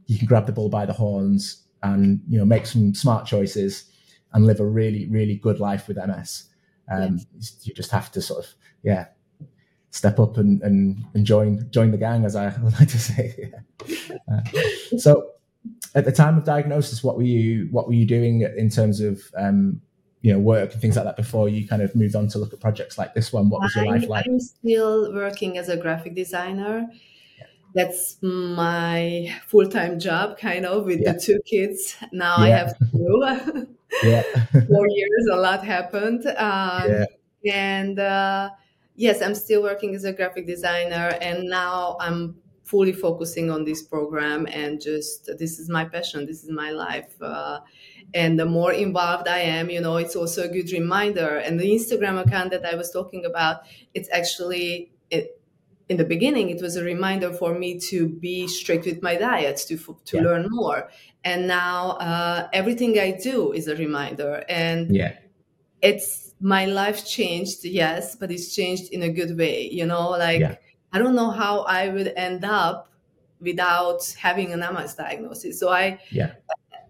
you 0.06 0.18
can 0.18 0.26
grab 0.26 0.46
the 0.46 0.52
bull 0.52 0.68
by 0.68 0.84
the 0.84 0.92
horns 0.92 1.62
and 1.82 2.20
you 2.28 2.36
know 2.36 2.44
make 2.44 2.66
some 2.66 2.94
smart 2.94 3.26
choices 3.26 3.90
and 4.32 4.44
live 4.44 4.58
a 4.58 4.66
really 4.66 5.06
really 5.06 5.36
good 5.36 5.60
life 5.60 5.86
with 5.86 5.96
ms 5.96 6.46
um, 6.92 7.20
yes. 7.36 7.56
you 7.62 7.72
just 7.72 7.90
have 7.90 8.10
to 8.10 8.20
sort 8.20 8.44
of 8.44 8.52
yeah 8.82 9.06
step 9.94 10.18
up 10.18 10.36
and, 10.38 10.60
and, 10.62 11.04
and 11.14 11.24
join 11.24 11.64
join 11.70 11.92
the 11.92 11.96
gang, 11.96 12.24
as 12.24 12.34
I 12.34 12.46
like 12.80 12.88
to 12.88 12.98
say. 12.98 13.52
uh, 14.30 14.40
so, 14.98 15.30
at 15.94 16.04
the 16.04 16.12
time 16.12 16.36
of 16.36 16.44
diagnosis, 16.44 17.04
what 17.04 17.16
were 17.16 17.22
you 17.22 17.68
what 17.70 17.86
were 17.86 17.94
you 17.94 18.04
doing 18.04 18.42
in 18.42 18.68
terms 18.68 19.00
of 19.00 19.22
um, 19.36 19.80
you 20.20 20.32
know 20.32 20.40
work 20.40 20.72
and 20.72 20.80
things 20.80 20.96
like 20.96 21.04
that 21.04 21.16
before 21.16 21.48
you 21.48 21.66
kind 21.66 21.80
of 21.80 21.94
moved 21.94 22.16
on 22.16 22.26
to 22.28 22.38
look 22.38 22.52
at 22.52 22.60
projects 22.60 22.98
like 22.98 23.14
this 23.14 23.32
one? 23.32 23.48
What 23.48 23.60
was 23.62 23.74
your 23.76 23.86
life 23.86 24.08
like? 24.08 24.26
I'm 24.26 24.40
still 24.40 25.14
working 25.14 25.58
as 25.58 25.68
a 25.68 25.76
graphic 25.76 26.14
designer. 26.16 26.88
That's 27.74 28.18
my 28.22 29.32
full 29.46 29.68
time 29.68 29.98
job, 30.00 30.38
kind 30.38 30.66
of, 30.66 30.84
with 30.86 31.00
yeah. 31.00 31.12
the 31.12 31.20
two 31.20 31.40
kids. 31.46 31.96
Now 32.12 32.36
yeah. 32.38 32.44
I 32.44 32.48
have 32.48 32.78
two. 32.90 33.68
yeah. 34.02 34.22
Four 34.68 34.86
years, 34.88 35.26
a 35.32 35.36
lot 35.36 35.64
happened. 35.64 36.26
Um, 36.26 36.90
yeah. 36.90 37.04
And 37.52 37.98
uh, 37.98 38.50
yes, 38.94 39.22
I'm 39.22 39.34
still 39.34 39.62
working 39.62 39.94
as 39.94 40.04
a 40.04 40.12
graphic 40.12 40.46
designer, 40.46 41.16
and 41.20 41.44
now 41.44 41.96
I'm 42.00 42.36
fully 42.64 42.92
focusing 42.92 43.50
on 43.50 43.64
this 43.64 43.82
program 43.82 44.46
and 44.50 44.80
just 44.80 45.30
this 45.38 45.58
is 45.58 45.68
my 45.68 45.84
passion 45.84 46.24
this 46.24 46.42
is 46.42 46.50
my 46.50 46.70
life 46.70 47.14
uh, 47.20 47.60
and 48.14 48.40
the 48.40 48.46
more 48.46 48.72
involved 48.72 49.28
i 49.28 49.38
am 49.38 49.68
you 49.68 49.80
know 49.80 49.96
it's 49.96 50.16
also 50.16 50.44
a 50.44 50.48
good 50.48 50.72
reminder. 50.72 51.36
And 51.36 51.60
the 51.60 51.66
instagram 51.66 52.18
account 52.18 52.50
that 52.52 52.64
i 52.64 52.74
was 52.74 52.90
talking 52.90 53.26
about 53.26 53.62
it's 53.92 54.08
actually 54.12 54.92
it, 55.10 55.40
in 55.90 55.98
the 55.98 56.04
beginning 56.04 56.48
it 56.48 56.62
was 56.62 56.76
a 56.76 56.82
reminder 56.82 57.32
for 57.34 57.54
me 57.54 57.78
to 57.90 58.08
be 58.08 58.48
strict 58.48 58.86
with 58.86 59.02
my 59.02 59.16
diet 59.16 59.58
to 59.68 59.76
to 59.76 60.16
yeah. 60.16 60.22
learn 60.22 60.46
more. 60.50 60.88
And 61.22 61.46
now 61.46 61.90
uh, 62.00 62.48
everything 62.54 62.98
i 62.98 63.10
do 63.12 63.52
is 63.52 63.68
a 63.68 63.76
reminder 63.76 64.42
and 64.48 64.94
yeah. 64.94 65.12
it's 65.82 66.23
my 66.44 66.66
life 66.66 67.06
changed, 67.06 67.64
yes, 67.64 68.14
but 68.14 68.30
it's 68.30 68.54
changed 68.54 68.92
in 68.92 69.02
a 69.02 69.08
good 69.08 69.36
way. 69.38 69.66
You 69.70 69.86
know, 69.86 70.10
like 70.10 70.40
yeah. 70.40 70.56
I 70.92 70.98
don't 70.98 71.14
know 71.14 71.30
how 71.30 71.60
I 71.62 71.88
would 71.88 72.12
end 72.16 72.44
up 72.44 72.92
without 73.40 74.14
having 74.18 74.52
an 74.52 74.60
MS 74.60 74.94
diagnosis. 74.94 75.58
So 75.58 75.70
I 75.70 75.98
yeah. 76.10 76.32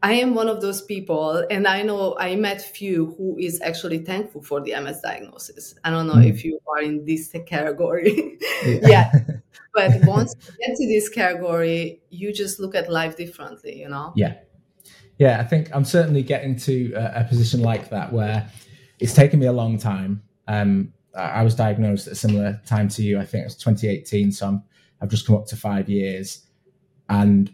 I 0.02 0.14
am 0.14 0.34
one 0.34 0.48
of 0.48 0.60
those 0.60 0.82
people, 0.82 1.46
and 1.50 1.68
I 1.68 1.82
know 1.82 2.16
I 2.18 2.34
met 2.34 2.60
few 2.60 3.14
who 3.16 3.38
is 3.38 3.62
actually 3.62 3.98
thankful 3.98 4.42
for 4.42 4.60
the 4.60 4.78
MS 4.78 5.00
diagnosis. 5.02 5.76
I 5.84 5.90
don't 5.90 6.08
know 6.08 6.14
mm. 6.14 6.28
if 6.28 6.44
you 6.44 6.58
are 6.68 6.82
in 6.82 7.04
this 7.04 7.32
category. 7.46 8.38
yeah. 8.66 8.80
yeah. 8.82 9.12
But 9.76 10.04
once 10.04 10.36
you 10.38 10.66
get 10.68 10.76
to 10.76 10.86
this 10.86 11.08
category, 11.08 12.00
you 12.08 12.32
just 12.32 12.60
look 12.60 12.76
at 12.76 12.88
life 12.88 13.16
differently, 13.16 13.76
you 13.80 13.88
know? 13.88 14.12
Yeah. 14.14 14.34
Yeah, 15.18 15.40
I 15.40 15.44
think 15.44 15.68
I'm 15.74 15.84
certainly 15.84 16.22
getting 16.22 16.54
to 16.58 16.92
a, 16.92 17.22
a 17.22 17.24
position 17.24 17.60
like 17.60 17.90
that 17.90 18.12
where 18.12 18.48
it's 19.04 19.12
taken 19.12 19.38
me 19.38 19.44
a 19.44 19.52
long 19.52 19.76
time. 19.76 20.22
Um, 20.48 20.94
I 21.14 21.42
was 21.42 21.54
diagnosed 21.54 22.06
at 22.06 22.14
a 22.14 22.16
similar 22.16 22.58
time 22.64 22.88
to 22.88 23.02
you. 23.02 23.20
I 23.20 23.26
think 23.26 23.42
it 23.42 23.44
was 23.44 23.56
2018. 23.56 24.32
So 24.32 24.48
i 24.48 24.58
have 25.00 25.10
just 25.10 25.26
come 25.26 25.36
up 25.36 25.44
to 25.48 25.56
five 25.56 25.90
years. 25.90 26.46
And 27.10 27.52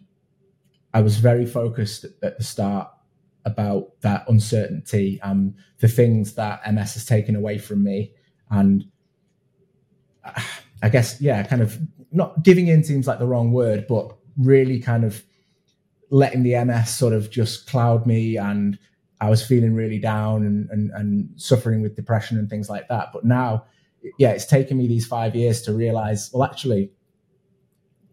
I 0.94 1.00
was 1.00 1.18
very 1.18 1.44
focused 1.44 2.06
at 2.22 2.38
the 2.38 2.44
start 2.44 2.88
about 3.44 4.00
that 4.02 4.28
uncertainty 4.28 5.18
and 5.24 5.56
the 5.80 5.88
things 5.88 6.34
that 6.34 6.60
MS 6.72 6.94
has 6.94 7.04
taken 7.04 7.34
away 7.34 7.58
from 7.58 7.82
me. 7.82 8.12
And 8.48 8.84
I 10.84 10.88
guess, 10.88 11.20
yeah, 11.20 11.42
kind 11.42 11.62
of 11.62 11.80
not 12.12 12.44
giving 12.44 12.68
in 12.68 12.84
seems 12.84 13.08
like 13.08 13.18
the 13.18 13.26
wrong 13.26 13.50
word, 13.50 13.86
but 13.88 14.16
really 14.38 14.78
kind 14.78 15.02
of 15.02 15.24
letting 16.10 16.44
the 16.44 16.64
MS 16.64 16.94
sort 16.94 17.12
of 17.12 17.28
just 17.28 17.66
cloud 17.66 18.06
me 18.06 18.36
and 18.36 18.78
I 19.20 19.28
was 19.28 19.44
feeling 19.44 19.74
really 19.74 19.98
down 19.98 20.44
and, 20.44 20.68
and, 20.70 20.90
and 20.92 21.28
suffering 21.36 21.82
with 21.82 21.96
depression 21.96 22.38
and 22.38 22.48
things 22.48 22.70
like 22.70 22.88
that. 22.88 23.08
But 23.12 23.24
now, 23.24 23.66
yeah, 24.18 24.30
it's 24.30 24.46
taken 24.46 24.78
me 24.78 24.88
these 24.88 25.06
five 25.06 25.36
years 25.36 25.60
to 25.62 25.74
realize, 25.74 26.30
well, 26.32 26.44
actually, 26.44 26.92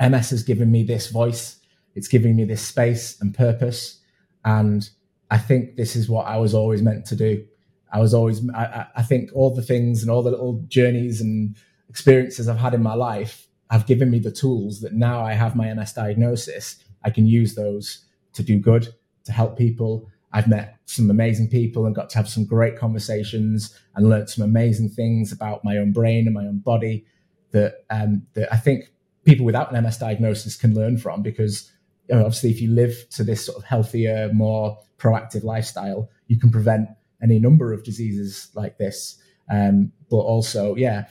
MS 0.01 0.31
has 0.31 0.43
given 0.43 0.69
me 0.69 0.83
this 0.83 1.09
voice. 1.09 1.59
It's 1.95 2.07
giving 2.07 2.35
me 2.35 2.43
this 2.43 2.61
space 2.61 3.19
and 3.21 3.33
purpose. 3.33 4.01
And 4.43 4.89
I 5.31 5.37
think 5.37 5.77
this 5.77 5.95
is 5.95 6.09
what 6.09 6.27
I 6.27 6.37
was 6.37 6.53
always 6.53 6.81
meant 6.81 7.05
to 7.07 7.15
do. 7.15 7.45
I 7.91 7.99
was 7.99 8.13
always, 8.13 8.47
I, 8.51 8.87
I 8.97 9.01
think 9.01 9.31
all 9.33 9.55
the 9.55 9.61
things 9.61 10.01
and 10.01 10.11
all 10.11 10.21
the 10.21 10.31
little 10.31 10.63
journeys 10.67 11.21
and 11.21 11.55
experiences 11.89 12.49
I've 12.49 12.57
had 12.57 12.73
in 12.73 12.83
my 12.83 12.93
life 12.95 13.47
have 13.71 13.85
given 13.85 14.09
me 14.11 14.19
the 14.19 14.31
tools 14.31 14.81
that 14.81 14.93
now 14.93 15.23
I 15.23 15.33
have 15.33 15.55
my 15.55 15.73
MS 15.73 15.93
diagnosis. 15.93 16.83
I 17.03 17.09
can 17.09 17.25
use 17.25 17.55
those 17.55 18.05
to 18.33 18.43
do 18.43 18.59
good, 18.59 18.93
to 19.23 19.31
help 19.31 19.57
people, 19.57 20.09
I've 20.33 20.47
met 20.47 20.77
some 20.85 21.09
amazing 21.09 21.49
people 21.49 21.85
and 21.85 21.95
got 21.95 22.09
to 22.11 22.17
have 22.17 22.29
some 22.29 22.45
great 22.45 22.77
conversations 22.77 23.77
and 23.95 24.09
learned 24.09 24.29
some 24.29 24.43
amazing 24.43 24.89
things 24.89 25.31
about 25.31 25.63
my 25.63 25.77
own 25.77 25.93
brain 25.93 26.25
and 26.25 26.33
my 26.33 26.45
own 26.45 26.59
body 26.59 27.05
that 27.51 27.85
um, 27.89 28.27
that 28.33 28.51
I 28.53 28.57
think 28.57 28.91
people 29.23 29.45
without 29.45 29.73
an 29.73 29.81
MS 29.83 29.97
diagnosis 29.97 30.55
can 30.55 30.73
learn 30.73 30.97
from 30.97 31.21
because 31.21 31.71
you 32.09 32.15
know, 32.15 32.25
obviously 32.25 32.51
if 32.51 32.61
you 32.61 32.71
live 32.71 33.05
to 33.11 33.23
this 33.23 33.45
sort 33.45 33.57
of 33.57 33.63
healthier, 33.63 34.29
more 34.33 34.77
proactive 34.97 35.43
lifestyle, 35.43 36.09
you 36.27 36.39
can 36.39 36.51
prevent 36.51 36.89
any 37.21 37.39
number 37.39 37.73
of 37.73 37.83
diseases 37.83 38.49
like 38.53 38.77
this. 38.77 39.21
Um, 39.49 39.91
but 40.09 40.17
also, 40.17 40.75
yeah, 40.75 41.05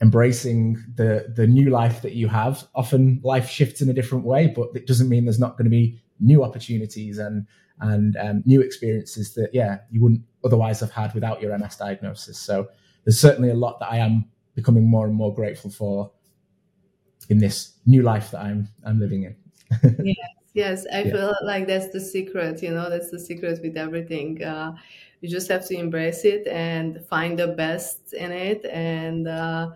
embracing 0.00 0.82
the 0.94 1.32
the 1.34 1.46
new 1.46 1.70
life 1.70 2.02
that 2.02 2.12
you 2.12 2.28
have. 2.28 2.66
Often 2.74 3.20
life 3.24 3.48
shifts 3.48 3.80
in 3.80 3.88
a 3.88 3.94
different 3.94 4.24
way, 4.24 4.46
but 4.54 4.68
it 4.74 4.86
doesn't 4.86 5.08
mean 5.08 5.24
there's 5.24 5.38
not 5.38 5.56
going 5.56 5.64
to 5.64 5.70
be 5.70 6.00
new 6.20 6.44
opportunities 6.44 7.18
and 7.18 7.46
and 7.80 8.16
um, 8.16 8.42
new 8.44 8.60
experiences 8.60 9.34
that 9.34 9.50
yeah 9.52 9.78
you 9.90 10.02
wouldn't 10.02 10.22
otherwise 10.44 10.80
have 10.80 10.90
had 10.90 11.14
without 11.14 11.40
your 11.40 11.56
MS 11.56 11.76
diagnosis. 11.76 12.38
So 12.38 12.68
there's 13.04 13.20
certainly 13.20 13.50
a 13.50 13.54
lot 13.54 13.78
that 13.80 13.90
I 13.90 13.98
am 13.98 14.24
becoming 14.54 14.88
more 14.88 15.06
and 15.06 15.14
more 15.14 15.34
grateful 15.34 15.70
for 15.70 16.10
in 17.28 17.38
this 17.38 17.74
new 17.86 18.02
life 18.02 18.30
that 18.32 18.40
I'm 18.40 18.68
I'm 18.84 18.98
living 18.98 19.24
in. 19.24 19.36
yes, 20.04 20.16
yes, 20.54 20.86
I 20.92 21.02
yeah. 21.02 21.12
feel 21.12 21.36
like 21.44 21.66
that's 21.66 21.92
the 21.92 22.00
secret. 22.00 22.62
You 22.62 22.70
know, 22.70 22.90
that's 22.90 23.10
the 23.10 23.18
secret 23.18 23.60
with 23.62 23.76
everything. 23.76 24.42
Uh, 24.42 24.74
you 25.20 25.28
just 25.28 25.48
have 25.48 25.66
to 25.66 25.76
embrace 25.76 26.24
it 26.24 26.46
and 26.46 27.04
find 27.06 27.38
the 27.38 27.48
best 27.48 28.12
in 28.12 28.30
it 28.32 28.64
and 28.66 29.26
uh, 29.26 29.70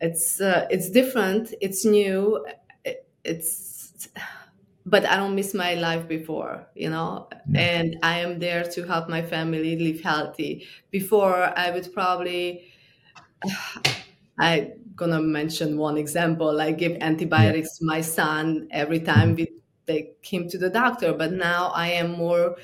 it's 0.00 0.40
uh, 0.40 0.66
it's 0.70 0.90
different 0.90 1.54
it's 1.60 1.84
new 1.84 2.44
it's 3.24 4.08
but 4.84 5.06
i 5.06 5.16
don't 5.16 5.34
miss 5.34 5.54
my 5.54 5.74
life 5.74 6.06
before 6.08 6.66
you 6.74 6.90
know 6.90 7.28
no. 7.46 7.60
and 7.60 7.96
i 8.02 8.18
am 8.18 8.38
there 8.38 8.64
to 8.64 8.84
help 8.86 9.08
my 9.08 9.22
family 9.22 9.76
live 9.78 10.00
healthy 10.00 10.66
before 10.90 11.56
i 11.58 11.70
would 11.70 11.92
probably 11.92 12.64
i 14.38 14.70
gonna 14.96 15.20
mention 15.20 15.78
one 15.78 15.96
example 15.96 16.52
like 16.52 16.78
give 16.78 16.96
antibiotics 17.00 17.70
yeah. 17.74 17.78
to 17.78 17.84
my 17.86 18.00
son 18.00 18.68
every 18.70 19.00
time 19.00 19.34
we 19.34 19.48
take 19.86 20.16
him 20.24 20.48
to 20.48 20.58
the 20.58 20.70
doctor 20.70 21.12
but 21.12 21.32
now 21.32 21.68
i 21.74 21.88
am 21.88 22.12
more 22.12 22.56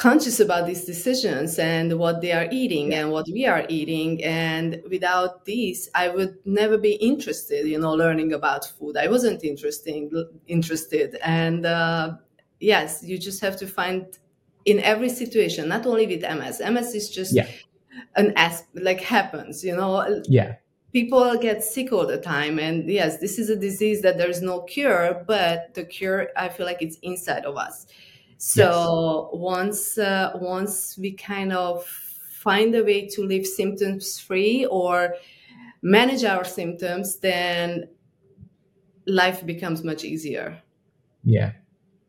conscious 0.00 0.40
about 0.40 0.66
these 0.66 0.86
decisions 0.86 1.58
and 1.58 1.98
what 1.98 2.22
they 2.22 2.32
are 2.32 2.48
eating 2.50 2.94
and 2.94 3.10
what 3.12 3.26
we 3.30 3.44
are 3.44 3.66
eating. 3.68 4.24
And 4.24 4.82
without 4.90 5.44
these 5.44 5.90
i 5.94 6.08
would 6.08 6.34
never 6.46 6.78
be 6.78 6.94
interested 7.10 7.66
you 7.66 7.78
know 7.78 7.92
learning 7.92 8.32
about 8.32 8.64
food. 8.64 8.96
I 8.96 9.08
wasn't 9.08 9.44
interesting 9.44 10.10
interested. 10.46 11.18
And 11.22 11.66
uh, 11.66 12.14
yes 12.60 13.02
you 13.02 13.18
just 13.18 13.40
have 13.42 13.56
to 13.58 13.66
find 13.66 14.06
in 14.64 14.80
every 14.80 15.10
situation 15.10 15.68
not 15.68 15.84
only 15.86 16.06
with 16.06 16.22
ms 16.22 16.60
ms 16.74 16.94
is 16.94 17.10
just 17.10 17.34
yeah. 17.34 17.48
an 18.16 18.32
as 18.36 18.64
like 18.74 19.00
happens 19.00 19.62
you 19.62 19.76
know? 19.76 20.22
Yeah. 20.26 20.54
People 20.92 21.38
get 21.38 21.62
sick 21.62 21.92
all 21.92 22.06
the 22.06 22.18
time. 22.18 22.58
And 22.58 22.88
yes 22.88 23.18
this 23.18 23.38
is 23.38 23.50
a 23.50 23.56
disease 23.68 24.00
that 24.00 24.16
there's 24.16 24.40
no 24.40 24.62
cure 24.62 25.24
but 25.26 25.74
the 25.74 25.84
cure 25.84 26.28
i 26.38 26.48
feel 26.48 26.64
like 26.64 26.80
it's 26.80 26.96
inside 27.02 27.44
of 27.44 27.58
us 27.58 27.86
so 28.40 29.28
yes. 29.32 29.40
once 29.40 29.98
uh, 29.98 30.32
once 30.34 30.96
we 30.96 31.12
kind 31.12 31.52
of 31.52 31.84
find 31.84 32.74
a 32.74 32.82
way 32.82 33.06
to 33.06 33.22
live 33.22 33.46
symptoms 33.46 34.18
free 34.18 34.64
or 34.64 35.14
manage 35.82 36.24
our 36.24 36.44
symptoms, 36.44 37.18
then 37.18 37.86
life 39.06 39.44
becomes 39.44 39.84
much 39.84 40.04
easier. 40.04 40.58
Yeah, 41.22 41.52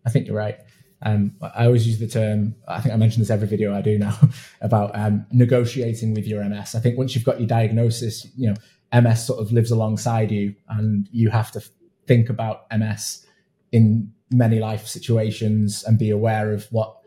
I 0.06 0.10
think 0.10 0.26
you're 0.26 0.38
right. 0.38 0.58
Um, 1.04 1.36
I 1.42 1.66
always 1.66 1.86
use 1.86 2.00
the 2.00 2.08
term, 2.08 2.56
I 2.66 2.80
think 2.80 2.94
I 2.94 2.98
mention 2.98 3.22
this 3.22 3.30
every 3.30 3.48
video 3.48 3.76
I 3.76 3.82
do 3.82 3.98
now, 3.98 4.18
about 4.62 4.92
um, 4.94 5.26
negotiating 5.34 6.14
with 6.14 6.26
your 6.26 6.44
MS. 6.46 6.76
I 6.76 6.80
think 6.80 6.98
once 6.98 7.14
you've 7.14 7.26
got 7.26 7.42
your 7.42 7.48
diagnosis, 7.48 8.26
you 8.38 8.48
know, 8.48 9.02
MS 9.02 9.26
sort 9.26 9.42
of 9.42 9.52
lives 9.52 9.72
alongside 9.72 10.32
you 10.32 10.56
and 10.70 11.10
you 11.12 11.30
have 11.30 11.52
to 11.52 11.64
think 12.08 12.30
about 12.30 12.68
MS 12.72 13.26
in 13.74 14.14
many 14.32 14.60
life 14.60 14.88
situations 14.88 15.84
and 15.84 16.00
be 16.00 16.10
aware 16.10 16.52
of 16.54 16.68
what 16.72 16.98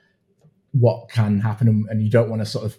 what 0.73 1.09
can 1.09 1.41
happen. 1.41 1.87
And, 1.89 2.03
you 2.03 2.11
don't 2.11 2.29
want 2.29 2.43
to 2.43 2.47
sort 2.47 2.65
of 2.65 2.77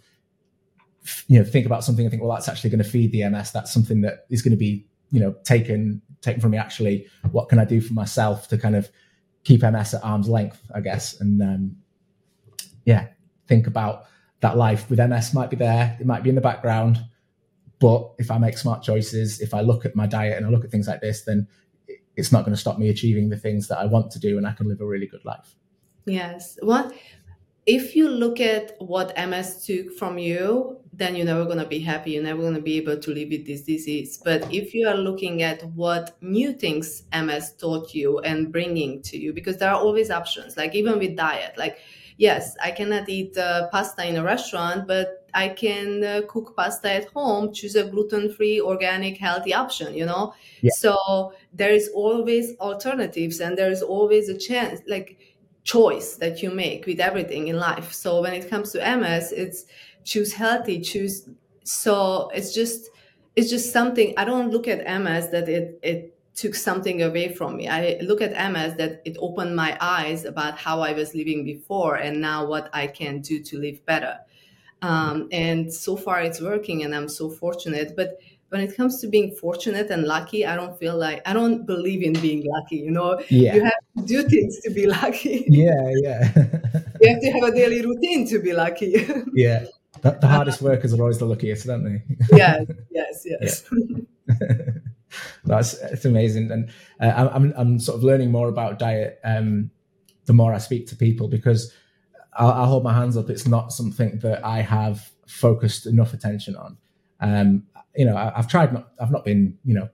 you 1.28 1.40
know 1.40 1.46
think 1.46 1.66
about 1.66 1.84
something 1.84 2.06
and 2.06 2.12
think 2.12 2.24
well 2.24 2.34
that's 2.34 2.50
actually 2.50 2.70
going 2.72 2.84
to 2.84 2.90
feed 2.90 3.12
the 3.12 3.30
ms 3.30 3.52
that's 3.52 3.72
something 3.72 4.02
that 4.02 4.26
is 4.32 4.42
going 4.42 4.52
to 4.52 4.58
be 4.58 4.88
you 5.12 5.20
know 5.20 5.36
taken 5.44 6.02
taken 6.22 6.42
from 6.42 6.52
me. 6.52 6.58
Actually 6.58 7.06
what 7.32 7.48
can 7.48 7.60
i 7.60 7.66
do 7.66 7.80
for 7.80 7.94
myself 7.94 8.48
to 8.48 8.58
kind 8.58 8.76
of 8.76 8.90
keep 9.44 9.62
ms 9.62 9.94
at 9.94 10.04
arm's 10.04 10.28
length 10.28 10.62
i 10.74 10.82
guess? 10.82 11.20
And 11.22 11.42
um, 11.42 11.76
yeah 12.86 13.08
think 13.48 13.68
about 13.68 14.06
that 14.42 14.58
life. 14.58 14.90
With 14.90 15.00
ms 15.00 15.34
might 15.34 15.52
be 15.52 15.56
there 15.56 15.96
it 16.00 16.08
might 16.08 16.24
be 16.24 16.30
in 16.30 16.36
the 16.36 16.42
background 16.42 17.00
but 17.80 18.12
if 18.18 18.32
i 18.32 18.38
make 18.40 18.58
smart 18.58 18.82
choices 18.82 19.42
if 19.42 19.54
i 19.54 19.62
look 19.62 19.86
at 19.86 19.96
my 19.96 20.08
diet 20.08 20.38
and 20.38 20.46
i 20.46 20.50
look 20.50 20.66
at 20.66 20.72
things 20.72 20.88
like 20.88 21.02
this 21.02 21.24
then 21.24 21.48
it's 22.16 22.32
not 22.32 22.46
going 22.46 22.54
to 22.56 22.60
stop 22.60 22.78
me 22.78 22.90
achieving 22.90 23.30
the 23.30 23.38
things 23.38 23.68
that 23.68 23.78
I 23.78 23.86
want 23.86 24.12
to 24.12 24.20
do 24.20 24.38
and 24.38 24.48
I 24.48 24.54
can 24.54 24.68
live 24.68 24.82
a 24.82 24.86
really 24.86 25.08
good 25.08 25.26
life. 25.26 25.56
Yes. 26.06 26.58
Well, 26.62 26.92
if 27.66 27.96
you 27.96 28.10
look 28.10 28.40
at 28.40 28.76
what 28.80 29.16
MS 29.18 29.66
took 29.66 29.92
from 29.94 30.18
you, 30.18 30.80
then 30.94 31.16
you're 31.16 31.26
never 31.26 31.46
going 31.46 31.58
to 31.58 31.66
be 31.66 31.80
happy. 31.80 32.12
You're 32.12 32.24
never 32.24 32.42
going 32.42 32.54
to 32.54 32.62
be 32.62 32.78
able 32.78 33.00
to 33.00 33.12
live 33.12 33.30
with 33.30 33.46
this 33.46 33.64
disease. 33.64 34.20
But 34.24 34.54
if 34.54 34.74
you 34.74 34.88
are 34.88 34.96
looking 34.96 35.42
at 35.42 35.64
what 35.72 36.16
new 36.22 36.54
things 36.54 37.04
MS 37.12 37.54
taught 37.54 37.94
you 37.94 38.20
and 38.20 38.52
bringing 38.52 39.02
to 39.04 39.18
you, 39.18 39.34
because 39.34 39.58
there 39.58 39.72
are 39.72 39.80
always 39.80 40.12
options, 40.12 40.58
like 40.58 40.76
even 40.76 41.00
with 41.00 41.18
diet, 41.18 41.58
like, 41.58 41.80
yes, 42.18 42.56
I 42.64 42.72
cannot 42.72 43.10
eat 43.10 43.36
uh, 43.38 43.68
pasta 43.70 44.08
in 44.08 44.16
a 44.16 44.24
restaurant, 44.24 44.88
but 44.88 45.25
I 45.36 45.50
can 45.50 46.04
uh, 46.04 46.22
cook 46.28 46.56
pasta 46.56 46.92
at 46.92 47.06
home, 47.10 47.54
choose 47.54 47.76
a 47.76 47.84
gluten 47.84 48.34
free, 48.34 48.60
organic, 48.62 49.18
healthy 49.18 49.54
option, 49.54 49.94
you 49.94 50.06
know? 50.06 50.34
Yeah. 50.62 50.72
So 50.78 51.34
there 51.54 51.72
is 51.72 51.90
always 51.94 52.58
alternatives 52.60 53.42
and 53.42 53.58
there 53.58 53.70
is 53.70 53.82
always 53.82 54.30
a 54.30 54.38
chance, 54.38 54.82
like 54.88 55.20
choice 55.64 56.16
that 56.16 56.42
you 56.42 56.50
make 56.52 56.86
with 56.86 57.00
everything 57.00 57.50
in 57.50 57.58
life. 57.58 57.92
So 57.94 58.22
when 58.22 58.34
it 58.34 58.50
comes 58.50 58.72
to 58.72 58.80
MS, 58.80 59.32
it's 59.32 59.66
choose 60.04 60.34
healthy, 60.34 60.80
choose. 60.80 61.30
So 61.64 62.30
it's 62.34 62.54
just, 62.54 62.90
it's 63.36 63.50
just 63.50 63.74
something, 63.74 64.14
I 64.18 64.24
don't 64.24 64.52
look 64.52 64.68
at 64.68 64.80
MS 64.80 65.30
that 65.30 65.50
it, 65.50 65.80
it, 65.84 66.16
took 66.36 66.54
something 66.54 67.02
away 67.02 67.34
from 67.34 67.56
me. 67.56 67.68
I 67.70 67.98
look 68.02 68.22
at 68.22 68.32
MS 68.32 68.76
that 68.76 69.02
it 69.06 69.16
opened 69.20 69.56
my 69.56 69.78
eyes 69.80 70.26
about 70.26 70.58
how 70.58 70.82
I 70.82 70.92
was 70.92 71.16
living 71.16 71.46
before 71.46 71.96
and 71.96 72.20
now 72.20 72.46
what 72.46 72.70
I 72.74 72.88
can 72.88 73.22
do 73.22 73.42
to 73.42 73.58
live 73.58 73.86
better. 73.86 74.20
Um, 74.82 75.30
and 75.32 75.74
so 75.74 75.96
far 75.96 76.22
it's 76.22 76.42
working 76.42 76.84
and 76.84 76.94
I'm 76.94 77.10
so 77.10 77.30
fortunate. 77.30 77.96
But 77.96 78.20
when 78.50 78.62
it 78.62 78.76
comes 78.76 79.02
to 79.02 79.08
being 79.08 79.32
fortunate 79.36 79.90
and 79.90 80.04
lucky, 80.04 80.46
I 80.46 80.56
don't 80.56 80.78
feel 80.78 80.98
like 80.98 81.22
I 81.28 81.34
don't 81.34 81.66
believe 81.66 82.04
in 82.04 82.14
being 82.14 82.46
lucky. 82.46 82.78
You 82.78 82.92
know, 82.92 83.22
yeah. 83.30 83.56
you 83.56 83.64
have 83.64 83.74
to 83.98 84.06
do 84.06 84.24
things 84.30 84.60
to 84.62 84.70
be 84.72 84.88
lucky. 84.88 85.46
Yeah, 85.50 85.92
yeah. 86.04 86.32
you 87.02 87.10
have 87.10 87.22
to 87.22 87.32
have 87.32 87.44
a 87.44 87.52
daily 87.52 87.82
routine 87.86 88.28
to 88.28 88.40
be 88.40 88.54
lucky. 88.54 88.92
yeah, 89.34 89.66
the, 90.02 90.12
the, 90.22 90.28
hardest 90.28 90.62
workers 90.62 90.94
are 90.94 91.02
always 91.02 91.18
the 91.18 91.26
luckiest, 91.26 91.66
don't 91.66 91.84
they? 91.84 92.04
yes, 92.32 92.66
yes, 92.92 93.26
yes. 93.26 93.64
That's 95.46 95.74
it's 95.76 96.06
amazing, 96.06 96.52
and 96.52 96.70
uh, 97.00 97.30
I'm 97.34 97.54
I'm 97.56 97.80
sort 97.80 97.98
of 97.98 98.04
learning 98.04 98.32
more 98.32 98.50
about 98.50 98.80
diet 98.80 99.20
um, 99.24 99.72
the 100.26 100.34
more 100.34 100.54
I 100.54 100.58
speak 100.58 100.88
to 100.88 100.96
people 100.96 101.28
because 101.28 101.74
I'll, 102.36 102.52
I'll, 102.52 102.66
hold 102.66 102.84
my 102.84 102.94
hands 102.94 103.18
up. 103.18 103.30
It's 103.30 103.48
not 103.48 103.72
something 103.72 104.20
that 104.20 104.46
I 104.46 104.62
have 104.62 105.12
focused 105.28 105.86
enough 105.86 106.14
attention 106.14 106.56
on. 106.56 106.78
Um, 107.22 107.64
you 107.96 108.06
know, 108.06 108.18
I, 108.18 108.34
have 108.36 108.48
tried 108.48 108.74
not, 108.74 108.90
I've 109.00 109.12
not 109.12 109.24
been, 109.24 109.58
you 109.64 109.74
know, 109.74 109.90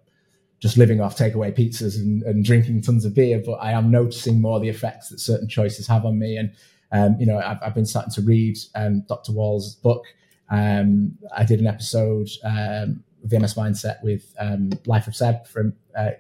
just 0.60 0.78
living 0.78 1.02
off 1.02 1.18
takeaway 1.18 1.56
pizzas 1.56 1.98
and, 1.98 2.22
and, 2.24 2.46
drinking 2.46 2.82
tons 2.82 3.04
of 3.04 3.16
beer, 3.16 3.42
but 3.44 3.54
I 3.54 3.72
am 3.72 3.90
noticing 3.90 4.42
more 4.42 4.60
the 4.60 4.70
effects 4.70 5.10
that 5.10 5.20
certain 5.20 5.48
choices 5.48 5.88
have 5.88 6.06
on 6.06 6.20
me. 6.20 6.38
And, 6.38 6.54
um, 6.92 7.16
you 7.20 7.26
know, 7.26 7.40
I've, 7.40 7.58
I've, 7.64 7.74
been 7.74 7.86
starting 7.86 8.12
to 8.14 8.22
read 8.22 8.58
um, 8.76 9.04
Dr. 9.08 9.32
Wahls' 9.32 9.82
book. 9.82 10.06
Um, 10.50 11.18
I 11.36 11.44
did 11.46 11.62
an 11.62 11.68
episode 11.68 12.30
um, 12.44 13.04
of 13.24 13.30
the 13.30 13.40
MS 13.40 13.56
Mindset 13.56 14.04
with 14.04 14.36
um, 14.40 14.72
Life 14.86 15.08
of 15.08 15.16
Seb 15.16 15.48
from 15.48 15.74
uh, 15.98 16.12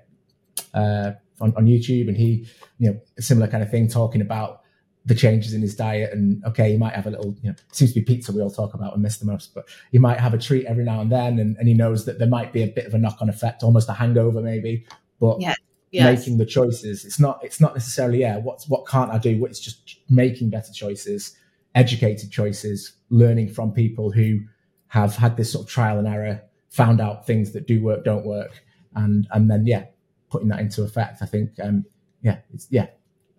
uh, 0.73 1.11
on, 1.39 1.53
on 1.55 1.65
YouTube, 1.65 2.07
and 2.07 2.17
he, 2.17 2.47
you 2.79 2.91
know, 2.91 3.01
a 3.17 3.21
similar 3.21 3.47
kind 3.47 3.63
of 3.63 3.69
thing, 3.69 3.87
talking 3.87 4.21
about 4.21 4.60
the 5.05 5.15
changes 5.15 5.53
in 5.53 5.61
his 5.61 5.75
diet 5.75 6.13
and 6.13 6.43
okay 6.45 6.71
he 6.71 6.77
might 6.77 6.93
have 6.93 7.07
a 7.07 7.09
little 7.09 7.35
you 7.41 7.49
know 7.49 7.55
seems 7.71 7.91
to 7.93 7.99
be 7.99 8.05
pizza 8.05 8.31
we 8.31 8.41
all 8.41 8.51
talk 8.51 8.73
about 8.73 8.93
and 8.93 9.01
miss 9.01 9.17
the 9.17 9.25
most 9.25 9.53
but 9.53 9.67
he 9.91 9.97
might 9.97 10.19
have 10.19 10.33
a 10.33 10.37
treat 10.37 10.65
every 10.65 10.83
now 10.83 11.01
and 11.01 11.11
then 11.11 11.39
and, 11.39 11.57
and 11.57 11.67
he 11.67 11.73
knows 11.73 12.05
that 12.05 12.19
there 12.19 12.27
might 12.27 12.53
be 12.53 12.61
a 12.61 12.67
bit 12.67 12.85
of 12.85 12.93
a 12.93 12.97
knock-on 12.97 13.29
effect 13.29 13.63
almost 13.63 13.89
a 13.89 13.93
hangover 13.93 14.41
maybe 14.41 14.85
but 15.19 15.41
yeah. 15.41 15.55
yes. 15.89 16.19
making 16.19 16.37
the 16.37 16.45
choices 16.45 17.03
it's 17.03 17.19
not 17.19 17.43
it's 17.43 17.59
not 17.59 17.73
necessarily 17.73 18.19
yeah 18.19 18.37
what's 18.37 18.69
what 18.69 18.87
can't 18.87 19.11
i 19.11 19.17
do 19.17 19.43
it's 19.45 19.59
just 19.59 19.99
making 20.09 20.49
better 20.51 20.71
choices 20.71 21.35
educated 21.73 22.31
choices 22.31 22.93
learning 23.09 23.49
from 23.49 23.71
people 23.71 24.11
who 24.11 24.39
have 24.87 25.15
had 25.15 25.35
this 25.35 25.51
sort 25.51 25.65
of 25.65 25.71
trial 25.71 25.97
and 25.97 26.07
error 26.07 26.41
found 26.69 27.01
out 27.01 27.25
things 27.25 27.53
that 27.53 27.65
do 27.65 27.81
work 27.81 28.03
don't 28.03 28.25
work 28.25 28.63
and 28.95 29.27
and 29.31 29.49
then 29.49 29.65
yeah 29.65 29.85
putting 30.29 30.47
that 30.47 30.59
into 30.59 30.83
effect 30.83 31.23
i 31.23 31.25
think 31.25 31.49
um 31.63 31.83
yeah 32.21 32.37
it's 32.53 32.67
yeah 32.69 32.85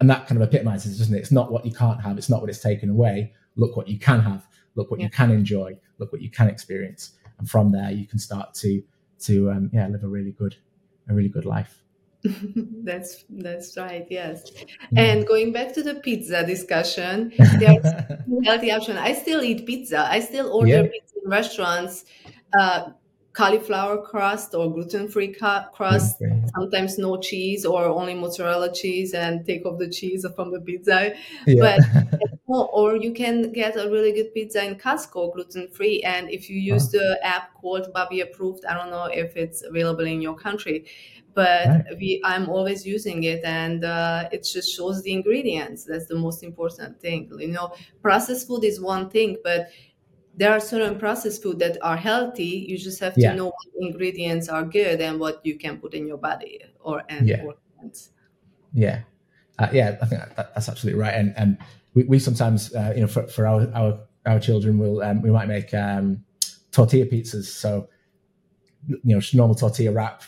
and 0.02 0.10
that 0.10 0.26
kind 0.26 0.42
of 0.42 0.48
epitomizes, 0.48 0.98
doesn't 0.98 1.14
it? 1.14 1.18
It's 1.20 1.30
not 1.30 1.52
what 1.52 1.64
you 1.64 1.72
can't 1.72 2.02
have. 2.02 2.18
It's 2.18 2.28
not 2.28 2.40
what 2.40 2.50
it's 2.50 2.58
taken 2.58 2.90
away. 2.90 3.32
Look 3.54 3.76
what 3.76 3.86
you 3.86 4.00
can 4.00 4.20
have. 4.20 4.48
Look 4.74 4.90
what 4.90 4.98
yeah. 4.98 5.06
you 5.06 5.10
can 5.10 5.30
enjoy. 5.30 5.78
Look 5.98 6.12
what 6.12 6.20
you 6.20 6.28
can 6.28 6.48
experience. 6.48 7.12
And 7.38 7.48
from 7.48 7.70
there, 7.70 7.92
you 7.92 8.04
can 8.08 8.18
start 8.18 8.52
to 8.54 8.82
to 9.20 9.52
um, 9.52 9.70
yeah 9.72 9.86
live 9.86 10.02
a 10.02 10.08
really 10.08 10.32
good 10.32 10.56
a 11.08 11.14
really 11.14 11.28
good 11.28 11.44
life. 11.44 11.84
that's 12.82 13.24
that's 13.30 13.76
right. 13.76 14.04
Yes. 14.10 14.50
Yeah. 14.90 15.02
And 15.02 15.24
going 15.24 15.52
back 15.52 15.72
to 15.74 15.84
the 15.84 15.94
pizza 15.94 16.44
discussion, 16.44 17.32
there's 17.60 17.86
healthy 18.44 18.72
option. 18.72 18.96
I 18.96 19.12
still 19.12 19.40
eat 19.44 19.64
pizza. 19.64 20.10
I 20.10 20.18
still 20.18 20.50
order 20.52 20.68
yeah. 20.68 20.82
pizza 20.82 21.14
in 21.24 21.30
restaurants. 21.30 22.06
Uh, 22.58 22.90
cauliflower 23.32 24.02
crust 24.02 24.54
or 24.54 24.70
gluten-free 24.70 25.32
crust 25.32 26.18
gluten-free. 26.18 26.50
sometimes 26.54 26.98
no 26.98 27.16
cheese 27.16 27.64
or 27.64 27.84
only 27.84 28.14
mozzarella 28.14 28.72
cheese 28.72 29.14
and 29.14 29.46
take 29.46 29.64
off 29.64 29.78
the 29.78 29.88
cheese 29.88 30.26
from 30.36 30.52
the 30.52 30.60
pizza 30.60 31.14
yeah. 31.46 31.78
but 31.80 32.20
or 32.46 32.96
you 32.96 33.12
can 33.12 33.50
get 33.52 33.76
a 33.76 33.88
really 33.88 34.12
good 34.12 34.34
pizza 34.34 34.62
in 34.62 34.74
Costco 34.76 35.32
gluten-free 35.32 36.02
and 36.02 36.28
if 36.30 36.50
you 36.50 36.58
use 36.58 36.92
wow. 36.92 37.00
the 37.00 37.26
app 37.26 37.54
called 37.54 37.90
Bobby 37.94 38.20
approved 38.20 38.64
I 38.66 38.74
don't 38.74 38.90
know 38.90 39.04
if 39.04 39.36
it's 39.36 39.62
available 39.62 40.04
in 40.04 40.20
your 40.20 40.34
country 40.34 40.86
but 41.34 41.66
right. 41.66 41.84
we 41.98 42.20
i'm 42.24 42.48
always 42.48 42.86
using 42.86 43.24
it 43.24 43.42
and 43.44 43.84
uh, 43.84 44.28
it 44.32 44.44
just 44.44 44.74
shows 44.74 45.02
the 45.02 45.12
ingredients 45.12 45.84
that's 45.84 46.06
the 46.06 46.14
most 46.14 46.42
important 46.42 47.00
thing 47.00 47.30
you 47.38 47.48
know 47.48 47.72
processed 48.02 48.46
food 48.46 48.64
is 48.64 48.80
one 48.80 49.08
thing 49.08 49.36
but 49.42 49.68
there 50.34 50.52
are 50.52 50.60
certain 50.60 50.98
processed 50.98 51.42
food 51.42 51.58
that 51.58 51.76
are 51.82 51.96
healthy 51.96 52.66
you 52.68 52.78
just 52.78 53.00
have 53.00 53.14
to 53.14 53.20
yeah. 53.20 53.34
know 53.34 53.46
what 53.46 53.54
ingredients 53.80 54.48
are 54.48 54.64
good 54.64 55.00
and 55.00 55.20
what 55.20 55.44
you 55.44 55.58
can 55.58 55.78
put 55.78 55.94
in 55.94 56.06
your 56.06 56.16
body 56.16 56.60
or 56.80 57.02
and 57.08 57.28
yeah 57.28 57.44
yeah 58.72 59.00
uh, 59.58 59.68
yeah 59.72 59.96
i 60.00 60.06
think 60.06 60.20
that, 60.36 60.54
that's 60.54 60.68
absolutely 60.68 61.00
right 61.00 61.14
and 61.14 61.34
and 61.36 61.58
we, 61.94 62.04
we 62.04 62.18
sometimes 62.18 62.74
uh, 62.74 62.92
you 62.94 63.02
know 63.02 63.06
for, 63.06 63.26
for 63.26 63.46
our 63.46 63.70
our 63.74 63.98
our 64.24 64.40
children 64.40 64.78
will 64.78 65.02
um, 65.02 65.20
we 65.20 65.30
might 65.30 65.48
make 65.48 65.74
um, 65.74 66.24
tortilla 66.70 67.04
pizzas 67.04 67.44
so 67.44 67.88
you 68.86 68.98
know 69.04 69.20
normal 69.34 69.54
tortilla 69.54 69.92
wrap 69.92 70.22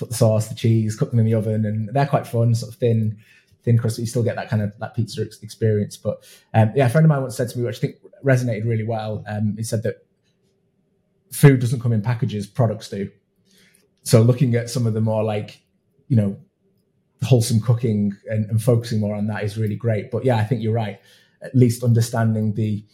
put 0.00 0.08
the 0.08 0.14
sauce, 0.14 0.48
the 0.48 0.54
cheese, 0.54 0.96
cook 0.96 1.10
them 1.10 1.20
in 1.20 1.26
the 1.26 1.34
oven, 1.34 1.64
and 1.64 1.90
they're 1.92 2.06
quite 2.06 2.26
fun, 2.26 2.54
sort 2.54 2.72
of 2.72 2.78
thin, 2.80 3.18
thin 3.62 3.78
crust. 3.78 3.98
You 3.98 4.06
still 4.06 4.24
get 4.24 4.34
that 4.34 4.48
kind 4.48 4.62
of 4.62 4.76
that 4.78 4.94
pizza 4.96 5.22
experience. 5.42 5.96
But 5.96 6.24
um, 6.54 6.72
yeah, 6.74 6.86
a 6.86 6.88
friend 6.88 7.04
of 7.04 7.10
mine 7.10 7.20
once 7.20 7.36
said 7.36 7.50
to 7.50 7.58
me, 7.58 7.64
which 7.64 7.76
I 7.76 7.80
think 7.80 7.96
resonated 8.24 8.66
really 8.66 8.84
well. 8.84 9.24
Um, 9.26 9.54
he 9.56 9.62
said 9.62 9.82
that 9.82 10.06
food 11.32 11.60
doesn't 11.60 11.80
come 11.80 11.92
in 11.92 12.02
packages, 12.02 12.46
products 12.46 12.88
do. 12.88 13.10
So 14.02 14.22
looking 14.22 14.54
at 14.54 14.70
some 14.70 14.86
of 14.86 14.94
the 14.94 15.00
more 15.00 15.22
like, 15.22 15.60
you 16.08 16.16
know, 16.16 16.36
wholesome 17.22 17.60
cooking 17.60 18.16
and, 18.26 18.46
and 18.46 18.62
focusing 18.62 19.00
more 19.00 19.14
on 19.14 19.26
that 19.26 19.44
is 19.44 19.58
really 19.58 19.76
great. 19.76 20.10
But 20.10 20.24
yeah, 20.24 20.36
I 20.36 20.44
think 20.44 20.62
you're 20.62 20.72
right. 20.72 20.98
At 21.42 21.54
least 21.54 21.84
understanding 21.84 22.54
the 22.54 22.84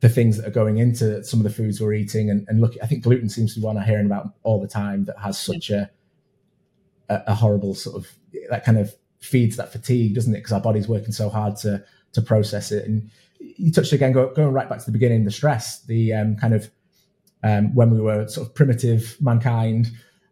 the 0.00 0.08
things 0.10 0.36
that 0.36 0.46
are 0.46 0.50
going 0.50 0.76
into 0.76 1.24
some 1.24 1.40
of 1.40 1.44
the 1.44 1.50
foods 1.50 1.80
we're 1.80 1.94
eating 1.94 2.28
and, 2.28 2.46
and 2.48 2.60
look 2.60 2.74
i 2.82 2.86
think 2.86 3.02
gluten 3.02 3.30
seems 3.30 3.54
to 3.54 3.60
be 3.60 3.64
one 3.64 3.78
i'm 3.78 3.84
hearing 3.84 4.04
about 4.04 4.26
all 4.42 4.60
the 4.60 4.68
time 4.68 5.06
that 5.06 5.18
has 5.18 5.38
such 5.38 5.70
a 5.70 5.90
a, 7.08 7.22
a 7.28 7.34
horrible 7.34 7.74
sort 7.74 7.96
of 7.96 8.06
that 8.50 8.62
kind 8.62 8.78
of 8.78 8.94
feeds 9.20 9.56
that 9.56 9.72
fatigue, 9.72 10.14
doesn't 10.14 10.34
it? 10.34 10.38
Because 10.38 10.52
our 10.52 10.60
body's 10.60 10.88
working 10.88 11.12
so 11.12 11.28
hard 11.28 11.56
to 11.56 11.84
to 12.16 12.22
process 12.22 12.72
it. 12.72 12.86
And 12.86 13.10
you 13.38 13.70
touched 13.72 13.92
again, 13.92 14.12
go, 14.12 14.32
going 14.34 14.52
right 14.52 14.68
back 14.68 14.80
to 14.80 14.84
the 14.86 14.92
beginning, 14.92 15.24
the 15.24 15.30
stress, 15.30 15.82
the 15.84 16.12
um, 16.12 16.36
kind 16.36 16.54
of 16.54 16.70
um, 17.44 17.74
when 17.74 17.90
we 17.90 18.00
were 18.00 18.26
sort 18.28 18.48
of 18.48 18.54
primitive 18.54 19.16
mankind, 19.20 19.88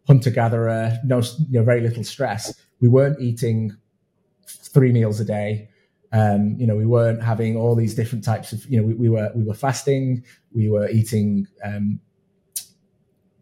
hunter 0.07 0.31
gatherer, 0.31 0.99
no, 1.05 1.21
you 1.21 1.61
know, 1.61 1.63
very 1.63 1.81
little 1.81 2.05
stress. 2.05 2.53
We 2.81 2.89
weren't 2.89 3.21
eating 3.21 3.77
three 4.47 4.93
meals 4.93 5.21
a 5.21 5.25
day. 5.25 5.69
Um, 6.13 6.57
you 6.59 6.67
know, 6.67 6.77
we 6.77 6.87
weren't 6.87 7.23
having 7.23 7.57
all 7.57 7.75
these 7.75 7.95
different 7.95 8.25
types 8.25 8.53
of. 8.53 8.65
You 8.67 8.81
know, 8.81 8.87
we, 8.87 8.95
we 8.95 9.09
were 9.09 9.31
we 9.35 9.45
were 9.45 9.55
fasting. 9.55 10.25
We 10.53 10.69
were 10.71 10.89
eating 10.89 11.47
um, 11.65 12.01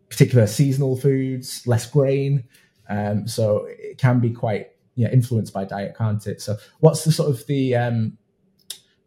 particular 0.09 0.47
seasonal 0.47 0.97
foods, 0.97 1.67
less 1.67 1.91
grain. 1.91 2.45
Um, 2.89 3.27
so 3.27 3.67
it 3.69 3.99
can 3.99 4.21
be 4.21 4.31
quite 4.31 4.69
influenced 4.97 5.53
by 5.53 5.65
diet, 5.65 5.97
can't 5.97 6.27
it? 6.27 6.41
So 6.41 6.57
what's 6.81 7.05
the 7.05 7.13
sort 7.13 7.31
of 7.31 7.47
the 7.47 7.75
um, 7.77 8.19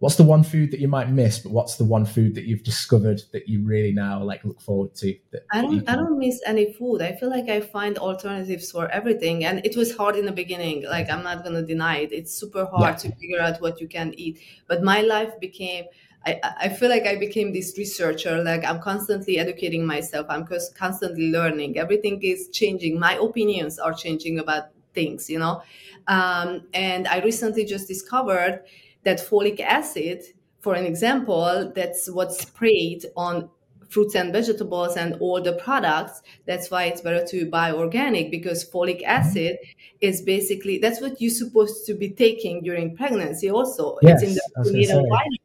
what's 0.05 0.17
the 0.17 0.23
one 0.23 0.43
food 0.43 0.69
that 0.69 0.79
you 0.79 0.87
might 0.87 1.09
miss, 1.09 1.39
but 1.39 1.51
what's 1.51 1.77
the 1.77 1.83
one 1.83 2.05
food 2.05 2.35
that 2.35 2.43
you've 2.43 2.61
discovered 2.61 3.23
that 3.33 3.49
you 3.49 3.65
really 3.65 3.91
now 3.91 4.21
like 4.21 4.45
look 4.45 4.61
forward 4.61 4.93
to? 4.93 5.17
I 5.51 5.63
don't 5.63 5.89
I 5.89 5.95
don't 5.95 6.19
miss 6.19 6.39
any 6.45 6.73
food. 6.73 7.01
I 7.01 7.13
feel 7.13 7.31
like 7.31 7.49
I 7.49 7.59
find 7.59 7.97
alternatives 7.97 8.69
for 8.69 8.87
everything, 8.89 9.45
and 9.45 9.65
it 9.65 9.75
was 9.75 9.97
hard 9.97 10.15
in 10.15 10.25
the 10.25 10.31
beginning. 10.43 10.83
Like 10.83 11.09
I'm 11.09 11.23
not 11.23 11.43
gonna 11.43 11.63
deny 11.63 11.95
it. 12.03 12.11
It's 12.11 12.31
super 12.31 12.65
hard 12.65 12.93
yeah. 12.93 13.09
to 13.09 13.15
figure 13.15 13.41
out 13.41 13.59
what 13.61 13.81
you 13.81 13.87
can 13.87 14.13
eat, 14.15 14.39
but 14.67 14.83
my 14.83 15.01
life 15.01 15.39
became. 15.39 15.85
I, 16.27 16.39
I 16.65 16.69
feel 16.69 16.89
like 16.89 17.07
I 17.07 17.15
became 17.15 17.51
this 17.51 17.75
researcher. 17.75 18.43
Like 18.43 18.63
I'm 18.63 18.81
constantly 18.81 19.39
educating 19.39 19.87
myself. 19.87 20.27
I'm 20.29 20.45
constantly 20.75 21.31
learning. 21.31 21.79
Everything 21.79 22.19
is 22.21 22.49
changing. 22.49 22.99
My 22.99 23.13
opinions 23.15 23.79
are 23.79 23.93
changing 23.93 24.37
about 24.37 24.65
things, 24.93 25.29
you 25.31 25.39
know. 25.39 25.63
Um, 26.07 26.67
and 26.73 27.07
I 27.07 27.21
recently 27.21 27.65
just 27.65 27.87
discovered 27.87 28.63
that 29.05 29.19
folic 29.19 29.59
acid, 29.59 30.23
for 30.59 30.73
an 30.75 30.85
example, 30.85 31.71
that's 31.73 32.09
what's 32.09 32.41
sprayed 32.41 33.05
on 33.15 33.49
fruits 33.89 34.15
and 34.15 34.33
vegetables 34.33 34.97
and 34.97 35.15
all 35.21 35.41
the 35.41 35.53
products. 35.53 36.21
That's 36.45 36.69
why 36.69 36.85
it's 36.85 37.01
better 37.01 37.25
to 37.27 37.49
buy 37.49 37.71
organic 37.71 38.31
because 38.31 38.69
folic 38.69 39.01
mm-hmm. 39.01 39.09
acid 39.09 39.57
is 40.01 40.21
basically 40.21 40.79
that's 40.79 40.99
what 41.01 41.21
you're 41.21 41.31
supposed 41.31 41.85
to 41.85 41.93
be 41.93 42.09
taking 42.09 42.61
during 42.61 42.97
pregnancy. 42.97 43.49
Also, 43.49 43.97
yes, 44.01 44.21
it's 44.21 44.37
in 44.69 44.73
the 44.73 45.07
vitamin 45.09 45.39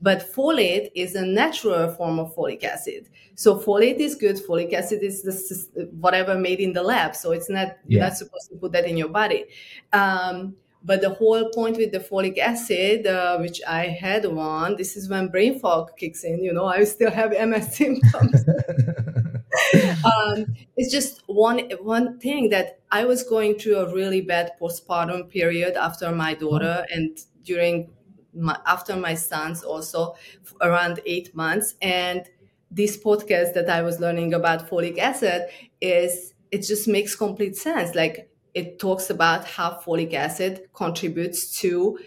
but 0.00 0.32
folate 0.32 0.90
is 0.94 1.14
a 1.14 1.24
natural 1.24 1.92
form 1.94 2.18
of 2.18 2.34
folic 2.34 2.62
acid. 2.64 3.08
So 3.34 3.58
folate 3.58 3.98
is 3.98 4.14
good. 4.14 4.36
Folic 4.36 4.72
acid 4.72 5.02
is 5.02 5.22
the, 5.22 5.86
whatever 6.00 6.34
made 6.34 6.60
in 6.60 6.72
the 6.72 6.82
lab. 6.82 7.16
So 7.16 7.32
it's 7.32 7.48
not 7.48 7.76
you're 7.86 8.02
not 8.02 8.16
supposed 8.16 8.50
to 8.50 8.56
put 8.56 8.72
that 8.72 8.86
in 8.86 8.96
your 8.96 9.08
body. 9.08 9.46
Um, 9.92 10.54
but 10.86 11.00
the 11.00 11.10
whole 11.10 11.50
point 11.50 11.76
with 11.76 11.90
the 11.90 11.98
folic 11.98 12.38
acid, 12.38 13.08
uh, 13.08 13.38
which 13.38 13.60
I 13.66 13.86
had 13.86 14.24
one, 14.24 14.76
this 14.76 14.96
is 14.96 15.08
when 15.08 15.28
brain 15.28 15.58
fog 15.58 15.96
kicks 15.96 16.22
in. 16.22 16.44
You 16.44 16.52
know, 16.52 16.66
I 16.66 16.84
still 16.84 17.10
have 17.10 17.32
MS 17.32 17.76
symptoms. 17.76 18.44
um, 20.04 20.46
it's 20.76 20.92
just 20.92 21.22
one 21.26 21.68
one 21.82 22.20
thing 22.20 22.50
that 22.50 22.78
I 22.92 23.04
was 23.04 23.24
going 23.24 23.58
through 23.58 23.78
a 23.78 23.92
really 23.92 24.20
bad 24.20 24.52
postpartum 24.60 25.28
period 25.28 25.74
after 25.74 26.12
my 26.12 26.34
daughter, 26.34 26.84
mm-hmm. 26.84 26.98
and 26.98 27.18
during 27.42 27.90
my, 28.32 28.56
after 28.64 28.94
my 28.94 29.14
sons 29.14 29.64
also 29.64 30.14
around 30.60 31.00
eight 31.04 31.34
months. 31.34 31.74
And 31.82 32.28
this 32.70 32.96
podcast 32.96 33.54
that 33.54 33.68
I 33.68 33.82
was 33.82 33.98
learning 33.98 34.34
about 34.34 34.70
folic 34.70 34.98
acid 34.98 35.48
is 35.80 36.34
it 36.52 36.58
just 36.58 36.86
makes 36.86 37.16
complete 37.16 37.56
sense. 37.56 37.96
Like 37.96 38.30
it 38.56 38.78
talks 38.78 39.10
about 39.10 39.44
how 39.44 39.78
folic 39.84 40.14
acid 40.14 40.62
contributes 40.72 41.60
to 41.60 41.98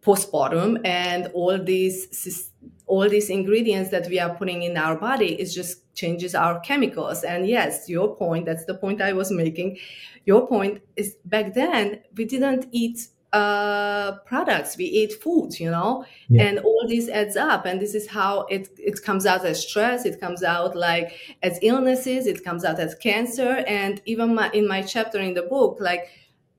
postpartum 0.00 0.80
and 0.84 1.26
all 1.34 1.58
these 1.58 2.52
all 2.86 3.08
these 3.08 3.28
ingredients 3.28 3.90
that 3.90 4.06
we 4.08 4.18
are 4.18 4.34
putting 4.36 4.62
in 4.62 4.76
our 4.76 4.96
body 4.96 5.38
is 5.38 5.52
just 5.52 5.92
changes 5.94 6.34
our 6.34 6.60
chemicals. 6.60 7.24
And 7.24 7.46
yes 7.46 7.88
your 7.88 8.14
point 8.16 8.46
that's 8.46 8.64
the 8.64 8.74
point 8.74 9.02
i 9.02 9.12
was 9.12 9.32
making. 9.32 9.78
Your 10.24 10.46
point 10.46 10.82
is 10.94 11.16
back 11.24 11.52
then 11.54 12.00
we 12.16 12.24
didn't 12.24 12.68
eat 12.70 13.08
uh, 13.32 14.12
products 14.24 14.76
we 14.76 14.84
eat 14.84 15.12
food 15.12 15.58
you 15.60 15.70
know? 15.70 16.04
Yeah. 16.28 16.44
and 16.44 16.58
all 16.60 16.86
this 16.88 17.08
adds 17.08 17.36
up 17.36 17.66
and 17.66 17.80
this 17.80 17.94
is 17.94 18.06
how 18.06 18.42
it 18.42 18.68
it 18.78 19.02
comes 19.02 19.26
out 19.26 19.44
as 19.44 19.66
stress 19.68 20.06
it 20.06 20.18
comes 20.20 20.42
out 20.42 20.74
like 20.74 21.12
as 21.42 21.58
illnesses 21.62 22.26
it 22.26 22.42
comes 22.42 22.64
out 22.64 22.78
as 22.80 22.94
cancer 22.94 23.64
and 23.66 24.00
even 24.06 24.34
my, 24.34 24.50
in 24.52 24.66
my 24.66 24.82
chapter 24.82 25.18
in 25.18 25.34
the 25.34 25.42
book 25.42 25.76
like 25.80 26.08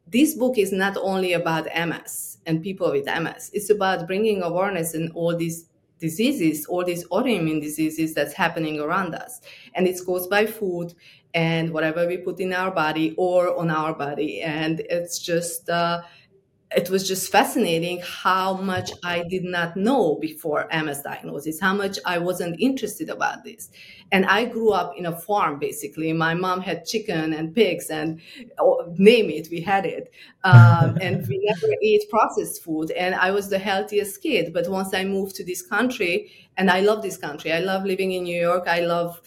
this 0.08 0.36
book 0.36 0.58
is 0.58 0.72
not 0.72 0.96
only 0.98 1.34
about 1.34 1.66
ms 1.88 2.38
and 2.46 2.62
people 2.62 2.92
with 2.92 3.06
ms 3.06 3.50
it's 3.54 3.70
about 3.72 4.06
bringing 4.06 4.44
awareness 4.44 4.94
in 4.94 5.12
all 5.12 5.36
these 5.36 5.70
diseases 6.00 6.66
all 6.66 6.84
these 6.84 7.06
autoimmune 7.10 7.62
diseases 7.62 8.14
that's 8.14 8.34
happening 8.34 8.80
around 8.80 9.14
us. 9.16 9.42
And 9.76 9.88
it's 9.88 10.02
caused 10.02 10.30
by 10.30 10.46
food 10.46 10.94
and 11.34 11.72
whatever 11.72 12.08
we 12.08 12.18
put 12.18 12.40
in 12.40 12.54
our 12.54 12.72
body 12.72 13.14
or 13.18 13.56
on 13.56 13.70
our 13.70 13.94
body 13.94 14.42
and 14.42 14.80
it's 14.80 15.20
just 15.20 15.70
uh, 15.70 16.02
it 16.76 16.90
was 16.90 17.08
just 17.08 17.32
fascinating 17.32 18.00
how 18.06 18.54
much 18.54 18.92
I 19.04 19.24
did 19.24 19.44
not 19.44 19.76
know 19.76 20.18
before 20.22 20.68
MS 20.72 21.02
diagnosis, 21.02 21.60
how 21.60 21.74
much 21.74 21.98
I 22.06 22.20
wasn't 22.20 22.60
interested 22.60 23.10
about 23.10 23.44
this. 23.44 23.70
And 24.12 24.26
I 24.26 24.46
grew 24.46 24.72
up 24.72 24.94
in 24.96 25.08
a 25.08 25.16
farm, 25.16 25.58
basically. 25.58 26.14
My 26.14 26.36
mom 26.36 26.62
had 26.62 26.86
chicken 26.86 27.34
and 27.34 27.56
pigs 27.56 27.90
and 27.90 28.22
oh, 28.60 28.94
name 28.98 29.32
it, 29.32 29.48
we 29.50 29.62
had 29.62 29.86
it. 29.86 30.12
Um, 30.44 30.98
and 31.02 31.28
we 31.28 31.42
never 31.44 31.74
ate 31.82 32.08
processed 32.10 32.64
food. 32.64 32.92
And 32.92 33.16
I 33.16 33.32
was 33.32 33.50
the 33.50 33.60
healthiest 33.60 34.22
kid. 34.22 34.54
But 34.54 34.68
once 34.70 34.94
I 34.94 35.06
moved 35.06 35.36
to 35.38 35.44
this 35.44 35.64
country, 35.64 36.32
and 36.56 36.70
I 36.70 36.82
love 36.82 37.02
this 37.02 37.18
country, 37.18 37.52
I 37.52 37.60
love 37.60 37.84
living 37.84 38.12
in 38.12 38.26
New 38.26 38.40
York. 38.40 38.68
I 38.68 38.82
love, 38.82 39.20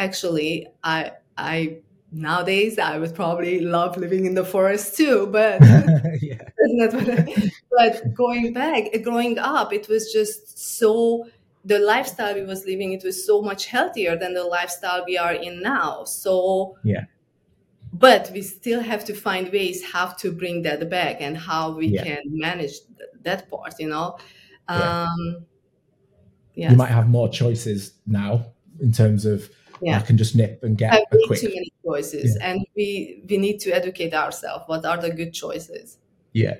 actually, 0.00 0.66
I, 0.82 1.12
I 1.36 1.78
nowadays 2.12 2.78
I 2.78 2.98
would 2.98 3.14
probably 3.14 3.60
love 3.60 3.96
living 3.96 4.24
in 4.24 4.34
the 4.34 4.44
forest 4.44 4.96
too, 4.96 5.26
but 5.26 5.60
yeah. 6.20 6.42
I, 6.82 7.50
but 7.70 8.14
going 8.14 8.52
back, 8.52 8.84
growing 9.02 9.38
up, 9.38 9.72
it 9.72 9.88
was 9.88 10.12
just 10.12 10.58
so 10.58 11.26
the 11.64 11.78
lifestyle 11.78 12.34
we 12.34 12.42
was 12.42 12.64
living, 12.64 12.92
it 12.92 13.04
was 13.04 13.24
so 13.26 13.42
much 13.42 13.66
healthier 13.66 14.16
than 14.16 14.34
the 14.34 14.44
lifestyle 14.44 15.04
we 15.06 15.18
are 15.18 15.34
in 15.34 15.62
now. 15.62 16.04
So 16.04 16.76
yeah. 16.84 17.04
But 17.92 18.30
we 18.32 18.42
still 18.42 18.80
have 18.80 19.04
to 19.06 19.14
find 19.14 19.50
ways 19.50 19.84
how 19.84 20.06
to 20.06 20.30
bring 20.30 20.62
that 20.62 20.88
back 20.88 21.20
and 21.20 21.36
how 21.36 21.72
we 21.72 21.88
yeah. 21.88 22.04
can 22.04 22.22
manage 22.26 22.74
that 23.22 23.50
part, 23.50 23.74
you 23.80 23.88
know. 23.88 24.16
Um, 24.68 25.16
yeah. 25.18 25.40
Yes. 26.54 26.70
You 26.70 26.76
might 26.76 26.90
have 26.90 27.08
more 27.08 27.28
choices 27.28 27.94
now 28.06 28.46
in 28.80 28.92
terms 28.92 29.24
of 29.24 29.50
yeah. 29.82 29.98
I 29.98 30.00
can 30.02 30.16
just 30.16 30.34
nip 30.36 30.62
and 30.62 30.76
get 30.76 30.94
a 30.94 31.04
quick. 31.26 31.40
too 31.40 31.48
many 31.48 31.72
choices, 31.84 32.36
yeah. 32.38 32.50
and 32.50 32.66
we 32.76 33.22
we 33.28 33.38
need 33.38 33.58
to 33.60 33.72
educate 33.72 34.14
ourselves. 34.14 34.64
What 34.66 34.84
are 34.84 34.96
the 34.96 35.10
good 35.10 35.32
choices? 35.32 35.98
Yeah, 36.32 36.54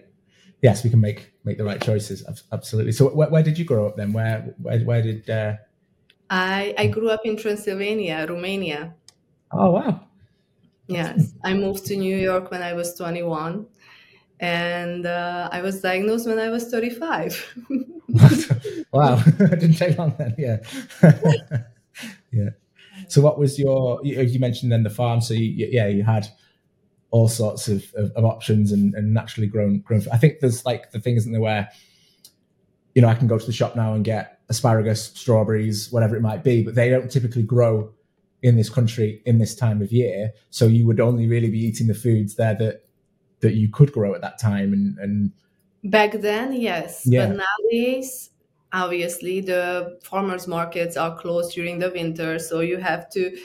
yes, 0.63 0.85
we 0.85 0.91
can 0.91 1.01
make 1.01 1.33
make 1.45 1.59
the 1.59 1.65
right 1.65 1.81
choices. 1.81 2.25
Absolutely. 2.53 2.93
So, 2.93 3.09
where, 3.09 3.29
where 3.29 3.43
did 3.43 3.59
you 3.59 3.65
grow 3.65 3.87
up 3.87 3.97
then? 3.97 4.13
Where 4.13 4.55
where 4.59 4.81
where 4.81 5.03
did? 5.03 5.29
Uh... 5.29 5.55
I 6.29 6.75
I 6.79 6.87
grew 6.87 7.11
up 7.11 7.21
in 7.25 7.37
Transylvania, 7.37 8.27
Romania. 8.29 8.95
Oh 9.53 9.71
wow! 9.73 10.01
Yes, 10.87 11.33
I 11.45 11.55
moved 11.55 11.87
to 11.87 11.97
New 11.97 12.17
York 12.17 12.51
when 12.51 12.63
I 12.63 12.73
was 12.73 12.95
21, 12.97 13.67
and 14.41 15.07
uh, 15.07 15.49
I 15.53 15.63
was 15.63 15.81
diagnosed 15.81 16.27
when 16.27 16.39
I 16.39 16.49
was 16.49 16.69
35. 16.69 17.57
wow, 18.93 19.23
it 19.27 19.61
didn't 19.61 19.77
take 19.77 19.97
long 19.99 20.15
then. 20.19 20.35
Yeah, 20.37 20.59
yeah. 22.33 22.51
So, 23.11 23.21
what 23.21 23.39
was 23.39 23.59
your? 23.59 24.01
You, 24.03 24.39
mentioned 24.39 24.73
then 24.73 24.83
the 24.83 24.91
farm. 24.91 25.21
So, 25.21 25.35
you, 25.35 25.69
yeah, 25.71 25.87
you 25.87 26.03
had 26.03 26.29
all 27.11 27.29
sorts 27.29 27.69
of, 27.69 27.85
of, 27.97 28.13
of, 28.13 28.25
options 28.25 28.71
and, 28.71 28.95
and 28.95 29.13
naturally 29.13 29.49
grown 29.49 29.81
grown. 29.81 30.03
I 30.13 30.17
think 30.17 30.41
there's 30.41 30.65
like 30.65 30.93
the 30.93 31.01
things 31.01 31.27
in 31.27 31.33
there 31.33 31.41
where, 31.41 31.69
you 32.95 33.03
know, 33.03 33.09
I 33.09 33.15
can 33.15 33.27
go 33.27 33.37
to 33.37 33.47
the 33.47 33.53
shop 33.53 33.75
now 33.75 33.95
and 33.95 34.05
get 34.05 34.41
asparagus, 34.49 35.07
strawberries, 35.07 35.91
whatever 35.91 36.17
it 36.17 36.23
might 36.23 36.45
be, 36.45 36.63
but 36.63 36.77
they 36.77 36.89
don't 36.89 37.11
typically 37.11 37.43
grow 37.43 37.93
in 38.43 38.57
this 38.57 38.71
country 38.71 39.23
in 39.27 39.39
this 39.39 39.55
time 39.55 39.83
of 39.83 39.93
year. 39.93 40.33
So 40.51 40.67
you 40.67 40.87
would 40.87 41.01
only 41.01 41.27
really 41.27 41.51
be 41.51 41.59
eating 41.59 41.89
the 41.89 41.95
foods 41.95 42.37
there 42.37 42.55
that 42.55 42.85
that 43.41 43.55
you 43.55 43.69
could 43.69 43.93
grow 43.93 44.15
at 44.15 44.21
that 44.21 44.39
time 44.39 44.73
and, 44.73 44.99
and 44.99 45.33
back 45.85 46.13
then 46.13 46.53
yes 46.53 47.05
yeah. 47.07 47.27
but 47.27 47.37
nowadays 47.37 48.30
obviously 48.73 49.41
the 49.41 49.99
farmers 50.03 50.47
markets 50.47 50.97
are 50.97 51.17
closed 51.17 51.55
during 51.55 51.79
the 51.79 51.91
winter 51.91 52.39
so 52.39 52.61
you 52.61 52.77
have 52.77 53.11
to 53.11 53.37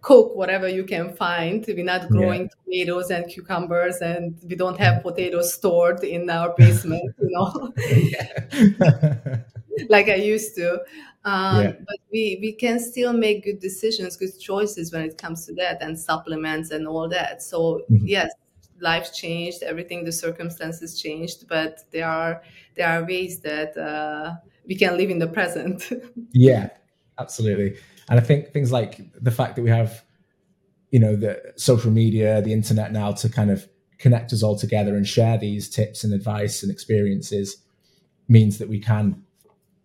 cook 0.00 0.34
whatever 0.34 0.68
you 0.68 0.84
can 0.84 1.12
find 1.12 1.64
we're 1.68 1.84
not 1.84 2.08
growing 2.08 2.42
yeah. 2.42 2.48
tomatoes 2.64 3.10
and 3.10 3.28
cucumbers 3.28 3.98
and 3.98 4.36
we 4.48 4.56
don't 4.56 4.78
have 4.78 5.02
potatoes 5.02 5.54
stored 5.54 6.02
in 6.02 6.28
our 6.28 6.54
basement 6.56 7.14
you 7.20 7.30
know 7.30 7.72
like 9.88 10.08
i 10.08 10.14
used 10.14 10.54
to 10.54 10.80
um, 11.24 11.62
yeah. 11.62 11.72
but 11.86 11.98
we 12.10 12.38
we 12.40 12.52
can 12.52 12.80
still 12.80 13.12
make 13.12 13.44
good 13.44 13.60
decisions 13.60 14.16
good 14.16 14.36
choices 14.40 14.92
when 14.92 15.02
it 15.02 15.16
comes 15.16 15.46
to 15.46 15.54
that 15.54 15.80
and 15.80 15.98
supplements 15.98 16.70
and 16.70 16.88
all 16.88 17.08
that 17.08 17.42
so 17.42 17.82
mm-hmm. 17.90 18.06
yes 18.06 18.32
life 18.80 19.14
changed 19.14 19.62
everything 19.62 20.04
the 20.04 20.10
circumstances 20.10 21.00
changed 21.00 21.46
but 21.48 21.84
there 21.92 22.08
are 22.08 22.42
there 22.74 22.88
are 22.88 23.04
ways 23.04 23.38
that 23.38 23.76
uh, 23.76 24.34
we 24.66 24.76
can 24.76 24.96
live 24.96 25.10
in 25.10 25.18
the 25.18 25.26
present. 25.26 25.90
yeah, 26.32 26.70
absolutely. 27.18 27.76
And 28.08 28.18
I 28.18 28.22
think 28.22 28.52
things 28.52 28.72
like 28.72 29.00
the 29.20 29.30
fact 29.30 29.56
that 29.56 29.62
we 29.62 29.70
have, 29.70 30.04
you 30.90 30.98
know, 30.98 31.16
the 31.16 31.40
social 31.56 31.90
media, 31.90 32.42
the 32.42 32.52
internet 32.52 32.92
now 32.92 33.12
to 33.12 33.28
kind 33.28 33.50
of 33.50 33.68
connect 33.98 34.32
us 34.32 34.42
all 34.42 34.58
together 34.58 34.96
and 34.96 35.06
share 35.06 35.38
these 35.38 35.68
tips 35.68 36.04
and 36.04 36.12
advice 36.12 36.62
and 36.62 36.72
experiences 36.72 37.56
means 38.28 38.58
that 38.58 38.68
we 38.68 38.80
can 38.80 39.22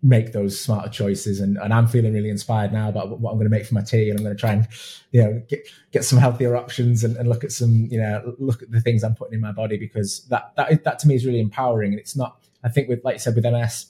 make 0.03 0.31
those 0.31 0.59
smarter 0.59 0.89
choices 0.89 1.39
and, 1.39 1.57
and 1.57 1.73
I'm 1.73 1.87
feeling 1.87 2.13
really 2.13 2.29
inspired 2.29 2.71
now 2.71 2.87
about 2.89 3.19
what 3.19 3.31
I'm 3.31 3.37
going 3.37 3.49
to 3.49 3.55
make 3.55 3.65
for 3.65 3.73
my 3.73 3.81
tea 3.81 4.09
and 4.09 4.19
I'm 4.19 4.23
going 4.23 4.35
to 4.35 4.39
try 4.39 4.53
and 4.53 4.67
you 5.11 5.23
know 5.23 5.41
get 5.49 5.67
get 5.91 6.03
some 6.03 6.19
healthier 6.19 6.55
options 6.55 7.03
and, 7.03 7.17
and 7.17 7.27
look 7.27 7.43
at 7.43 7.51
some 7.51 7.87
you 7.89 7.99
know 7.99 8.35
look 8.37 8.61
at 8.61 8.69
the 8.69 8.79
things 8.79 9.03
I'm 9.03 9.15
putting 9.15 9.33
in 9.33 9.41
my 9.41 9.51
body 9.51 9.75
because 9.77 10.25
that 10.27 10.53
that 10.55 10.83
that 10.83 10.99
to 10.99 11.07
me 11.07 11.15
is 11.15 11.25
really 11.25 11.39
empowering 11.39 11.93
and 11.93 11.99
it's 11.99 12.15
not 12.15 12.43
I 12.63 12.69
think 12.69 12.89
with 12.89 13.03
like 13.03 13.15
you 13.15 13.19
said 13.19 13.35
with 13.35 13.43
MS 13.43 13.87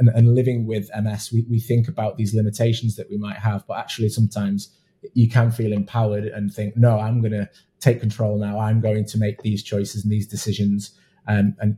and, 0.00 0.08
and 0.08 0.34
living 0.34 0.66
with 0.66 0.90
MS, 0.98 1.30
we, 1.30 1.44
we 1.48 1.60
think 1.60 1.86
about 1.86 2.16
these 2.16 2.34
limitations 2.34 2.96
that 2.96 3.08
we 3.10 3.18
might 3.18 3.36
have, 3.36 3.66
but 3.68 3.78
actually 3.78 4.08
sometimes 4.08 4.74
you 5.12 5.28
can 5.28 5.50
feel 5.50 5.72
empowered 5.72 6.24
and 6.24 6.52
think, 6.52 6.74
no, 6.76 6.98
I'm 6.98 7.20
going 7.20 7.32
to 7.32 7.48
take 7.80 8.00
control 8.00 8.38
now. 8.38 8.58
I'm 8.58 8.80
going 8.80 9.04
to 9.04 9.18
make 9.18 9.42
these 9.42 9.62
choices 9.62 10.02
and 10.02 10.12
these 10.12 10.26
decisions. 10.26 10.98
Um, 11.28 11.54
and 11.60 11.76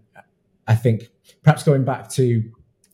I 0.69 0.77
think 0.77 1.09
perhaps 1.43 1.65
going 1.65 1.85
back 1.85 2.09
to 2.11 2.43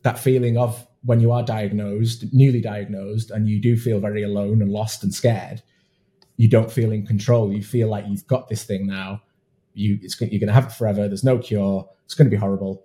that 0.01 0.17
feeling 0.17 0.57
of 0.57 0.85
when 1.03 1.19
you 1.19 1.31
are 1.31 1.43
diagnosed, 1.43 2.25
newly 2.33 2.59
diagnosed, 2.59 3.29
and 3.29 3.47
you 3.47 3.61
do 3.61 3.77
feel 3.77 3.99
very 3.99 4.23
alone 4.23 4.63
and 4.63 4.71
lost 4.71 5.03
and 5.03 5.13
scared, 5.13 5.61
you 6.37 6.49
don't 6.49 6.71
feel 6.71 6.91
in 6.91 7.05
control. 7.05 7.53
You 7.53 7.61
feel 7.61 7.87
like 7.87 8.05
you've 8.07 8.25
got 8.25 8.49
this 8.49 8.63
thing 8.63 8.87
now. 8.87 9.21
You, 9.75 9.99
you're 10.01 10.39
going 10.39 10.47
to 10.47 10.53
have 10.53 10.65
it 10.65 10.71
forever. 10.71 11.07
There's 11.07 11.23
no 11.23 11.37
cure. 11.37 11.87
It's 12.05 12.15
going 12.15 12.25
to 12.25 12.35
be 12.35 12.39
horrible 12.39 12.83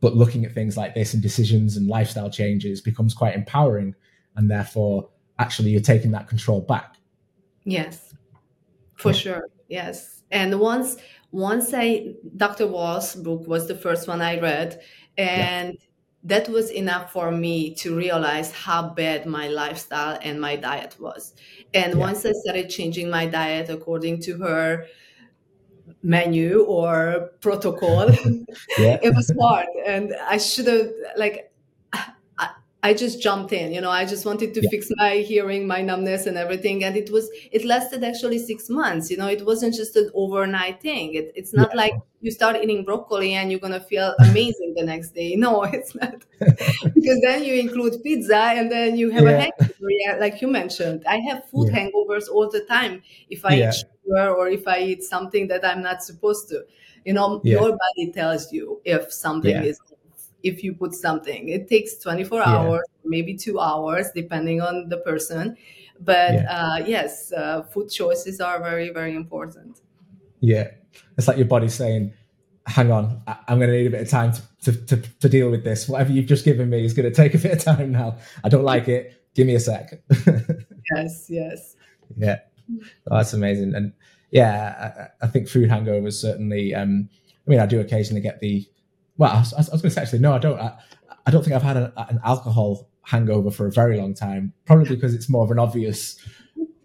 but 0.00 0.16
looking 0.16 0.44
at 0.44 0.52
things 0.52 0.76
like 0.76 0.94
this 0.94 1.14
and 1.14 1.22
decisions 1.22 1.76
and 1.76 1.86
lifestyle 1.86 2.30
changes 2.30 2.80
becomes 2.80 3.14
quite 3.14 3.34
empowering 3.34 3.94
and 4.36 4.50
therefore 4.50 5.08
actually 5.38 5.70
you're 5.70 5.80
taking 5.80 6.10
that 6.10 6.28
control 6.28 6.60
back 6.60 6.96
yes 7.64 8.14
for 8.96 9.10
yeah. 9.10 9.16
sure 9.16 9.48
yes 9.68 10.22
and 10.30 10.58
once 10.58 10.96
once 11.30 11.72
i 11.74 12.12
dr 12.36 12.64
Wahls' 12.64 13.22
book 13.22 13.46
was 13.46 13.68
the 13.68 13.74
first 13.74 14.08
one 14.08 14.20
i 14.20 14.38
read 14.38 14.80
and 15.16 15.74
yeah. 15.74 15.80
that 16.24 16.48
was 16.48 16.70
enough 16.70 17.12
for 17.12 17.30
me 17.30 17.74
to 17.74 17.96
realize 17.96 18.52
how 18.52 18.88
bad 18.90 19.26
my 19.26 19.48
lifestyle 19.48 20.18
and 20.22 20.40
my 20.40 20.56
diet 20.56 20.96
was 20.98 21.34
and 21.74 21.92
yeah. 21.92 21.98
once 21.98 22.24
i 22.24 22.32
started 22.32 22.68
changing 22.68 23.10
my 23.10 23.26
diet 23.26 23.68
according 23.68 24.20
to 24.20 24.38
her 24.38 24.86
menu 26.02 26.62
or 26.62 27.30
protocol. 27.40 28.10
yeah. 28.78 28.98
it 29.02 29.14
was 29.14 29.32
hard, 29.40 29.66
and 29.86 30.14
I 30.28 30.38
should 30.38 30.66
have 30.66 30.90
like. 31.16 31.49
I, 32.82 32.94
just 32.94 33.20
jumped 33.20 33.52
in, 33.52 33.72
you 33.72 33.80
know. 33.80 33.90
I 33.90 34.04
just 34.04 34.24
wanted 34.24 34.54
to 34.54 34.60
yeah. 34.62 34.70
fix 34.70 34.88
my 34.96 35.16
hearing, 35.16 35.66
my 35.66 35.82
numbness, 35.82 36.26
and 36.26 36.36
everything. 36.36 36.84
And 36.84 36.96
it 36.96 37.10
was, 37.10 37.28
it 37.52 37.64
lasted 37.64 38.04
actually 38.04 38.38
six 38.38 38.68
months. 38.68 39.10
You 39.10 39.16
know, 39.16 39.28
it 39.28 39.44
wasn't 39.44 39.74
just 39.74 39.96
an 39.96 40.10
overnight 40.14 40.80
thing. 40.80 41.14
It, 41.14 41.32
it's 41.34 41.52
not 41.52 41.70
yeah. 41.72 41.76
like 41.76 41.94
you 42.20 42.30
start 42.30 42.56
eating 42.56 42.84
broccoli 42.84 43.34
and 43.34 43.50
you're 43.50 43.60
gonna 43.60 43.80
feel 43.80 44.14
amazing 44.20 44.74
the 44.76 44.84
next 44.84 45.10
day. 45.10 45.34
No, 45.36 45.62
it's 45.78 45.94
not, 45.94 46.24
because 46.40 47.20
then 47.22 47.44
you 47.44 47.54
include 47.54 48.02
pizza 48.02 48.36
and 48.36 48.70
then 48.70 48.96
you 48.96 49.10
have 49.10 49.24
yeah. 49.24 49.30
a 49.30 49.40
hangover. 49.40 50.20
like 50.20 50.40
you 50.40 50.48
mentioned, 50.48 51.04
I 51.08 51.16
have 51.28 51.48
food 51.48 51.72
hangovers 51.72 52.28
all 52.28 52.50
the 52.50 52.60
time 52.60 53.02
if 53.28 53.44
I 53.44 53.54
eat 53.62 53.74
sugar 53.74 54.30
or 54.30 54.48
if 54.48 54.66
I 54.68 54.80
eat 54.80 55.02
something 55.02 55.48
that 55.48 55.64
I'm 55.64 55.82
not 55.82 56.02
supposed 56.02 56.48
to. 56.50 56.64
You 57.04 57.14
know, 57.14 57.40
your 57.44 57.70
body 57.70 58.12
tells 58.12 58.52
you 58.52 58.80
if 58.84 59.10
something 59.10 59.56
is 59.64 59.80
if 60.42 60.62
you 60.64 60.74
put 60.74 60.94
something. 60.94 61.48
It 61.48 61.68
takes 61.68 61.96
24 61.98 62.38
yeah. 62.38 62.44
hours, 62.46 62.86
maybe 63.04 63.34
two 63.36 63.58
hours, 63.60 64.10
depending 64.14 64.60
on 64.60 64.88
the 64.88 64.98
person. 64.98 65.56
But 66.00 66.46
uh, 66.48 66.82
yes, 66.86 67.32
uh, 67.32 67.62
food 67.62 67.90
choices 67.90 68.40
are 68.40 68.58
very, 68.60 68.90
very 68.90 69.14
important. 69.14 69.80
Yeah. 70.40 70.70
It's 71.18 71.28
like 71.28 71.36
your 71.36 71.46
body 71.46 71.68
saying, 71.68 72.14
hang 72.66 72.90
on, 72.90 73.22
I'm 73.26 73.58
going 73.58 73.70
to 73.70 73.76
need 73.76 73.86
a 73.86 73.90
bit 73.90 74.02
of 74.02 74.08
time 74.08 74.32
to, 74.32 74.72
to, 74.72 74.86
to, 74.86 74.96
to, 74.96 75.28
deal 75.28 75.50
with 75.50 75.64
this. 75.64 75.88
Whatever 75.88 76.12
you've 76.12 76.26
just 76.26 76.44
given 76.44 76.70
me 76.70 76.84
is 76.84 76.94
going 76.94 77.08
to 77.12 77.14
take 77.14 77.34
a 77.34 77.38
bit 77.38 77.52
of 77.52 77.62
time 77.62 77.92
now. 77.92 78.16
I 78.44 78.48
don't 78.48 78.64
like 78.64 78.88
it. 78.88 79.22
Give 79.34 79.46
me 79.46 79.54
a 79.54 79.60
sec. 79.60 80.02
yes, 80.96 81.26
yes. 81.28 81.76
Yeah. 82.16 82.38
Oh, 83.10 83.16
that's 83.16 83.32
amazing. 83.32 83.74
And 83.74 83.92
yeah, 84.30 85.10
I, 85.20 85.26
I, 85.26 85.28
think 85.28 85.48
food 85.48 85.70
hangovers 85.70 86.14
certainly. 86.14 86.74
Um, 86.74 87.08
I 87.46 87.50
mean, 87.50 87.60
I 87.60 87.66
do 87.66 87.80
occasionally 87.80 88.20
get 88.20 88.40
the. 88.40 88.66
Well, 89.20 89.30
I 89.30 89.40
was, 89.40 89.52
was 89.52 89.68
going 89.68 89.80
to 89.82 89.90
say 89.90 90.00
actually, 90.00 90.20
no, 90.20 90.32
I 90.32 90.38
don't. 90.38 90.58
I, 90.58 90.78
I 91.26 91.30
don't 91.30 91.44
think 91.44 91.54
I've 91.54 91.62
had 91.62 91.76
a, 91.76 91.92
an 92.08 92.20
alcohol 92.24 92.88
hangover 93.02 93.50
for 93.50 93.66
a 93.66 93.70
very 93.70 93.98
long 93.98 94.14
time. 94.14 94.54
Probably 94.64 94.96
because 94.96 95.12
it's 95.12 95.28
more 95.28 95.44
of 95.44 95.50
an 95.50 95.58
obvious. 95.58 96.18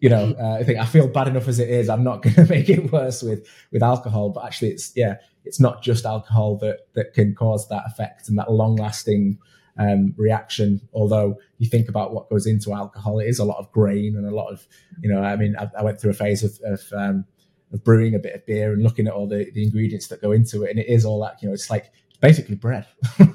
You 0.02 0.10
know, 0.10 0.36
uh, 0.38 0.58
I 0.60 0.64
think 0.64 0.78
I 0.78 0.86
feel 0.86 1.08
bad 1.08 1.30
enough 1.30 1.48
as 1.48 1.60
it 1.60 1.70
is. 1.70 1.88
I'm 1.88 2.04
not 2.04 2.22
going 2.24 2.36
to 2.36 2.46
make 2.46 2.68
it 2.68 2.92
worse 2.92 3.24
with 3.24 3.48
with 3.72 3.82
alcohol. 3.82 4.32
But 4.32 4.44
actually, 4.44 4.72
it's 4.72 4.92
yeah, 4.98 5.16
it's 5.46 5.62
not 5.62 5.82
just 5.82 6.06
alcohol 6.06 6.58
that 6.58 6.80
that 6.96 7.14
can 7.14 7.34
cause 7.34 7.70
that 7.70 7.84
effect 7.88 8.28
and 8.28 8.38
that 8.38 8.52
long 8.52 8.76
lasting 8.76 9.40
um, 9.80 10.14
reaction. 10.18 10.82
Although 10.92 11.40
you 11.58 11.70
think 11.70 11.88
about 11.88 12.14
what 12.14 12.30
goes 12.30 12.46
into 12.46 12.74
alcohol, 12.74 13.20
it 13.22 13.28
is 13.30 13.40
a 13.40 13.46
lot 13.46 13.60
of 13.60 13.72
grain 13.72 14.18
and 14.18 14.28
a 14.28 14.36
lot 14.36 14.52
of, 14.52 14.68
you 15.02 15.10
know, 15.10 15.22
I 15.22 15.38
mean, 15.38 15.56
I, 15.58 15.70
I 15.80 15.84
went 15.84 16.02
through 16.02 16.12
a 16.12 16.16
phase 16.16 16.44
of, 16.44 16.60
of, 16.66 16.82
um, 16.94 17.26
of, 17.72 17.84
brewing 17.84 18.16
a 18.16 18.20
bit 18.20 18.36
of 18.36 18.46
beer 18.46 18.74
and 18.74 18.84
looking 18.84 19.08
at 19.08 19.14
all 19.14 19.28
the, 19.28 19.50
the 19.54 19.64
ingredients 19.64 20.08
that 20.08 20.22
go 20.22 20.32
into 20.32 20.64
it. 20.64 20.72
And 20.72 20.80
it 20.80 20.88
is 20.88 21.06
all 21.06 21.22
that, 21.22 21.42
you 21.42 21.48
know, 21.48 21.54
it's 21.54 21.70
like 21.70 21.92
basically 22.16 22.56
bread 22.56 22.86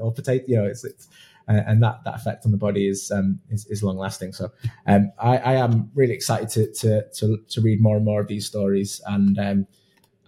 or 0.00 0.12
potato, 0.12 0.44
you 0.46 0.56
know, 0.56 0.64
it's, 0.64 0.84
it's, 0.84 1.08
uh, 1.48 1.62
and 1.66 1.82
that, 1.82 2.00
that 2.04 2.16
effect 2.16 2.44
on 2.44 2.50
the 2.50 2.58
body 2.58 2.88
is, 2.88 3.10
um, 3.10 3.38
is, 3.50 3.66
is 3.66 3.82
long 3.82 3.96
lasting. 3.96 4.32
So, 4.32 4.50
um, 4.86 5.12
I, 5.18 5.36
I 5.38 5.52
am 5.54 5.90
really 5.94 6.14
excited 6.14 6.48
to, 6.50 6.72
to, 6.80 7.08
to, 7.14 7.38
to 7.48 7.60
read 7.60 7.80
more 7.80 7.96
and 7.96 8.04
more 8.04 8.20
of 8.20 8.28
these 8.28 8.46
stories 8.46 9.00
and, 9.06 9.38
um, 9.38 9.66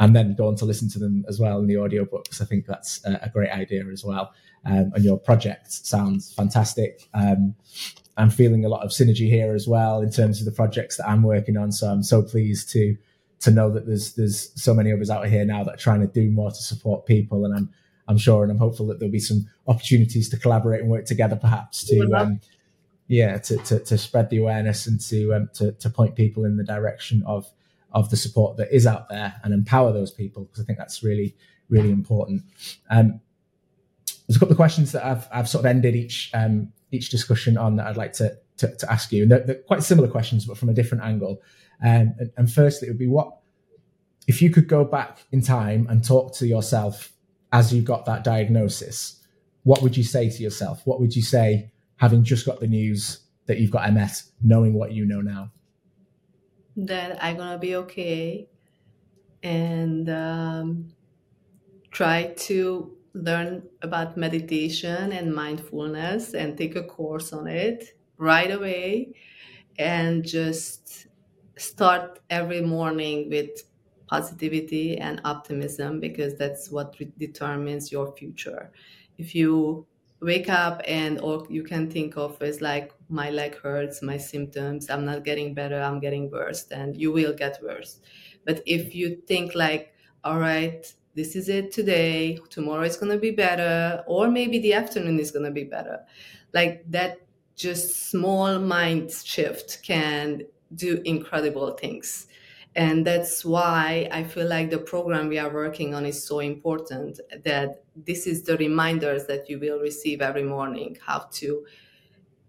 and 0.00 0.14
then 0.14 0.34
go 0.34 0.46
on 0.46 0.56
to 0.56 0.64
listen 0.64 0.88
to 0.90 0.98
them 0.98 1.24
as 1.28 1.40
well 1.40 1.59
in 1.59 1.66
the 1.66 1.74
audiobooks. 1.74 2.40
I 2.40 2.44
think 2.44 2.66
that's 2.66 3.04
a, 3.04 3.28
great 3.32 3.50
idea 3.50 3.84
as 3.86 4.04
well. 4.04 4.32
Um, 4.64 4.92
and 4.94 5.04
your 5.04 5.18
project 5.18 5.72
sounds 5.72 6.32
fantastic. 6.32 7.09
Um, 7.14 7.54
I'm 8.16 8.30
feeling 8.30 8.64
a 8.64 8.68
lot 8.68 8.84
of 8.84 8.90
synergy 8.90 9.28
here 9.28 9.54
as 9.54 9.66
well 9.66 10.00
in 10.00 10.11
terms 10.11 10.40
of 10.40 10.44
the 10.44 10.52
projects 10.52 10.96
that 10.96 11.09
I'm 11.09 11.22
working 11.22 11.56
on. 11.56 11.72
So 11.72 11.88
I'm 11.88 12.02
so 12.02 12.22
pleased 12.22 12.70
to 12.72 12.96
to 13.41 13.51
know 13.51 13.70
that 13.70 13.86
there's 13.86 14.14
there's 14.14 14.51
so 14.61 14.74
many 14.74 14.91
of 14.91 15.01
us 15.01 15.11
out 15.11 15.26
here 15.26 15.45
now 15.45 15.64
that 15.64 15.74
are 15.74 15.78
trying 15.78 16.01
to 16.01 16.07
do 16.07 16.30
more 16.30 16.51
to 16.51 16.57
support 16.57 17.07
people, 17.07 17.45
and 17.45 17.55
I'm 17.55 17.70
I'm 18.09 18.18
sure 18.18 18.43
and 18.43 18.51
I'm 18.51 18.59
hopeful 18.59 18.86
that 18.86 18.99
there'll 18.99 19.12
be 19.12 19.20
some 19.20 19.49
opportunities 19.66 20.28
to 20.30 20.39
collaborate 20.39 20.80
and 20.80 20.91
work 20.91 21.05
together, 21.05 21.36
perhaps 21.36 21.84
to 21.84 22.12
um, 22.14 22.41
yeah 23.07 23.39
to, 23.39 23.57
to, 23.59 23.78
to 23.80 23.99
spread 23.99 24.30
the 24.30 24.39
awareness 24.39 24.86
and 24.86 25.01
to, 25.01 25.34
um, 25.34 25.51
to 25.55 25.72
to 25.72 25.91
point 25.91 26.14
people 26.14 26.45
in 26.45 26.57
the 26.57 26.64
direction 26.64 27.22
of 27.26 27.51
of 27.93 28.11
the 28.11 28.16
support 28.16 28.57
that 28.57 28.74
is 28.74 28.86
out 28.86 29.09
there 29.09 29.34
and 29.43 29.55
empower 29.55 29.93
those 29.93 30.11
people 30.11 30.45
because 30.45 30.62
I 30.62 30.64
think 30.64 30.78
that's 30.78 31.03
really 31.03 31.36
really 31.68 31.91
important. 31.91 32.43
Um, 32.91 33.20
there's 34.26 34.36
a 34.36 34.41
couple 34.41 34.53
of 34.53 34.59
questions 34.59 34.93
that 34.93 35.05
I've 35.05 35.28
I've 35.32 35.49
sort 35.49 35.64
of 35.64 35.66
ended 35.66 35.95
each 35.97 36.30
um, 36.34 36.72
each 36.91 37.11
discussion 37.11 37.57
on 37.57 37.76
that 37.76 37.86
I'd 37.86 37.97
like 37.97 38.14
to 38.14 38.36
to, 38.59 38.74
to 38.76 38.93
ask 38.93 39.12
you, 39.12 39.22
and 39.22 39.30
they're, 39.30 39.41
they're, 39.41 39.55
quite 39.57 39.82
similar 39.82 40.09
questions 40.09 40.45
but 40.45 40.59
from 40.59 40.68
a 40.68 40.74
different 40.74 41.05
angle. 41.05 41.41
Um, 41.83 42.14
and, 42.18 42.31
and 42.37 42.51
firstly, 42.51 42.89
it 42.89 42.93
would 42.93 42.99
be 42.99 43.07
what 43.07 43.39
if 44.26 44.43
you 44.43 44.51
could 44.51 44.68
go 44.68 44.85
back 44.85 45.24
in 45.33 45.41
time 45.41 45.87
and 45.89 46.05
talk 46.05 46.35
to 46.37 46.47
yourself 46.47 47.12
as 47.53 47.72
you 47.72 47.81
got 47.83 48.05
that 48.05 48.24
diagnosis, 48.24 49.26
what 49.62 49.83
would 49.83 49.97
you 49.97 50.05
say 50.05 50.29
to 50.29 50.43
yourself? 50.43 50.83
What 50.85 51.01
would 51.01 51.16
you 51.16 51.22
say 51.22 51.72
having 51.97 52.22
just 52.22 52.47
got 52.47 52.61
the 52.61 52.66
news 52.66 53.20
that 53.47 53.59
you've 53.59 53.70
got 53.70 53.93
MS, 53.93 54.33
knowing 54.43 54.74
what 54.74 54.93
you 54.93 55.07
know 55.07 55.20
now? 55.20 55.51
That 56.76 57.22
I'm 57.24 57.37
gonna 57.37 57.59
be 57.59 57.74
okay, 57.76 58.49
and 59.43 60.09
um, 60.11 60.93
try 61.91 62.35
to 62.37 62.97
learn 63.14 63.62
about 63.83 64.16
meditation 64.16 65.11
and 65.12 65.35
mindfulness 65.35 66.35
and 66.35 66.57
take 66.57 66.76
a 66.76 66.85
course 66.85 67.33
on 67.33 67.49
it 67.49 67.99
right 68.18 68.51
away, 68.51 69.14
and 69.79 70.24
just 70.24 71.07
start 71.59 72.20
every 72.30 72.61
morning 72.61 73.28
with 73.30 73.62
positivity 74.09 74.96
and 74.98 75.20
optimism 75.24 76.00
because 76.00 76.34
that's 76.36 76.70
what 76.70 76.96
determines 77.18 77.92
your 77.92 78.14
future. 78.16 78.70
If 79.18 79.34
you 79.34 79.86
wake 80.20 80.48
up 80.48 80.82
and 80.86 81.18
all 81.20 81.46
you 81.48 81.62
can 81.62 81.90
think 81.90 82.16
of 82.16 82.40
is 82.42 82.61
like 82.61 82.92
my 83.09 83.30
leg 83.30 83.56
hurts 83.56 84.02
my 84.02 84.16
symptoms 84.16 84.90
i'm 84.90 85.04
not 85.04 85.24
getting 85.24 85.54
better 85.54 85.80
i'm 85.80 86.00
getting 86.00 86.28
worse 86.30 86.66
and 86.72 86.96
you 86.96 87.12
will 87.12 87.32
get 87.32 87.62
worse 87.62 88.00
but 88.44 88.61
if 88.66 88.94
you 88.94 89.16
think 89.28 89.54
like 89.54 89.92
all 90.24 90.38
right 90.38 90.92
this 91.14 91.36
is 91.36 91.48
it 91.48 91.70
today 91.70 92.36
tomorrow 92.50 92.82
is 92.82 92.96
going 92.96 93.12
to 93.12 93.18
be 93.18 93.30
better 93.30 94.02
or 94.09 94.28
maybe 94.28 94.59
the 94.59 94.72
afternoon 94.72 95.20
is 95.20 95.30
going 95.30 95.44
to 95.44 95.52
be 95.52 95.64
better 95.64 96.00
like 96.52 96.82
that 96.90 97.18
just 97.54 98.11
small 98.11 98.59
mind 98.59 99.11
shift 99.11 99.82
can 99.84 100.42
do 100.75 101.01
incredible 101.05 101.73
things. 101.73 102.27
And 102.77 103.05
that's 103.05 103.45
why 103.45 104.09
i 104.12 104.23
feel 104.23 104.47
like 104.47 104.71
the 104.71 104.79
program 104.79 105.29
we 105.29 105.39
are 105.39 105.53
working 105.53 105.95
on 105.95 106.05
is 106.05 106.23
so 106.23 106.39
important 106.41 107.19
that 107.45 107.83
this 107.97 108.27
is 108.27 108.43
the 108.43 108.57
reminders 108.59 109.27
that 109.27 109.49
you 109.49 109.59
will 109.59 109.81
receive 109.81 110.21
every 110.21 110.45
morning 110.45 110.97
how 111.05 111.27
to 111.33 111.64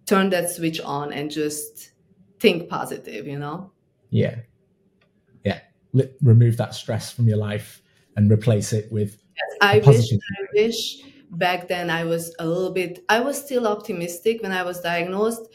turn 0.06 0.30
that 0.30 0.50
switch 0.50 0.82
on 0.82 1.14
and 1.14 1.32
just 1.32 1.92
think 2.40 2.70
positive 2.70 3.26
you 3.26 3.40
know? 3.40 3.72
Yeah. 4.10 4.36
Yeah. 5.44 5.62
Remove 6.22 6.58
that 6.58 6.76
stress 6.76 7.12
from 7.12 7.28
your 7.28 7.38
life 7.38 7.82
and 8.16 8.30
replace 8.32 8.74
it 8.74 8.92
with 8.92 9.18
yes, 9.36 9.58
I 9.62 9.80
wish, 9.80 10.12
I 10.14 10.46
wish 10.54 11.04
back 11.32 11.68
then 11.68 11.90
i 11.90 12.04
was 12.04 12.34
a 12.40 12.46
little 12.46 12.72
bit 12.72 13.04
i 13.08 13.20
was 13.20 13.40
still 13.40 13.68
optimistic 13.68 14.42
when 14.42 14.52
i 14.52 14.64
was 14.64 14.82
diagnosed 14.82 15.49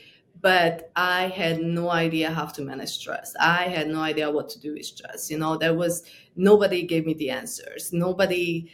but 0.45 0.93
I 0.95 1.29
had 1.29 1.63
no 1.63 1.91
idea 1.91 2.31
how 2.31 2.45
to 2.45 2.61
manage 2.61 2.91
stress. 2.91 3.35
I 3.41 3.63
had 3.63 3.89
no 3.89 4.01
idea 4.03 4.31
what 4.31 4.51
to 4.51 4.61
do 4.61 4.75
with 4.75 4.85
stress. 4.85 5.31
You 5.31 5.39
know, 5.39 5.57
there 5.57 5.73
was 5.73 6.05
nobody 6.37 6.83
gave 6.83 7.07
me 7.07 7.15
the 7.15 7.31
answers. 7.31 7.95
Nobody. 7.95 8.71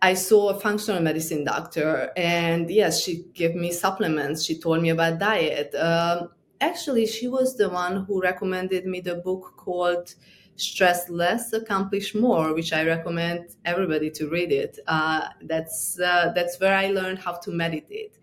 I 0.00 0.14
saw 0.14 0.48
a 0.48 0.58
functional 0.58 1.02
medicine 1.02 1.44
doctor, 1.44 2.10
and 2.16 2.70
yes, 2.70 3.02
she 3.02 3.24
gave 3.34 3.54
me 3.54 3.72
supplements. 3.72 4.42
She 4.42 4.58
told 4.58 4.80
me 4.80 4.88
about 4.88 5.18
diet. 5.18 5.74
Um, 5.74 6.30
actually, 6.62 7.06
she 7.08 7.28
was 7.28 7.58
the 7.58 7.68
one 7.68 8.04
who 8.06 8.22
recommended 8.22 8.86
me 8.86 9.00
the 9.00 9.16
book 9.16 9.52
called 9.58 10.14
stress 10.56 11.10
less 11.10 11.52
accomplish 11.52 12.14
more 12.14 12.54
which 12.54 12.72
i 12.72 12.84
recommend 12.84 13.56
everybody 13.64 14.08
to 14.08 14.28
read 14.28 14.52
it 14.52 14.78
uh, 14.86 15.26
that's 15.42 15.98
uh, 15.98 16.30
that's 16.32 16.60
where 16.60 16.76
i 16.76 16.86
learned 16.92 17.18
how 17.18 17.32
to 17.32 17.50
meditate 17.50 18.14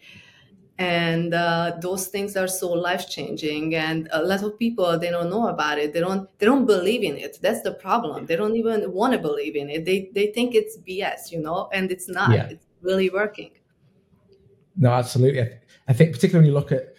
and 0.78 1.34
uh, 1.34 1.74
those 1.80 2.08
things 2.08 2.36
are 2.36 2.48
so 2.48 2.72
life 2.72 3.08
changing 3.10 3.76
and 3.76 4.10
a 4.12 4.24
lot 4.24 4.42
of 4.42 4.58
people 4.58 4.98
they 4.98 5.10
don't 5.10 5.30
know 5.30 5.48
about 5.48 5.78
it. 5.78 5.94
They 5.94 6.00
don't 6.00 6.28
they 6.40 6.46
don't 6.46 6.66
believe 6.66 7.04
in 7.04 7.18
it. 7.18 7.38
That's 7.42 7.62
the 7.62 7.74
problem. 7.74 8.26
They 8.26 8.36
don't 8.36 8.56
even 8.56 8.92
want 8.92 9.14
to 9.14 9.20
believe 9.20 9.56
in 9.56 9.70
it. 9.70 9.86
They 9.86 10.10
they 10.14 10.28
think 10.28 10.56
it's 10.56 10.78
bs 10.78 11.32
you 11.32 11.40
know 11.40 11.70
and 11.72 11.92
it's 11.92 12.10
not. 12.10 12.32
Yeah. 12.32 12.48
it's 12.50 12.66
really 12.82 13.10
working. 13.10 13.52
No 14.76 14.92
absolutely. 14.92 15.50
I 15.88 15.94
think 15.94 16.14
particularly 16.14 16.48
when 16.48 16.54
you 16.54 16.60
look 16.60 16.72
at 16.72 16.96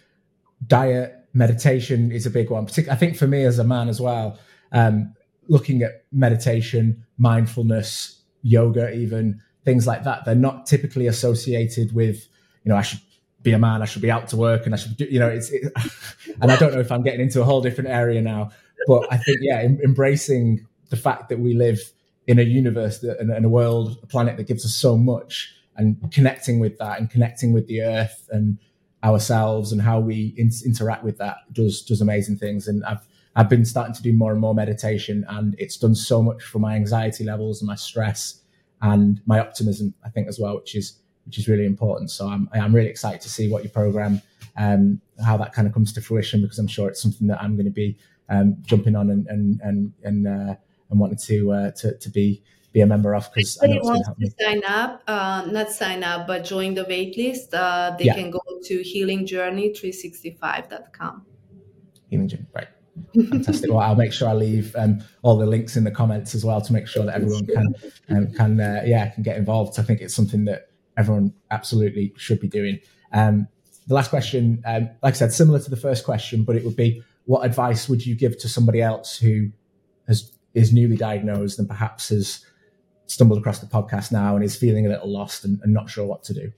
diet 0.65 1.15
meditation 1.33 2.11
is 2.11 2.25
a 2.25 2.29
big 2.29 2.49
one. 2.49 2.67
I 2.89 2.95
think 2.95 3.17
for 3.17 3.27
me 3.27 3.43
as 3.43 3.59
a 3.59 3.63
man 3.63 3.89
as 3.89 3.99
well 3.99 4.39
um, 4.71 5.13
looking 5.47 5.83
at 5.83 6.03
meditation 6.11 7.05
mindfulness 7.17 8.21
yoga 8.41 8.93
even 8.93 9.41
things 9.63 9.87
like 9.87 10.03
that 10.03 10.25
they're 10.25 10.35
not 10.35 10.65
typically 10.65 11.07
associated 11.07 11.93
with 11.93 12.27
you 12.63 12.69
know 12.69 12.75
i 12.75 12.81
should 12.81 12.99
be 13.43 13.51
a 13.51 13.59
man. 13.59 13.81
I 13.81 13.85
should 13.85 14.01
be 14.01 14.09
out 14.09 14.29
to 14.29 14.37
work, 14.37 14.65
and 14.65 14.73
I 14.73 14.77
should 14.77 14.97
do. 14.97 15.05
You 15.05 15.19
know, 15.19 15.29
it's. 15.29 15.51
It, 15.51 15.71
and 16.41 16.51
I 16.51 16.55
don't 16.55 16.73
know 16.73 16.79
if 16.79 16.91
I'm 16.91 17.03
getting 17.03 17.21
into 17.21 17.41
a 17.41 17.43
whole 17.43 17.61
different 17.61 17.89
area 17.89 18.21
now, 18.21 18.51
but 18.87 19.05
I 19.11 19.17
think 19.17 19.39
yeah, 19.41 19.59
em- 19.59 19.79
embracing 19.83 20.65
the 20.89 20.97
fact 20.97 21.29
that 21.29 21.39
we 21.39 21.53
live 21.53 21.79
in 22.25 22.39
a 22.39 22.43
universe 22.43 22.99
that, 22.99 23.19
in, 23.19 23.31
in 23.31 23.43
a 23.45 23.49
world, 23.49 23.97
a 24.01 24.07
planet 24.07 24.37
that 24.37 24.47
gives 24.47 24.65
us 24.65 24.73
so 24.73 24.97
much, 24.97 25.53
and 25.75 26.11
connecting 26.11 26.59
with 26.59 26.77
that, 26.79 26.99
and 26.99 27.09
connecting 27.09 27.53
with 27.53 27.67
the 27.67 27.81
Earth 27.81 28.27
and 28.31 28.57
ourselves, 29.03 29.71
and 29.71 29.81
how 29.81 29.99
we 29.99 30.33
in- 30.37 30.51
interact 30.65 31.03
with 31.03 31.17
that 31.17 31.37
does 31.51 31.81
does 31.83 32.01
amazing 32.01 32.37
things. 32.37 32.67
And 32.67 32.83
I've 32.85 33.05
I've 33.35 33.49
been 33.49 33.65
starting 33.65 33.93
to 33.95 34.01
do 34.01 34.13
more 34.13 34.31
and 34.31 34.39
more 34.39 34.55
meditation, 34.55 35.25
and 35.27 35.55
it's 35.57 35.77
done 35.77 35.95
so 35.95 36.21
much 36.23 36.43
for 36.43 36.59
my 36.59 36.75
anxiety 36.75 37.25
levels 37.25 37.61
and 37.61 37.67
my 37.67 37.75
stress 37.75 38.41
and 38.81 39.21
my 39.25 39.39
optimism. 39.39 39.93
I 40.05 40.09
think 40.09 40.27
as 40.27 40.39
well, 40.39 40.55
which 40.55 40.75
is 40.75 40.99
which 41.25 41.37
is 41.37 41.47
really 41.47 41.65
important. 41.65 42.11
So 42.11 42.27
I'm 42.27 42.49
I'm 42.53 42.73
really 42.73 42.89
excited 42.89 43.21
to 43.21 43.29
see 43.29 43.49
what 43.49 43.63
your 43.63 43.71
program, 43.71 44.21
um, 44.57 45.01
how 45.23 45.37
that 45.37 45.53
kind 45.53 45.67
of 45.67 45.73
comes 45.73 45.93
to 45.93 46.01
fruition 46.01 46.41
because 46.41 46.59
I'm 46.59 46.67
sure 46.67 46.89
it's 46.89 47.01
something 47.01 47.27
that 47.27 47.41
I'm 47.41 47.55
going 47.55 47.65
to 47.65 47.71
be 47.71 47.97
um, 48.29 48.57
jumping 48.61 48.95
on 48.95 49.09
and 49.09 49.27
and 49.27 49.59
and 49.61 49.93
and, 50.03 50.27
uh, 50.27 50.55
and 50.89 50.99
wanting 50.99 51.17
to 51.17 51.51
uh, 51.51 51.71
to 51.71 51.97
to 51.97 52.09
be 52.09 52.43
be 52.73 52.81
a 52.81 52.87
member 52.87 53.15
of 53.15 53.31
because 53.33 53.57
I 53.61 53.67
know 53.67 53.77
it's 53.77 53.85
wants 53.85 54.09
to 54.19 54.31
sign 54.43 54.61
up, 54.65 55.03
uh, 55.07 55.47
not 55.49 55.71
sign 55.71 56.03
up, 56.03 56.27
but 56.27 56.43
join 56.43 56.73
the 56.73 56.83
waitlist. 56.85 57.53
Uh, 57.53 57.95
they 57.97 58.05
yeah. 58.05 58.15
can 58.15 58.31
go 58.31 58.41
to 58.63 58.79
healingjourney365.com. 58.79 61.25
Healing 62.09 62.27
Journey, 62.27 62.47
right. 62.53 62.67
Fantastic. 63.15 63.71
well, 63.71 63.79
I'll 63.79 63.95
make 63.95 64.13
sure 64.13 64.27
I 64.27 64.33
leave 64.33 64.75
um, 64.75 65.01
all 65.23 65.37
the 65.37 65.45
links 65.45 65.77
in 65.77 65.83
the 65.83 65.91
comments 65.91 66.35
as 66.35 66.45
well 66.45 66.61
to 66.61 66.73
make 66.73 66.87
sure 66.87 67.05
that 67.05 67.15
everyone 67.15 67.47
can 67.47 67.73
um, 68.09 68.31
can 68.33 68.59
uh, 68.59 68.83
yeah 68.85 69.09
can 69.09 69.23
get 69.23 69.37
involved. 69.37 69.79
I 69.79 69.83
think 69.83 70.01
it's 70.01 70.13
something 70.13 70.45
that 70.45 70.67
everyone 70.97 71.33
absolutely 71.51 72.13
should 72.17 72.39
be 72.39 72.47
doing. 72.47 72.79
Um, 73.11 73.47
the 73.87 73.95
last 73.95 74.09
question, 74.09 74.61
um, 74.65 74.89
like 75.01 75.13
I 75.13 75.17
said, 75.17 75.33
similar 75.33 75.59
to 75.59 75.69
the 75.69 75.77
first 75.77 76.05
question, 76.05 76.43
but 76.43 76.55
it 76.55 76.63
would 76.63 76.75
be 76.75 77.03
what 77.25 77.45
advice 77.45 77.87
would 77.89 78.05
you 78.05 78.15
give 78.15 78.37
to 78.39 78.49
somebody 78.49 78.81
else 78.81 79.17
who 79.17 79.49
has 80.07 80.31
is 80.53 80.71
newly 80.71 80.95
diagnosed 80.95 81.57
and 81.57 81.67
perhaps 81.67 82.09
has 82.09 82.45
stumbled 83.07 83.39
across 83.39 83.59
the 83.59 83.65
podcast 83.65 84.11
now 84.11 84.35
and 84.35 84.45
is 84.45 84.55
feeling 84.55 84.85
a 84.85 84.89
little 84.89 85.11
lost 85.11 85.43
and, 85.43 85.59
and 85.63 85.73
not 85.73 85.89
sure 85.89 86.05
what 86.05 86.23
to 86.23 86.33
do? 86.33 86.51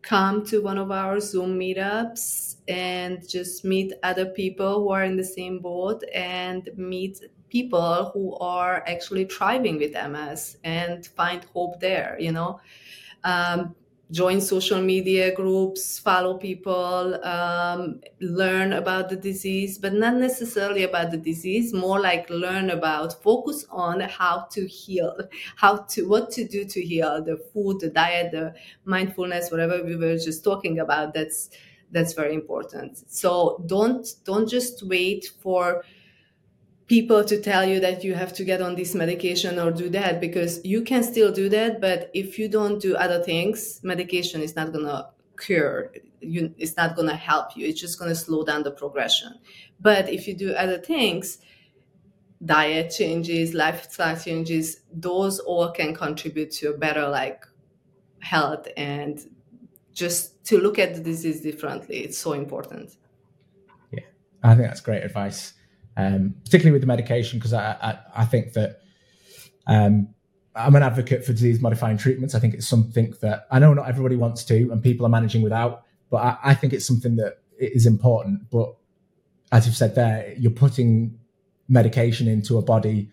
Come 0.00 0.44
to 0.46 0.60
one 0.60 0.78
of 0.78 0.90
our 0.90 1.20
Zoom 1.20 1.58
meetups 1.58 2.56
and 2.66 3.26
just 3.28 3.64
meet 3.64 3.92
other 4.02 4.26
people 4.26 4.82
who 4.82 4.90
are 4.90 5.04
in 5.04 5.16
the 5.16 5.24
same 5.24 5.60
boat 5.60 6.02
and 6.12 6.68
meet 6.76 7.20
people 7.50 8.10
who 8.14 8.34
are 8.38 8.82
actually 8.88 9.26
thriving 9.26 9.78
with 9.78 9.92
MS 9.92 10.56
and 10.64 11.06
find 11.06 11.44
hope 11.52 11.80
there, 11.80 12.16
you 12.18 12.32
know 12.32 12.58
um, 13.24 13.74
join 14.10 14.42
social 14.42 14.80
media 14.82 15.34
groups, 15.34 15.98
follow 15.98 16.36
people, 16.36 17.18
um, 17.24 18.00
learn 18.20 18.74
about 18.74 19.08
the 19.08 19.16
disease, 19.16 19.78
but 19.78 19.94
not 19.94 20.14
necessarily 20.16 20.82
about 20.82 21.10
the 21.10 21.16
disease, 21.16 21.72
more 21.72 21.98
like 21.98 22.28
learn 22.28 22.68
about, 22.70 23.22
focus 23.22 23.64
on 23.70 24.00
how 24.00 24.46
to 24.50 24.66
heal, 24.66 25.16
how 25.56 25.78
to, 25.78 26.06
what 26.06 26.30
to 26.30 26.46
do 26.46 26.64
to 26.66 26.82
heal, 26.82 27.24
the 27.24 27.38
food, 27.54 27.80
the 27.80 27.88
diet, 27.88 28.32
the 28.32 28.54
mindfulness, 28.84 29.50
whatever 29.50 29.82
we 29.82 29.96
were 29.96 30.18
just 30.18 30.44
talking 30.44 30.78
about. 30.78 31.14
That's, 31.14 31.48
that's 31.90 32.12
very 32.12 32.34
important. 32.34 33.02
So 33.10 33.64
don't, 33.66 34.06
don't 34.24 34.48
just 34.48 34.82
wait 34.82 35.30
for, 35.40 35.84
people 36.92 37.24
to 37.24 37.40
tell 37.40 37.64
you 37.64 37.78
that 37.80 38.04
you 38.04 38.14
have 38.14 38.32
to 38.38 38.44
get 38.44 38.60
on 38.60 38.74
this 38.74 38.92
medication 38.94 39.58
or 39.58 39.70
do 39.70 39.88
that 39.88 40.20
because 40.20 40.52
you 40.62 40.80
can 40.90 41.02
still 41.02 41.32
do 41.32 41.48
that 41.48 41.80
but 41.80 42.10
if 42.12 42.38
you 42.38 42.46
don't 42.48 42.78
do 42.82 42.94
other 42.96 43.20
things 43.22 43.80
medication 43.82 44.42
is 44.42 44.54
not 44.54 44.72
going 44.72 44.84
to 44.84 45.00
cure 45.38 45.76
you 46.20 46.54
it's 46.58 46.76
not 46.76 46.94
going 46.94 47.08
to 47.08 47.20
help 47.30 47.56
you 47.56 47.66
it's 47.66 47.80
just 47.80 47.98
going 47.98 48.10
to 48.10 48.14
slow 48.14 48.44
down 48.44 48.62
the 48.62 48.70
progression 48.70 49.32
but 49.80 50.08
if 50.08 50.28
you 50.28 50.34
do 50.34 50.52
other 50.52 50.78
things 50.78 51.38
diet 52.44 52.90
changes 52.90 53.54
lifestyle 53.54 54.16
changes 54.16 54.66
those 54.92 55.38
all 55.38 55.70
can 55.70 55.94
contribute 55.94 56.50
to 56.50 56.74
a 56.74 56.76
better 56.76 57.08
like 57.08 57.46
health 58.20 58.68
and 58.76 59.26
just 59.92 60.44
to 60.46 60.58
look 60.58 60.78
at 60.78 60.94
the 60.94 61.00
disease 61.00 61.40
differently. 61.40 61.98
It's 61.98 62.18
so 62.18 62.32
important. 62.32 62.96
Yeah, 63.90 64.00
I 64.42 64.54
think 64.54 64.68
that's 64.68 64.80
great 64.80 65.02
advice, 65.02 65.52
um, 65.96 66.34
particularly 66.44 66.72
with 66.72 66.82
the 66.82 66.86
medication, 66.86 67.38
because 67.38 67.52
I, 67.52 67.72
I, 67.82 68.22
I 68.22 68.24
think 68.24 68.52
that 68.54 68.80
um, 69.66 70.08
I'm 70.54 70.74
an 70.74 70.82
advocate 70.82 71.24
for 71.24 71.32
disease 71.32 71.60
modifying 71.60 71.96
treatments. 71.96 72.34
I 72.34 72.38
think 72.38 72.54
it's 72.54 72.68
something 72.68 73.14
that 73.20 73.46
I 73.50 73.58
know 73.58 73.74
not 73.74 73.88
everybody 73.88 74.16
wants 74.16 74.44
to, 74.44 74.70
and 74.70 74.82
people 74.82 75.06
are 75.06 75.10
managing 75.10 75.42
without, 75.42 75.84
but 76.10 76.18
I, 76.18 76.38
I 76.44 76.54
think 76.54 76.72
it's 76.72 76.86
something 76.86 77.16
that 77.16 77.38
is 77.58 77.86
important. 77.86 78.50
But 78.50 78.74
as 79.50 79.66
you've 79.66 79.76
said 79.76 79.94
there, 79.94 80.34
you're 80.36 80.50
putting 80.50 81.18
medication 81.68 82.28
into 82.28 82.58
a 82.58 82.62
body 82.62 83.10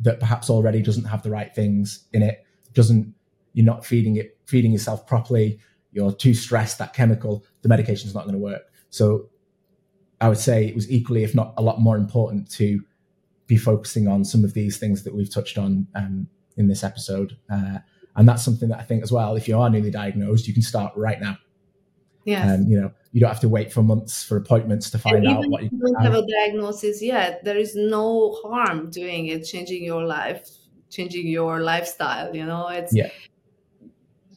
that 0.00 0.18
perhaps 0.20 0.50
already 0.50 0.82
doesn't 0.82 1.04
have 1.04 1.22
the 1.22 1.30
right 1.30 1.54
things 1.54 2.06
in 2.12 2.22
it, 2.22 2.44
doesn't 2.74 3.14
you're 3.54 3.66
not 3.66 3.84
feeding 3.84 4.16
it 4.16 4.38
feeding 4.46 4.72
yourself 4.72 5.06
properly, 5.06 5.60
you're 5.92 6.12
too 6.12 6.34
stressed, 6.34 6.78
that 6.78 6.92
chemical, 6.92 7.44
the 7.62 7.68
medication's 7.68 8.14
not 8.14 8.24
going 8.24 8.34
to 8.34 8.38
work. 8.38 8.62
So 8.90 9.28
I 10.22 10.28
would 10.28 10.38
say 10.38 10.66
it 10.66 10.74
was 10.76 10.88
equally, 10.88 11.24
if 11.24 11.34
not 11.34 11.52
a 11.56 11.62
lot 11.62 11.80
more 11.80 11.96
important 11.96 12.48
to 12.52 12.80
be 13.48 13.56
focusing 13.56 14.06
on 14.06 14.24
some 14.24 14.44
of 14.44 14.54
these 14.54 14.78
things 14.78 15.02
that 15.02 15.12
we've 15.12 15.32
touched 15.32 15.58
on 15.58 15.88
um, 15.96 16.28
in 16.56 16.68
this 16.68 16.84
episode. 16.84 17.36
Uh, 17.50 17.78
and 18.14 18.28
that's 18.28 18.44
something 18.44 18.68
that 18.68 18.78
I 18.78 18.82
think 18.84 19.02
as 19.02 19.10
well, 19.10 19.34
if 19.34 19.48
you 19.48 19.58
are 19.58 19.68
newly 19.68 19.90
diagnosed, 19.90 20.46
you 20.46 20.54
can 20.54 20.62
start 20.62 20.92
right 20.96 21.20
now. 21.20 21.38
Yeah. 22.24 22.52
Um, 22.52 22.66
you 22.68 22.80
know, 22.80 22.92
you 23.10 23.20
don't 23.20 23.30
have 23.30 23.40
to 23.40 23.48
wait 23.48 23.72
for 23.72 23.82
months 23.82 24.22
for 24.22 24.36
appointments 24.36 24.90
to 24.90 24.98
find 24.98 25.26
out 25.26 25.44
what 25.48 25.64
you, 25.64 25.70
you 25.72 25.78
don't 25.80 26.00
have. 26.00 26.12
have 26.14 26.22
a 26.22 26.26
diagnosis 26.26 27.02
yet. 27.02 27.42
There 27.44 27.58
is 27.58 27.74
no 27.74 28.38
harm 28.44 28.90
doing 28.90 29.26
it, 29.26 29.42
changing 29.42 29.82
your 29.82 30.04
life, 30.04 30.48
changing 30.88 31.26
your 31.26 31.62
lifestyle. 31.62 32.34
You 32.34 32.46
know, 32.46 32.68
it's 32.68 32.94
yeah. 32.94 33.10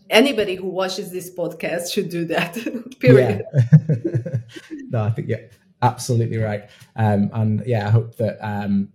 Anybody 0.10 0.56
who 0.56 0.68
watches 0.68 1.12
this 1.12 1.34
podcast 1.34 1.92
should 1.92 2.10
do 2.10 2.26
that. 2.26 2.54
period. 3.00 3.44
No, 4.90 5.04
I 5.04 5.10
think 5.10 5.28
yeah, 5.28 5.38
absolutely 5.86 6.38
right. 6.38 6.64
Um, 6.96 7.30
and 7.34 7.64
yeah, 7.66 7.88
I 7.88 7.90
hope 7.90 8.18
that 8.18 8.38
um, 8.42 8.90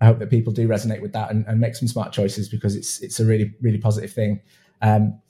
I 0.00 0.06
hope 0.06 0.18
that 0.18 0.30
people 0.30 0.52
do 0.52 0.68
resonate 0.68 1.00
with 1.00 1.12
that 1.12 1.30
and, 1.30 1.46
and, 1.46 1.58
make 1.58 1.74
some 1.74 1.88
smart 1.88 2.12
choices 2.12 2.48
because 2.48 2.76
it's 2.76 3.02
it's 3.02 3.20
a 3.20 3.24
really 3.24 3.54
really 3.60 3.78
positive 3.78 4.12
thing. 4.12 4.40
Um, 4.82 5.20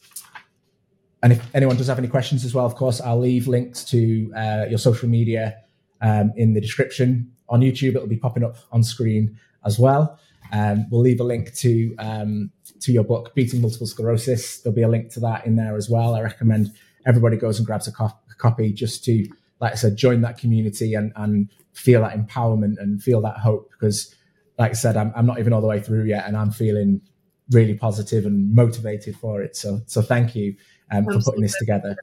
and 1.23 1.33
if 1.33 1.55
anyone 1.55 1.77
does 1.77 1.87
have 1.87 1.99
any 1.99 2.09
questions 2.09 2.45
as 2.45 2.55
well, 2.55 2.67
of 2.67 2.75
course, 2.75 3.01
I'll 3.01 3.19
leave 3.19 3.49
links 3.49 3.85
to 3.87 4.33
uh, 4.37 4.67
your 4.69 4.79
social 4.79 5.09
media 5.09 5.57
um, 6.01 6.33
in 6.37 6.55
the 6.55 6.61
description. 6.61 7.33
On 7.49 7.61
YouTube, 7.61 7.95
it'll 7.97 8.07
be 8.07 8.19
popping 8.19 8.45
up 8.45 8.57
on 8.71 8.83
screen 8.83 9.39
as 9.65 9.79
well. 9.79 10.19
Um, 10.53 10.87
we'll 10.91 11.01
leave 11.01 11.21
a 11.21 11.25
link 11.25 11.55
to 11.57 11.95
um, 11.99 12.51
to 12.81 12.93
your 12.93 13.05
book, 13.05 13.35
Beating 13.35 13.61
Multiple 13.61 13.87
Sclerosis. 13.87 14.61
There'll 14.61 14.77
be 14.77 14.83
a 14.83 14.89
link 14.89 15.11
to 15.13 15.21
that 15.21 15.47
in 15.47 15.57
there 15.57 15.77
as 15.77 15.89
well. 15.89 16.15
I 16.15 16.23
recommend 16.23 16.73
everybody 17.07 17.37
goes 17.37 17.59
and 17.59 17.67
grabs 17.67 17.89
a, 17.89 17.93
co- 17.93 18.05
a 18.31 18.35
copy 18.37 18.73
just 18.73 19.05
to, 19.05 19.27
like 19.61 19.73
I 19.73 19.77
said, 19.77 19.97
join 19.97 20.21
that 20.23 20.39
community 20.39 20.95
and, 20.95 21.13
and 21.17 21.51
feel 21.73 22.03
that 22.03 22.17
empowerment 22.17 22.79
and 22.79 23.03
feel 23.03 23.21
that 23.23 23.39
hope. 23.39 23.71
Because, 23.71 24.15
like 24.59 24.71
I 24.71 24.75
said, 24.75 24.97
I'm, 24.97 25.13
I'm 25.17 25.27
not 25.27 25.39
even 25.39 25.53
all 25.53 25.61
the 25.61 25.67
way 25.67 25.81
through 25.81 26.05
yet, 26.05 26.27
and 26.27 26.37
I'm 26.37 26.51
feeling 26.51 27.01
really 27.51 27.75
positive 27.75 28.27
and 28.27 28.55
motivated 28.55 29.17
for 29.17 29.43
it. 29.43 29.57
So, 29.57 29.81
so 29.87 30.03
thank 30.03 30.35
you 30.35 30.57
um, 30.91 31.05
for 31.05 31.21
putting 31.21 31.43
this 31.43 31.57
together. 31.59 31.97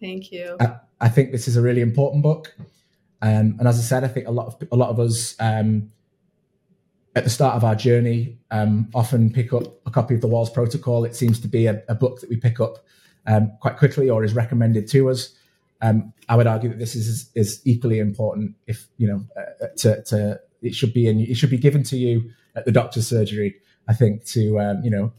Thank 0.00 0.32
you. 0.32 0.56
I, 0.60 0.76
I, 1.00 1.08
think 1.08 1.30
this 1.30 1.46
is 1.46 1.56
a 1.56 1.62
really 1.62 1.82
important 1.82 2.22
book, 2.22 2.54
um, 3.22 3.56
and 3.58 3.68
as 3.68 3.78
I 3.78 3.82
said, 3.82 4.04
I 4.04 4.08
think 4.08 4.26
a 4.26 4.30
lot 4.30 4.46
of 4.46 4.68
a 4.72 4.76
lot 4.76 4.88
of 4.88 4.98
us 4.98 5.36
um, 5.40 5.90
at 7.14 7.24
the 7.24 7.30
start 7.30 7.54
of 7.54 7.64
our 7.64 7.74
journey 7.74 8.38
um, 8.50 8.88
often 8.94 9.30
pick 9.30 9.52
up 9.52 9.64
a 9.86 9.90
copy 9.90 10.14
of 10.14 10.20
the 10.20 10.28
Wahls 10.28 10.52
Protocol. 10.52 11.04
It 11.04 11.14
seems 11.14 11.38
to 11.40 11.48
be 11.48 11.66
a, 11.66 11.82
a 11.88 11.94
book 11.94 12.20
that 12.20 12.30
we 12.30 12.36
pick 12.36 12.60
up 12.60 12.78
um, 13.26 13.52
quite 13.60 13.76
quickly 13.76 14.08
or 14.08 14.24
is 14.24 14.32
recommended 14.32 14.88
to 14.88 15.10
us. 15.10 15.34
Um, 15.82 16.12
I 16.28 16.36
would 16.36 16.46
argue 16.46 16.68
that 16.70 16.78
this 16.78 16.94
is 16.94 17.30
is 17.34 17.60
equally 17.64 17.98
important. 17.98 18.54
If 18.66 18.88
you 18.98 19.08
know, 19.08 19.24
uh, 19.36 19.66
to, 19.78 20.02
to 20.04 20.40
it 20.62 20.74
should 20.74 20.92
be 20.92 21.06
in, 21.08 21.20
it 21.20 21.36
should 21.36 21.50
be 21.50 21.58
given 21.58 21.82
to 21.84 21.96
you 21.96 22.30
at 22.54 22.64
the 22.64 22.72
doctor's 22.72 23.06
surgery. 23.06 23.56
I 23.88 23.94
think 23.94 24.24
to 24.26 24.60
um, 24.60 24.82
you 24.84 24.90
know 24.90 25.12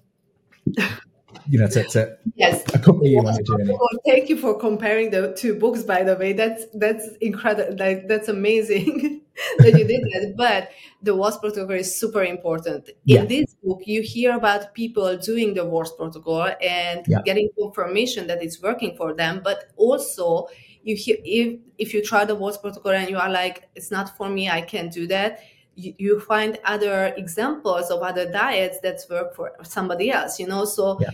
you 1.47 1.59
know, 1.59 1.67
to, 1.67 1.83
to 1.83 2.17
yes. 2.35 2.63
accompany 2.73 3.11
you 3.11 3.19
on 3.19 3.25
the 3.25 3.43
journey. 3.43 3.77
Thank 4.05 4.29
you 4.29 4.37
for 4.37 4.57
comparing 4.57 5.09
the 5.09 5.33
two 5.37 5.55
books, 5.55 5.83
by 5.83 6.03
the 6.03 6.15
way. 6.15 6.33
That's 6.33 6.65
that's 6.73 7.07
incredible. 7.21 7.75
Like, 7.77 8.07
that's 8.07 8.27
amazing 8.27 9.21
that 9.59 9.77
you 9.77 9.85
did 9.85 10.01
that. 10.01 10.33
But 10.37 10.71
the 11.01 11.15
Wahls 11.15 11.39
protocol 11.39 11.75
is 11.75 11.99
super 11.99 12.23
important. 12.23 12.89
In 12.89 12.93
yeah. 13.05 13.25
this 13.25 13.55
book, 13.63 13.81
you 13.85 14.01
hear 14.01 14.35
about 14.35 14.73
people 14.73 15.17
doing 15.17 15.53
the 15.53 15.61
Wahls 15.61 15.95
protocol 15.95 16.51
and 16.61 17.05
yeah. 17.07 17.19
getting 17.25 17.49
confirmation 17.59 18.27
that 18.27 18.41
it's 18.41 18.61
working 18.61 18.95
for 18.95 19.13
them, 19.13 19.41
but 19.43 19.71
also 19.75 20.47
you 20.83 20.95
hear 20.95 21.17
if 21.23 21.59
if 21.77 21.93
you 21.93 22.03
try 22.03 22.25
the 22.25 22.35
Wahls 22.35 22.61
protocol 22.61 22.91
and 22.91 23.09
you 23.09 23.17
are 23.17 23.29
like, 23.29 23.69
it's 23.75 23.91
not 23.91 24.15
for 24.17 24.29
me, 24.29 24.49
I 24.49 24.61
can't 24.61 24.91
do 24.91 25.07
that 25.07 25.39
you, 25.75 25.93
you 25.97 26.19
find 26.19 26.59
other 26.65 27.13
examples 27.17 27.89
of 27.89 28.01
other 28.01 28.29
diets 28.31 28.79
that 28.81 28.99
work 29.09 29.35
for 29.35 29.53
somebody 29.63 30.11
else 30.11 30.39
you 30.39 30.47
know? 30.47 30.65
So 30.65 30.99
yeah. 30.99 31.09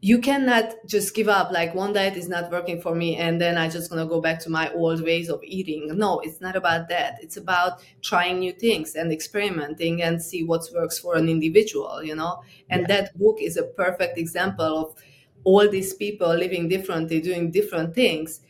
you 0.00 0.20
cannot 0.20 0.74
just 0.86 1.14
give 1.14 1.28
up 1.28 1.50
like 1.50 1.74
one 1.74 1.92
diet 1.92 2.16
is 2.16 2.28
not 2.28 2.50
working 2.50 2.80
for 2.80 2.94
me 2.94 3.16
and 3.16 3.40
then 3.40 3.58
i 3.58 3.68
just 3.68 3.90
gonna 3.90 4.06
go 4.06 4.20
back 4.20 4.38
to 4.40 4.50
my 4.50 4.72
old 4.72 5.02
ways 5.02 5.28
of 5.28 5.40
eating. 5.42 5.88
No 5.96 6.20
it's 6.20 6.40
not 6.40 6.56
about 6.56 6.88
that. 6.88 7.18
It's 7.22 7.36
about 7.36 7.80
trying 8.02 8.38
new 8.38 8.52
things 8.52 8.94
and 8.94 9.12
experimenting 9.12 10.02
and 10.02 10.22
see 10.22 10.44
what 10.44 10.68
works 10.74 10.98
for 10.98 11.16
an 11.16 11.28
individual 11.28 12.02
you 12.02 12.14
know? 12.14 12.42
And 12.70 12.82
yeah. 12.82 13.00
that 13.00 13.18
book 13.18 13.38
is 13.40 13.56
a 13.56 13.64
perfect 13.64 14.16
example 14.18 14.64
of 14.64 14.94
all 15.44 15.68
these 15.68 15.94
people 15.94 16.28
living 16.34 16.68
differently 16.68 17.20
doing 17.20 17.50
different 17.50 17.94
things. 17.94 18.40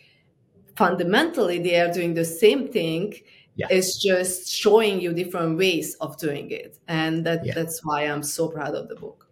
Fundamentally 0.77 1.59
they 1.59 1.81
are 1.81 1.93
doing 1.93 2.15
the 2.15 2.25
same 2.25 2.69
thing 2.69 3.15
yeah. 3.59 3.67
it's 3.71 4.01
just 4.01 4.49
showing 4.49 5.01
you 5.01 5.13
different 5.13 5.59
ways 5.59 5.97
of 6.01 6.17
doing 6.17 6.51
it. 6.51 6.79
And 6.87 7.27
that, 7.27 7.45
yeah. 7.45 7.55
that's 7.55 7.85
why 7.85 8.03
i'm 8.05 8.23
so 8.23 8.49
proud 8.49 8.75
of 8.75 8.89
the 8.89 8.95
book. 8.95 9.27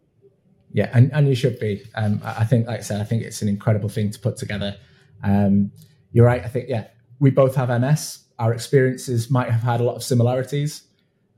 Yeah 0.72 0.90
and, 0.92 1.10
and 1.14 1.28
you 1.28 1.34
should 1.34 1.58
be. 1.58 1.84
Um, 1.94 2.20
i 2.24 2.44
think 2.44 2.66
like 2.66 2.80
i 2.80 2.82
said 2.82 3.00
i 3.00 3.04
think 3.04 3.22
it's 3.22 3.40
an 3.40 3.48
incredible 3.48 3.88
thing 3.88 4.10
to 4.10 4.18
put 4.18 4.36
together. 4.36 4.76
Um, 5.22 5.72
you're 6.12 6.26
right 6.26 6.44
i 6.44 6.48
think 6.48 6.68
yeah 6.68 6.88
we 7.20 7.30
both 7.30 7.54
have 7.54 7.68
ms 7.80 8.24
our 8.38 8.52
experiences 8.52 9.30
might 9.30 9.50
have 9.50 9.62
had 9.62 9.80
a 9.80 9.84
lot 9.84 9.96
of 9.96 10.02
similarities. 10.02 10.82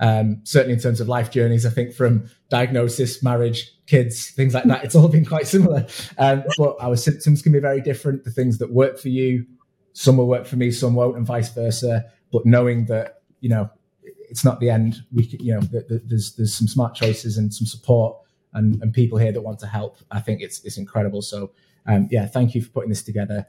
Um, 0.00 0.40
certainly 0.44 0.74
in 0.74 0.80
terms 0.80 1.00
of 1.00 1.08
life 1.08 1.30
journeys 1.30 1.66
i 1.66 1.70
think 1.70 1.92
from 1.92 2.30
diagnosis 2.50 3.20
marriage 3.20 3.72
kids 3.88 4.30
things 4.30 4.54
like 4.54 4.62
that 4.64 4.84
it's 4.84 4.94
all 4.94 5.08
been 5.08 5.24
quite 5.24 5.46
similar. 5.46 5.86
Um, 6.18 6.44
but 6.56 6.76
our 6.80 6.96
symptoms 6.96 7.42
can 7.42 7.52
be 7.52 7.58
very 7.58 7.80
different. 7.80 8.24
The 8.24 8.30
things 8.30 8.58
that 8.58 8.70
work 8.72 8.98
for 8.98 9.08
you 9.08 9.44
some 9.98 10.16
will 10.16 10.28
work 10.28 10.46
for 10.46 10.56
me 10.56 10.70
some 10.70 10.94
won't 10.94 11.16
and 11.16 11.26
vice 11.26 11.52
versa 11.52 12.04
but 12.32 12.44
knowing 12.46 12.86
that 12.86 13.22
you 13.40 13.48
know 13.48 13.70
it's 14.30 14.44
not 14.44 14.60
the 14.60 14.70
end. 14.70 15.02
We 15.12 15.24
you 15.40 15.54
know 15.54 15.60
there's 15.60 16.34
there's 16.34 16.54
some 16.54 16.68
smart 16.68 16.94
choices 16.94 17.38
and 17.38 17.52
some 17.52 17.66
support 17.66 18.16
and, 18.54 18.80
and 18.82 18.92
people 18.92 19.18
here 19.18 19.32
that 19.32 19.40
want 19.40 19.58
to 19.60 19.66
help. 19.66 19.98
I 20.10 20.20
think 20.20 20.40
it's 20.40 20.62
it's 20.64 20.78
incredible. 20.78 21.22
So 21.22 21.52
um, 21.86 22.08
yeah, 22.10 22.26
thank 22.26 22.54
you 22.54 22.62
for 22.62 22.70
putting 22.70 22.90
this 22.90 23.02
together. 23.02 23.46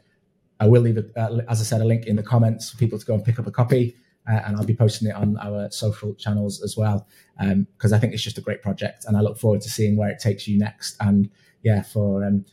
I 0.62 0.68
will 0.68 0.82
leave, 0.82 0.98
a, 0.98 1.06
uh, 1.20 1.42
as 1.48 1.62
I 1.62 1.64
said, 1.64 1.82
a 1.82 1.86
link 1.86 2.06
in 2.06 2.18
the 2.18 2.24
comments 2.24 2.70
for 2.70 2.78
people 2.78 3.00
to 3.00 3.06
go 3.06 3.14
and 3.14 3.24
pick 3.24 3.40
up 3.40 3.48
a 3.48 3.52
copy, 3.52 3.96
uh, 4.30 4.42
and 4.46 4.58
I'll 4.58 4.66
be 4.66 4.76
posting 4.76 5.08
it 5.08 5.16
on 5.16 5.38
our 5.38 5.70
social 5.72 6.14
channels 6.16 6.62
as 6.62 6.76
well 6.76 7.08
because 7.38 7.94
um, 7.94 7.96
I 7.96 8.00
think 8.00 8.14
it's 8.14 8.24
just 8.24 8.38
a 8.38 8.42
great 8.42 8.62
project, 8.62 9.06
and 9.06 9.18
I 9.18 9.22
look 9.22 9.38
forward 9.38 9.62
to 9.62 9.70
seeing 9.70 9.98
where 9.98 10.10
it 10.10 10.20
takes 10.20 10.48
you 10.48 10.58
next. 10.58 10.96
And 11.00 11.30
yeah, 11.64 11.82
for 11.82 12.24
um, 12.24 12.46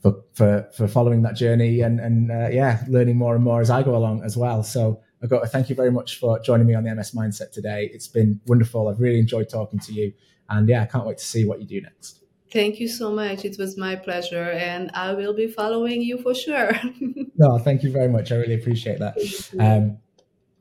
for 0.00 0.22
for 0.34 0.68
for 0.74 0.88
following 0.88 1.22
that 1.22 1.36
journey 1.36 1.80
and 1.80 2.00
and 2.00 2.30
uh, 2.30 2.48
yeah, 2.50 2.84
learning 2.88 3.16
more 3.16 3.34
and 3.34 3.44
more 3.44 3.60
as 3.60 3.70
I 3.70 3.82
go 3.82 3.96
along 3.96 4.22
as 4.24 4.36
well. 4.36 4.62
So 4.62 5.00
Agota, 5.22 5.48
thank 5.48 5.68
you 5.68 5.74
very 5.74 5.90
much 5.90 6.18
for 6.18 6.38
joining 6.38 6.66
me 6.66 6.74
on 6.74 6.84
the 6.84 6.94
MS 6.94 7.12
Mindset 7.12 7.50
today. 7.50 7.90
It's 7.92 8.06
been 8.06 8.40
wonderful. 8.46 8.88
I've 8.88 9.00
really 9.00 9.18
enjoyed 9.18 9.48
talking 9.48 9.80
to 9.80 9.92
you. 9.92 10.12
And 10.48 10.68
yeah, 10.68 10.82
I 10.82 10.86
can't 10.86 11.06
wait 11.06 11.18
to 11.18 11.24
see 11.24 11.44
what 11.44 11.60
you 11.60 11.66
do 11.66 11.80
next. 11.80 12.22
Thank 12.52 12.80
you 12.80 12.88
so 12.88 13.10
much. 13.10 13.44
It 13.44 13.58
was 13.58 13.76
my 13.76 13.96
pleasure. 13.96 14.50
And 14.50 14.90
I 14.94 15.12
will 15.12 15.34
be 15.34 15.48
following 15.48 16.00
you 16.02 16.22
for 16.22 16.34
sure. 16.34 16.72
no, 17.36 17.58
thank 17.58 17.82
you 17.82 17.90
very 17.90 18.08
much. 18.08 18.32
I 18.32 18.36
really 18.36 18.54
appreciate 18.54 19.00
that. 19.00 19.16
Um, 19.58 19.98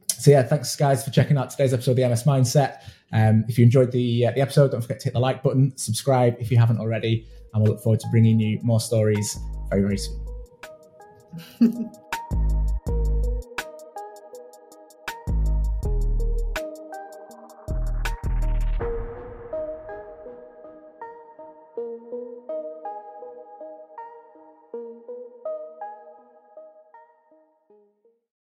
so 0.07 0.31
yeah, 0.31 0.43
thanks 0.43 0.75
guys 0.75 1.05
for 1.05 1.11
checking 1.11 1.37
out 1.37 1.51
today's 1.51 1.73
episode 1.73 1.91
of 1.91 1.97
the 1.97 2.09
MS 2.09 2.23
Mindset. 2.23 2.81
Um, 3.13 3.45
if 3.47 3.57
you 3.57 3.63
enjoyed 3.63 3.91
the 3.91 4.25
uh, 4.25 4.31
the 4.31 4.41
episode, 4.41 4.71
don't 4.71 4.81
forget 4.81 4.99
to 5.01 5.05
hit 5.05 5.13
the 5.13 5.19
like 5.19 5.43
button, 5.43 5.77
subscribe 5.77 6.35
if 6.39 6.51
you 6.51 6.57
haven't 6.57 6.79
already, 6.79 7.25
and 7.53 7.63
we'll 7.63 7.73
look 7.73 7.83
forward 7.83 7.99
to 8.01 8.07
bringing 8.09 8.39
you 8.39 8.59
more 8.63 8.81
stories 8.81 9.37
very 9.69 9.81
very 9.83 9.97
soon. 9.97 11.91